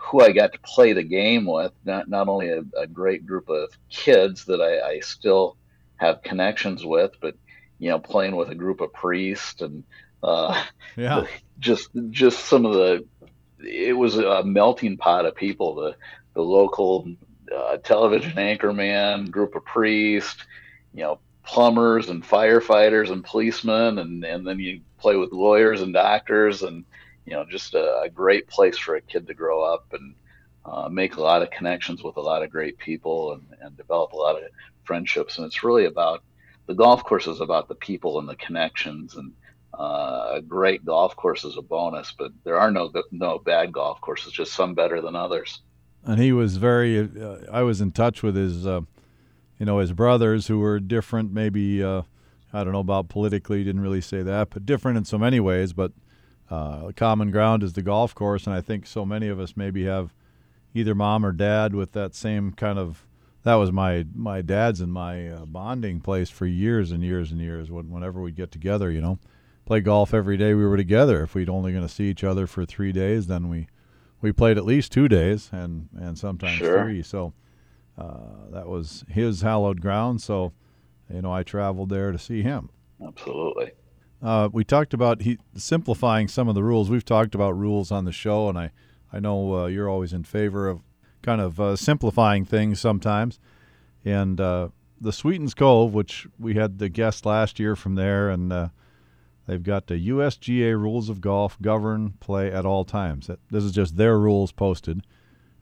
who 0.00 0.20
I 0.20 0.32
got 0.32 0.52
to 0.52 0.58
play 0.60 0.92
the 0.92 1.02
game 1.02 1.46
with, 1.46 1.72
not 1.84 2.08
not 2.08 2.28
only 2.28 2.48
a, 2.48 2.62
a 2.76 2.86
great 2.86 3.26
group 3.26 3.48
of 3.48 3.70
kids 3.88 4.46
that 4.46 4.60
I, 4.60 4.94
I, 4.94 5.00
still 5.00 5.56
have 5.96 6.22
connections 6.22 6.84
with, 6.84 7.12
but 7.20 7.36
you 7.78 7.90
know, 7.90 7.98
playing 7.98 8.36
with 8.36 8.48
a 8.48 8.54
group 8.54 8.80
of 8.80 8.92
priests 8.92 9.60
and 9.60 9.84
uh, 10.22 10.64
yeah, 10.96 11.26
just 11.58 11.90
just 12.10 12.46
some 12.46 12.64
of 12.64 12.74
the 12.74 13.06
it 13.62 13.96
was 13.96 14.16
a 14.16 14.42
melting 14.42 14.96
pot 14.96 15.26
of 15.26 15.34
people. 15.34 15.74
The 15.74 15.96
the 16.34 16.42
local 16.42 17.08
uh, 17.54 17.76
television 17.78 18.32
anchorman, 18.32 19.30
group 19.30 19.54
of 19.54 19.64
priests, 19.64 20.44
you 20.94 21.02
know, 21.02 21.18
plumbers 21.44 22.08
and 22.08 22.24
firefighters 22.24 23.10
and 23.10 23.24
policemen, 23.24 23.98
and 23.98 24.24
and 24.24 24.46
then 24.46 24.58
you 24.58 24.80
play 24.98 25.16
with 25.16 25.32
lawyers 25.32 25.82
and 25.82 25.92
doctors, 25.92 26.62
and 26.62 26.84
you 27.24 27.32
know, 27.32 27.44
just 27.48 27.74
a, 27.74 28.00
a 28.00 28.08
great 28.08 28.48
place 28.48 28.78
for 28.78 28.96
a 28.96 29.00
kid 29.00 29.26
to 29.26 29.34
grow 29.34 29.62
up 29.62 29.86
and 29.92 30.14
uh, 30.64 30.88
make 30.88 31.16
a 31.16 31.22
lot 31.22 31.42
of 31.42 31.50
connections 31.50 32.02
with 32.02 32.16
a 32.16 32.20
lot 32.20 32.42
of 32.42 32.50
great 32.50 32.78
people 32.78 33.32
and, 33.32 33.46
and 33.60 33.76
develop 33.76 34.12
a 34.12 34.16
lot 34.16 34.36
of 34.36 34.42
friendships. 34.84 35.38
And 35.38 35.46
it's 35.46 35.62
really 35.62 35.86
about 35.86 36.22
the 36.66 36.74
golf 36.74 37.04
course 37.04 37.26
is 37.26 37.40
about 37.40 37.68
the 37.68 37.74
people 37.74 38.18
and 38.18 38.28
the 38.28 38.36
connections 38.36 39.16
and 39.16 39.32
uh, 39.78 40.32
a 40.34 40.42
great 40.42 40.84
golf 40.84 41.14
course 41.16 41.44
is 41.44 41.56
a 41.56 41.62
bonus, 41.62 42.12
but 42.18 42.32
there 42.44 42.58
are 42.58 42.70
no 42.70 42.92
no 43.12 43.38
bad 43.38 43.72
golf 43.72 44.00
courses, 44.00 44.32
just 44.32 44.52
some 44.52 44.74
better 44.74 45.00
than 45.00 45.14
others. 45.14 45.60
And 46.04 46.20
he 46.20 46.32
was 46.32 46.56
very. 46.56 46.98
Uh, 46.98 47.38
I 47.52 47.62
was 47.62 47.80
in 47.80 47.92
touch 47.92 48.22
with 48.22 48.34
his 48.34 48.66
uh, 48.66 48.80
you 49.60 49.66
know, 49.66 49.78
his 49.78 49.92
brothers 49.92 50.46
who 50.46 50.58
were 50.58 50.80
different, 50.80 51.32
maybe, 51.32 51.84
uh, 51.84 52.02
I 52.50 52.64
don't 52.64 52.72
know 52.72 52.80
about 52.80 53.10
politically, 53.10 53.62
didn't 53.62 53.82
really 53.82 54.00
say 54.00 54.22
that, 54.22 54.48
but 54.50 54.64
different 54.64 54.96
in 54.96 55.04
so 55.04 55.18
many 55.18 55.38
ways. 55.38 55.74
But 55.74 55.92
uh, 56.50 56.90
common 56.96 57.30
ground 57.30 57.62
is 57.62 57.72
the 57.74 57.82
golf 57.82 58.14
course, 58.14 58.46
and 58.46 58.54
I 58.54 58.60
think 58.60 58.86
so 58.86 59.06
many 59.06 59.28
of 59.28 59.38
us 59.38 59.56
maybe 59.56 59.84
have 59.84 60.12
either 60.74 60.94
mom 60.94 61.24
or 61.24 61.32
dad 61.32 61.74
with 61.74 61.92
that 61.92 62.14
same 62.14 62.52
kind 62.52 62.78
of. 62.78 63.06
That 63.42 63.54
was 63.54 63.72
my 63.72 64.04
my 64.14 64.42
dad's 64.42 64.80
and 64.80 64.92
my 64.92 65.28
uh, 65.28 65.46
bonding 65.46 66.00
place 66.00 66.28
for 66.28 66.46
years 66.46 66.92
and 66.92 67.02
years 67.02 67.32
and 67.32 67.40
years. 67.40 67.70
When, 67.70 67.90
whenever 67.90 68.20
we'd 68.20 68.36
get 68.36 68.50
together, 68.50 68.90
you 68.90 69.00
know, 69.00 69.18
play 69.64 69.80
golf 69.80 70.12
every 70.12 70.36
day 70.36 70.52
we 70.52 70.66
were 70.66 70.76
together. 70.76 71.22
If 71.22 71.34
we'd 71.34 71.48
only 71.48 71.72
going 71.72 71.86
to 71.86 71.88
see 71.88 72.10
each 72.10 72.24
other 72.24 72.46
for 72.46 72.66
three 72.66 72.92
days, 72.92 73.28
then 73.28 73.48
we 73.48 73.68
we 74.20 74.32
played 74.32 74.58
at 74.58 74.64
least 74.64 74.92
two 74.92 75.08
days 75.08 75.48
and 75.52 75.88
and 75.98 76.18
sometimes 76.18 76.56
sure. 76.56 76.82
three. 76.82 77.02
So 77.02 77.32
uh, 77.96 78.50
that 78.50 78.66
was 78.66 79.04
his 79.08 79.42
hallowed 79.42 79.80
ground. 79.80 80.20
So, 80.20 80.52
you 81.12 81.22
know, 81.22 81.32
I 81.32 81.42
traveled 81.42 81.90
there 81.90 82.12
to 82.12 82.18
see 82.18 82.42
him. 82.42 82.70
Absolutely. 83.06 83.72
Uh, 84.22 84.48
we 84.52 84.64
talked 84.64 84.92
about 84.92 85.22
he 85.22 85.38
simplifying 85.56 86.28
some 86.28 86.48
of 86.48 86.54
the 86.54 86.62
rules. 86.62 86.90
We've 86.90 87.04
talked 87.04 87.34
about 87.34 87.56
rules 87.56 87.90
on 87.90 88.04
the 88.04 88.12
show, 88.12 88.48
and 88.48 88.58
I 88.58 88.70
I 89.12 89.20
know 89.20 89.54
uh, 89.54 89.66
you're 89.66 89.88
always 89.88 90.12
in 90.12 90.24
favor 90.24 90.68
of 90.68 90.82
kind 91.22 91.40
of 91.40 91.60
uh, 91.60 91.76
simplifying 91.76 92.44
things 92.44 92.80
sometimes. 92.80 93.38
And 94.04 94.40
uh, 94.40 94.68
the 95.00 95.12
Sweetens 95.12 95.54
Cove, 95.54 95.92
which 95.94 96.26
we 96.38 96.54
had 96.54 96.78
the 96.78 96.88
guest 96.88 97.26
last 97.26 97.58
year 97.58 97.76
from 97.76 97.94
there, 97.94 98.30
and 98.30 98.52
uh, 98.52 98.68
they've 99.46 99.62
got 99.62 99.86
the 99.86 100.08
USGA 100.08 100.78
rules 100.78 101.08
of 101.08 101.20
golf 101.20 101.60
govern 101.60 102.14
play 102.20 102.52
at 102.52 102.66
all 102.66 102.84
times. 102.84 103.30
This 103.50 103.64
is 103.64 103.72
just 103.72 103.96
their 103.96 104.18
rules 104.18 104.52
posted, 104.52 105.02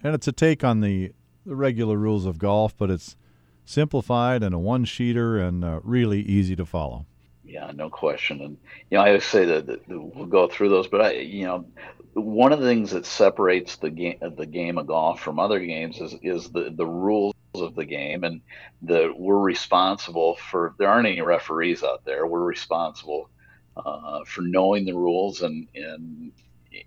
and 0.02 0.14
it's 0.14 0.28
a 0.28 0.32
take 0.32 0.64
on 0.64 0.80
the 0.80 1.12
the 1.46 1.56
regular 1.56 1.96
rules 1.96 2.26
of 2.26 2.38
golf, 2.38 2.76
but 2.76 2.90
it's 2.90 3.16
simplified 3.64 4.42
and 4.42 4.54
a 4.54 4.58
one 4.58 4.84
sheeter 4.84 5.40
and 5.40 5.64
uh, 5.64 5.80
really 5.82 6.20
easy 6.22 6.54
to 6.54 6.66
follow. 6.66 7.06
Yeah, 7.48 7.72
no 7.74 7.88
question. 7.88 8.42
And 8.42 8.58
you 8.90 8.98
know, 8.98 9.04
I 9.04 9.08
always 9.08 9.24
say 9.24 9.46
that, 9.46 9.66
that, 9.66 9.88
we'll 9.88 10.26
go 10.26 10.48
through 10.48 10.68
those, 10.68 10.86
but 10.86 11.00
I, 11.00 11.12
you 11.12 11.46
know, 11.46 11.64
one 12.12 12.52
of 12.52 12.60
the 12.60 12.66
things 12.66 12.90
that 12.90 13.06
separates 13.06 13.76
the 13.76 13.90
game 13.90 14.18
the 14.36 14.46
game 14.46 14.76
of 14.76 14.86
golf 14.86 15.20
from 15.20 15.38
other 15.38 15.58
games 15.58 15.98
is 16.00 16.14
is 16.22 16.50
the 16.50 16.70
the 16.76 16.86
rules 16.86 17.34
of 17.54 17.74
the 17.74 17.86
game, 17.86 18.24
and 18.24 18.42
that 18.82 19.18
we're 19.18 19.38
responsible 19.38 20.36
for. 20.50 20.74
There 20.78 20.88
aren't 20.88 21.08
any 21.08 21.22
referees 21.22 21.82
out 21.82 22.04
there. 22.04 22.26
We're 22.26 22.44
responsible 22.44 23.30
uh, 23.76 24.24
for 24.26 24.42
knowing 24.42 24.84
the 24.84 24.94
rules 24.94 25.40
and 25.40 25.68
and 25.74 26.32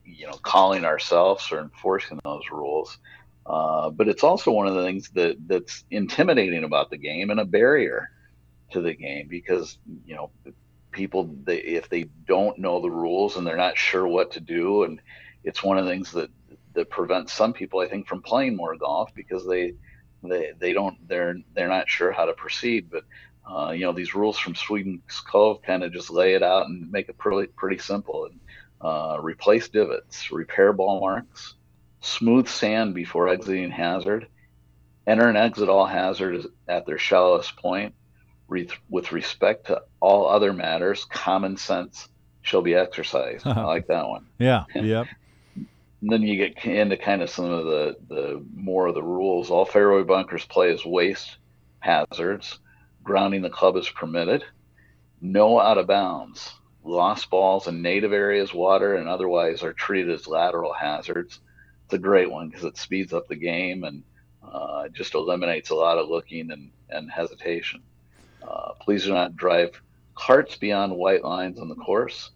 you 0.06 0.28
know 0.28 0.38
calling 0.44 0.86
ourselves 0.86 1.52
or 1.52 1.60
enforcing 1.60 2.20
those 2.24 2.44
rules. 2.52 3.00
Uh, 3.48 3.90
but 3.90 4.08
it's 4.08 4.24
also 4.24 4.52
one 4.52 4.68
of 4.68 4.76
the 4.76 4.84
things 4.84 5.10
that 5.16 5.38
that's 5.48 5.84
intimidating 5.90 6.64
about 6.64 6.92
the 6.92 6.98
game 6.98 7.32
and 7.32 7.40
a 7.40 7.46
barrier 7.46 8.12
to 8.72 8.82
the 8.82 8.94
game 8.94 9.28
because 9.28 9.78
you 10.06 10.16
know 10.16 10.32
people 10.92 11.36
they, 11.44 11.58
if 11.58 11.90
they 11.90 12.04
don't 12.28 12.60
know 12.60 12.82
the 12.82 12.90
rules 12.90 13.38
and 13.38 13.46
they're 13.46 13.58
not 13.58 13.78
sure 13.78 14.08
what 14.08 14.32
to 14.32 14.40
do 14.40 14.84
and 14.84 15.02
it's 15.44 15.64
one 15.64 15.78
of 15.78 15.86
the 15.86 15.92
things 15.92 16.12
that 16.12 16.30
that 16.74 16.90
prevents 16.90 17.34
some 17.34 17.54
people 17.54 17.80
I 17.80 17.88
think 17.88 18.08
from 18.08 18.22
playing 18.22 18.56
more 18.56 18.76
golf 18.76 19.14
because 19.16 19.46
they 19.46 19.74
they 20.24 20.52
they 20.58 20.74
don't 20.74 21.08
they're 21.08 21.36
they're 21.54 21.68
not 21.68 21.90
sure 21.90 22.12
how 22.12 22.26
to 22.26 22.34
proceed 22.34 22.90
but 22.90 23.04
uh, 23.50 23.72
you 23.72 23.82
know 23.82 23.92
these 23.92 24.16
rules 24.16 24.38
from 24.38 24.56
Sweetens 24.56 25.22
Cove 25.22 25.62
kind 25.64 25.84
of 25.84 25.92
just 25.92 26.12
lay 26.12 26.36
it 26.36 26.44
out 26.44 26.68
and 26.68 26.92
make 26.92 27.10
it 27.10 27.18
pretty 27.18 27.52
pretty 27.56 27.78
simple 27.78 28.26
and 28.26 28.40
uh, 28.82 29.18
replace 29.22 29.70
divots 29.70 30.32
repair 30.32 30.74
ball 30.74 31.00
marks 31.00 31.56
smooth 32.02 32.48
sand 32.48 32.94
before 32.94 33.30
exiting 33.30 33.72
hazard, 33.72 34.28
enter 35.08 35.28
and 35.28 35.38
exit 35.38 35.70
all 35.70 35.86
hazards 35.86 36.46
at 36.68 36.86
their 36.86 36.98
shallowest 36.98 37.56
point. 37.56 37.94
With 38.90 39.12
respect 39.12 39.68
to 39.68 39.82
all 40.00 40.28
other 40.28 40.54
matters, 40.54 41.06
common 41.06 41.58
sense 41.58 42.10
shall 42.42 42.62
be 42.62 42.76
exercised. 42.76 43.46
I 43.48 43.64
like 43.64 43.88
that 43.88 44.08
one. 44.08 44.28
Yeah. 44.40 44.66
Yep. 44.74 45.08
then 46.02 46.22
you 46.24 46.38
get 46.38 46.66
into 46.66 46.98
kind 46.98 47.22
of 47.22 47.30
some 47.30 47.46
of 47.46 47.66
the, 47.66 47.96
the 48.10 48.46
more 48.56 48.88
of 48.88 48.96
the 48.96 49.04
rules. 49.04 49.50
All 49.50 49.66
fairway 49.66 50.04
bunkers 50.04 50.46
play 50.46 50.74
as 50.74 50.86
waste 50.86 51.38
hazards. 51.80 52.60
Grounding 53.04 53.42
the 53.42 53.50
club 53.50 53.78
is 53.78 53.90
permitted. 53.90 54.44
No 55.22 55.60
out 55.60 55.78
of 55.78 55.88
bounds. 55.88 56.52
Lost 56.84 57.30
balls 57.30 57.68
in 57.68 57.82
native 57.82 58.12
areas, 58.14 58.54
water, 58.54 58.96
and 58.96 59.08
otherwise 59.08 59.62
are 59.64 59.74
treated 59.74 60.12
as 60.12 60.28
lateral 60.28 60.74
hazards 60.74 61.40
it's 61.92 61.98
a 61.98 62.02
great 62.02 62.32
one 62.32 62.48
because 62.48 62.64
it 62.64 62.78
speeds 62.78 63.12
up 63.12 63.28
the 63.28 63.36
game 63.36 63.84
and 63.84 64.02
uh, 64.42 64.88
just 64.94 65.14
eliminates 65.14 65.72
a 65.72 65.76
lot 65.76 65.98
of 65.98 66.08
looking 66.08 66.50
and, 66.50 66.72
and 66.90 67.12
hesitation. 67.12 67.82
Uh, 68.48 68.74
please 68.82 69.06
do 69.06 69.14
not 69.14 69.36
drive 69.36 69.82
carts 70.16 70.56
beyond 70.56 70.96
white 70.96 71.24
lines 71.24 71.60
on 71.60 71.70
the 71.70 71.76
course. 71.76 72.32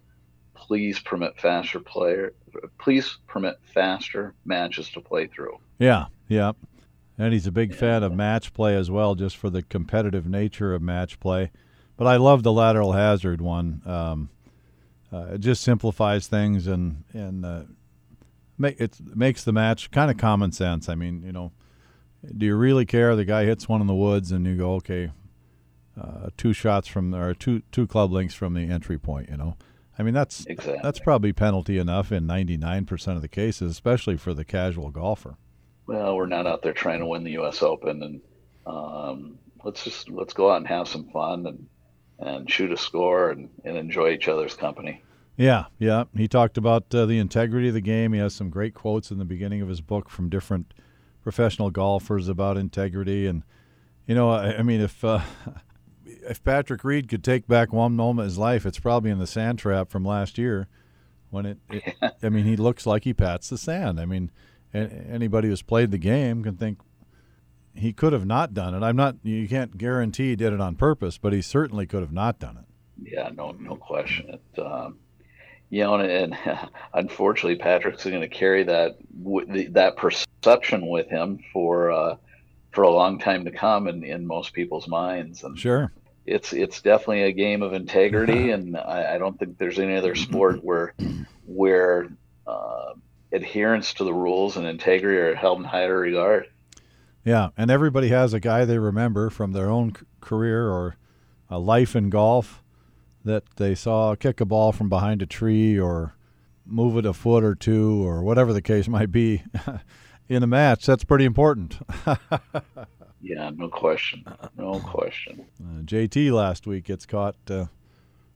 Please 0.53 0.99
permit 0.99 1.39
faster 1.39 1.79
player. 1.79 2.33
Please 2.79 3.17
permit 3.27 3.55
faster 3.73 4.33
matches 4.45 4.89
to 4.91 5.01
play 5.01 5.27
through. 5.27 5.57
Yeah, 5.77 6.05
yeah. 6.27 6.53
And 7.17 7.33
he's 7.33 7.47
a 7.47 7.51
big 7.51 7.71
yeah. 7.71 7.77
fan 7.77 8.03
of 8.03 8.13
match 8.13 8.53
play 8.53 8.75
as 8.75 8.89
well, 8.89 9.15
just 9.15 9.37
for 9.37 9.49
the 9.49 9.61
competitive 9.61 10.27
nature 10.27 10.73
of 10.73 10.81
match 10.81 11.19
play. 11.19 11.51
But 11.97 12.07
I 12.07 12.17
love 12.17 12.43
the 12.43 12.51
lateral 12.51 12.93
hazard 12.93 13.41
one. 13.41 13.81
Um, 13.85 14.29
uh, 15.13 15.33
it 15.33 15.39
just 15.39 15.63
simplifies 15.63 16.27
things 16.27 16.67
and 16.67 17.03
and 17.13 17.45
uh, 17.45 17.61
make 18.57 18.79
it 18.79 18.97
makes 19.15 19.43
the 19.43 19.53
match 19.53 19.91
kind 19.91 20.11
of 20.11 20.17
common 20.17 20.51
sense. 20.51 20.89
I 20.89 20.95
mean, 20.95 21.23
you 21.23 21.31
know, 21.31 21.51
do 22.37 22.45
you 22.45 22.55
really 22.55 22.85
care? 22.85 23.15
The 23.15 23.25
guy 23.25 23.45
hits 23.45 23.69
one 23.69 23.81
in 23.81 23.87
the 23.87 23.95
woods, 23.95 24.31
and 24.31 24.45
you 24.45 24.57
go, 24.57 24.73
okay, 24.75 25.11
uh, 25.99 26.29
two 26.37 26.53
shots 26.53 26.87
from 26.87 27.13
or 27.13 27.33
two 27.33 27.61
two 27.71 27.87
club 27.87 28.11
links 28.11 28.33
from 28.33 28.53
the 28.53 28.61
entry 28.61 28.97
point. 28.97 29.29
You 29.29 29.37
know, 29.37 29.57
I 29.97 30.03
mean, 30.03 30.13
that's 30.13 30.45
exactly. 30.45 30.79
that's 30.83 30.99
probably 30.99 31.33
penalty 31.33 31.77
enough 31.77 32.11
in 32.11 32.27
99% 32.27 33.15
of 33.15 33.21
the 33.21 33.27
cases, 33.27 33.71
especially 33.71 34.17
for 34.17 34.33
the 34.33 34.45
casual 34.45 34.91
golfer. 34.91 35.37
Well, 35.87 36.15
we're 36.15 36.25
not 36.25 36.47
out 36.47 36.63
there 36.63 36.73
trying 36.73 36.99
to 36.99 37.05
win 37.05 37.23
the 37.23 37.33
U.S. 37.33 37.61
Open, 37.61 38.01
and 38.03 38.21
um, 38.65 39.37
let's 39.63 39.83
just 39.83 40.09
let's 40.09 40.33
go 40.33 40.51
out 40.51 40.57
and 40.57 40.67
have 40.67 40.87
some 40.87 41.09
fun 41.11 41.45
and 41.45 41.67
and 42.19 42.49
shoot 42.49 42.71
a 42.71 42.77
score 42.77 43.31
and, 43.31 43.49
and 43.63 43.77
enjoy 43.77 44.11
each 44.11 44.27
other's 44.27 44.55
company. 44.55 45.01
Yeah, 45.37 45.65
yeah. 45.77 46.05
He 46.15 46.27
talked 46.27 46.57
about 46.57 46.93
uh, 46.95 47.05
the 47.05 47.19
integrity 47.19 47.67
of 47.67 47.73
the 47.73 47.81
game. 47.81 48.13
He 48.13 48.19
has 48.19 48.33
some 48.33 48.49
great 48.49 48.73
quotes 48.73 49.11
in 49.11 49.17
the 49.17 49.25
beginning 49.25 49.61
of 49.61 49.67
his 49.67 49.81
book 49.81 50.09
from 50.09 50.29
different 50.29 50.73
professional 51.23 51.71
golfers 51.71 52.29
about 52.29 52.57
integrity. 52.57 53.27
And 53.27 53.43
you 54.07 54.15
know, 54.15 54.29
I, 54.29 54.57
I 54.57 54.61
mean, 54.61 54.81
if 54.81 55.03
uh, 55.03 55.19
if 56.05 56.43
Patrick 56.43 56.83
Reed 56.83 57.09
could 57.09 57.23
take 57.23 57.47
back 57.47 57.73
one 57.73 57.95
moment 57.95 58.25
of 58.25 58.29
his 58.31 58.37
life, 58.37 58.65
it's 58.65 58.79
probably 58.79 59.11
in 59.11 59.19
the 59.19 59.27
sand 59.27 59.59
trap 59.59 59.89
from 59.89 60.05
last 60.05 60.37
year, 60.37 60.67
when 61.29 61.45
it. 61.45 61.57
it 61.69 61.95
I 62.23 62.29
mean, 62.29 62.45
he 62.45 62.55
looks 62.55 62.85
like 62.85 63.03
he 63.03 63.13
pats 63.13 63.49
the 63.49 63.57
sand. 63.57 63.99
I 63.99 64.05
mean, 64.05 64.31
anybody 64.73 65.47
who's 65.47 65.61
played 65.61 65.91
the 65.91 65.97
game 65.97 66.43
can 66.43 66.57
think 66.57 66.79
he 67.73 67.93
could 67.93 68.13
have 68.13 68.25
not 68.25 68.53
done 68.53 68.73
it. 68.73 68.83
I'm 68.83 68.95
not. 68.95 69.17
You 69.23 69.47
can't 69.47 69.77
guarantee 69.77 70.29
he 70.29 70.35
did 70.35 70.53
it 70.53 70.61
on 70.61 70.75
purpose, 70.75 71.17
but 71.17 71.33
he 71.33 71.41
certainly 71.41 71.85
could 71.85 72.01
have 72.01 72.13
not 72.13 72.39
done 72.39 72.57
it. 72.57 73.11
Yeah, 73.11 73.29
no, 73.33 73.51
no 73.51 73.75
question. 73.75 74.39
It, 74.55 74.59
um, 74.59 74.99
you 75.69 75.83
know, 75.83 75.95
and, 75.95 76.33
and 76.33 76.69
unfortunately, 76.93 77.57
Patrick's 77.57 78.05
going 78.05 78.21
to 78.21 78.27
carry 78.27 78.63
that 78.63 78.97
that 79.73 79.97
perception 79.97 80.87
with 80.87 81.09
him 81.09 81.39
for 81.51 81.91
uh, 81.91 82.15
for 82.75 82.83
a 82.83 82.91
long 82.91 83.17
time 83.17 83.45
to 83.45 83.51
come 83.51 83.87
in, 83.87 84.03
in 84.03 84.27
most 84.27 84.53
people's 84.53 84.87
minds. 84.87 85.43
And 85.43 85.57
sure, 85.57 85.91
it's 86.25 86.53
it's 86.53 86.81
definitely 86.81 87.23
a 87.23 87.31
game 87.31 87.63
of 87.63 87.73
integrity, 87.73 88.51
and 88.51 88.77
I, 88.77 89.15
I 89.15 89.17
don't 89.17 89.39
think 89.39 89.57
there's 89.57 89.79
any 89.79 89.95
other 89.95 90.13
sport 90.13 90.63
where 90.63 90.93
where 91.45 92.09
uh, 92.45 92.93
adherence 93.31 93.93
to 93.95 94.03
the 94.03 94.13
rules 94.13 94.57
and 94.57 94.67
integrity 94.67 95.17
are 95.17 95.35
held 95.35 95.59
in 95.59 95.63
higher 95.63 95.97
regard. 95.97 96.47
Yeah, 97.23 97.49
and 97.57 97.71
everybody 97.71 98.09
has 98.09 98.33
a 98.33 98.39
guy 98.39 98.65
they 98.65 98.77
remember 98.77 99.31
from 99.31 99.53
their 99.53 99.69
own 99.69 99.93
career 100.21 100.69
or 100.69 100.97
a 101.49 101.57
life 101.57 101.95
in 101.95 102.09
golf 102.09 102.61
that 103.23 103.43
they 103.55 103.73
saw 103.73 104.15
kick 104.15 104.39
a 104.41 104.45
ball 104.45 104.71
from 104.71 104.89
behind 104.89 105.23
a 105.23 105.25
tree 105.25 105.79
or 105.79 106.15
move 106.65 106.97
it 106.97 107.05
a 107.05 107.13
foot 107.13 107.43
or 107.43 107.55
two 107.55 108.05
or 108.05 108.23
whatever 108.23 108.53
the 108.53 108.61
case 108.61 108.87
might 108.87 109.11
be 109.11 109.43
in 110.27 110.43
a 110.43 110.47
match. 110.47 110.85
That's 110.85 111.03
pretty 111.03 111.25
important. 111.25 111.77
yeah, 113.21 113.51
no 113.55 113.69
question. 113.69 114.25
No 114.57 114.79
question. 114.79 115.45
Uh, 115.61 115.81
JT 115.81 116.31
last 116.31 116.67
week 116.67 116.85
gets 116.85 117.05
caught 117.05 117.35
uh, 117.49 117.65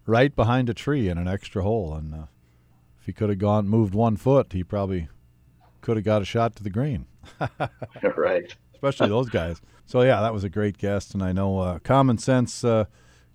right 0.06 0.36
behind 0.36 0.70
a 0.70 0.74
tree 0.74 1.10
in 1.10 1.18
an 1.18 1.28
extra 1.28 1.64
hole, 1.64 1.94
and 1.94 2.14
uh, 2.14 2.24
if 3.00 3.06
he 3.06 3.14
could 3.14 3.30
have 3.30 3.40
gone 3.40 3.68
moved 3.68 3.94
one 3.94 4.18
foot, 4.18 4.54
he 4.54 4.64
probably 4.64 5.08
could 5.82 5.98
have 5.98 6.06
got 6.06 6.22
a 6.22 6.26
shot 6.26 6.56
to 6.58 6.64
the 6.64 6.70
green. 6.70 7.06
right 8.18 8.56
especially 8.80 9.10
those 9.10 9.30
guys. 9.30 9.62
So 9.86 10.02
yeah, 10.02 10.22
that 10.22 10.34
was 10.34 10.44
a 10.44 10.50
great 10.50 10.78
guest, 10.78 11.14
and 11.14 11.24
I 11.24 11.32
know 11.32 11.60
uh, 11.60 11.80
common 11.80 12.18
sense, 12.18 12.64
uh, 12.64 12.86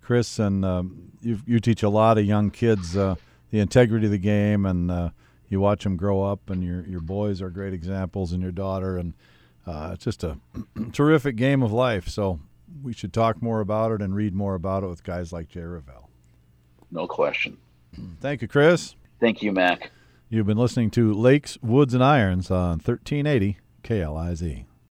Chris, 0.01 0.39
and 0.39 0.65
um, 0.65 1.11
you 1.21 1.39
you 1.45 1.59
teach 1.59 1.83
a 1.83 1.89
lot 1.89 2.17
of 2.17 2.25
young 2.25 2.49
kids 2.49 2.97
uh, 2.97 3.15
the 3.51 3.59
integrity 3.59 4.05
of 4.05 4.11
the 4.11 4.17
game, 4.17 4.65
and 4.65 4.89
uh, 4.89 5.09
you 5.55 5.61
watch 5.61 5.85
them 5.85 5.95
grow 5.95 6.21
up, 6.21 6.49
and 6.49 6.61
your 6.63 6.85
your 6.85 6.99
boys 6.99 7.41
are 7.41 7.49
great 7.49 7.73
examples, 7.73 8.33
and 8.33 8.43
your 8.43 8.51
daughter, 8.51 8.97
and 8.97 9.13
uh, 9.65 9.91
it's 9.93 10.03
just 10.03 10.23
a 10.23 10.37
terrific 10.91 11.37
game 11.37 11.63
of 11.63 11.71
life. 11.71 12.09
So 12.09 12.41
we 12.83 12.91
should 12.91 13.13
talk 13.13 13.41
more 13.41 13.61
about 13.61 13.93
it 13.93 14.01
and 14.01 14.13
read 14.13 14.33
more 14.33 14.53
about 14.53 14.83
it 14.83 14.87
with 14.87 15.03
guys 15.03 15.31
like 15.31 15.47
Jay 15.47 15.61
Revell. 15.61 16.09
No 16.91 17.07
question. 17.07 17.57
Thank 18.19 18.41
you, 18.41 18.49
Chris. 18.49 18.95
Thank 19.21 19.41
you, 19.41 19.53
Mac. 19.53 19.91
You've 20.27 20.47
been 20.47 20.57
listening 20.57 20.91
to 20.91 21.13
Lakes, 21.13 21.57
Woods, 21.61 21.93
and 21.93 22.03
Irons 22.03 22.51
on 22.51 22.79
1380 22.79 23.57
KLIZ. 23.83 24.65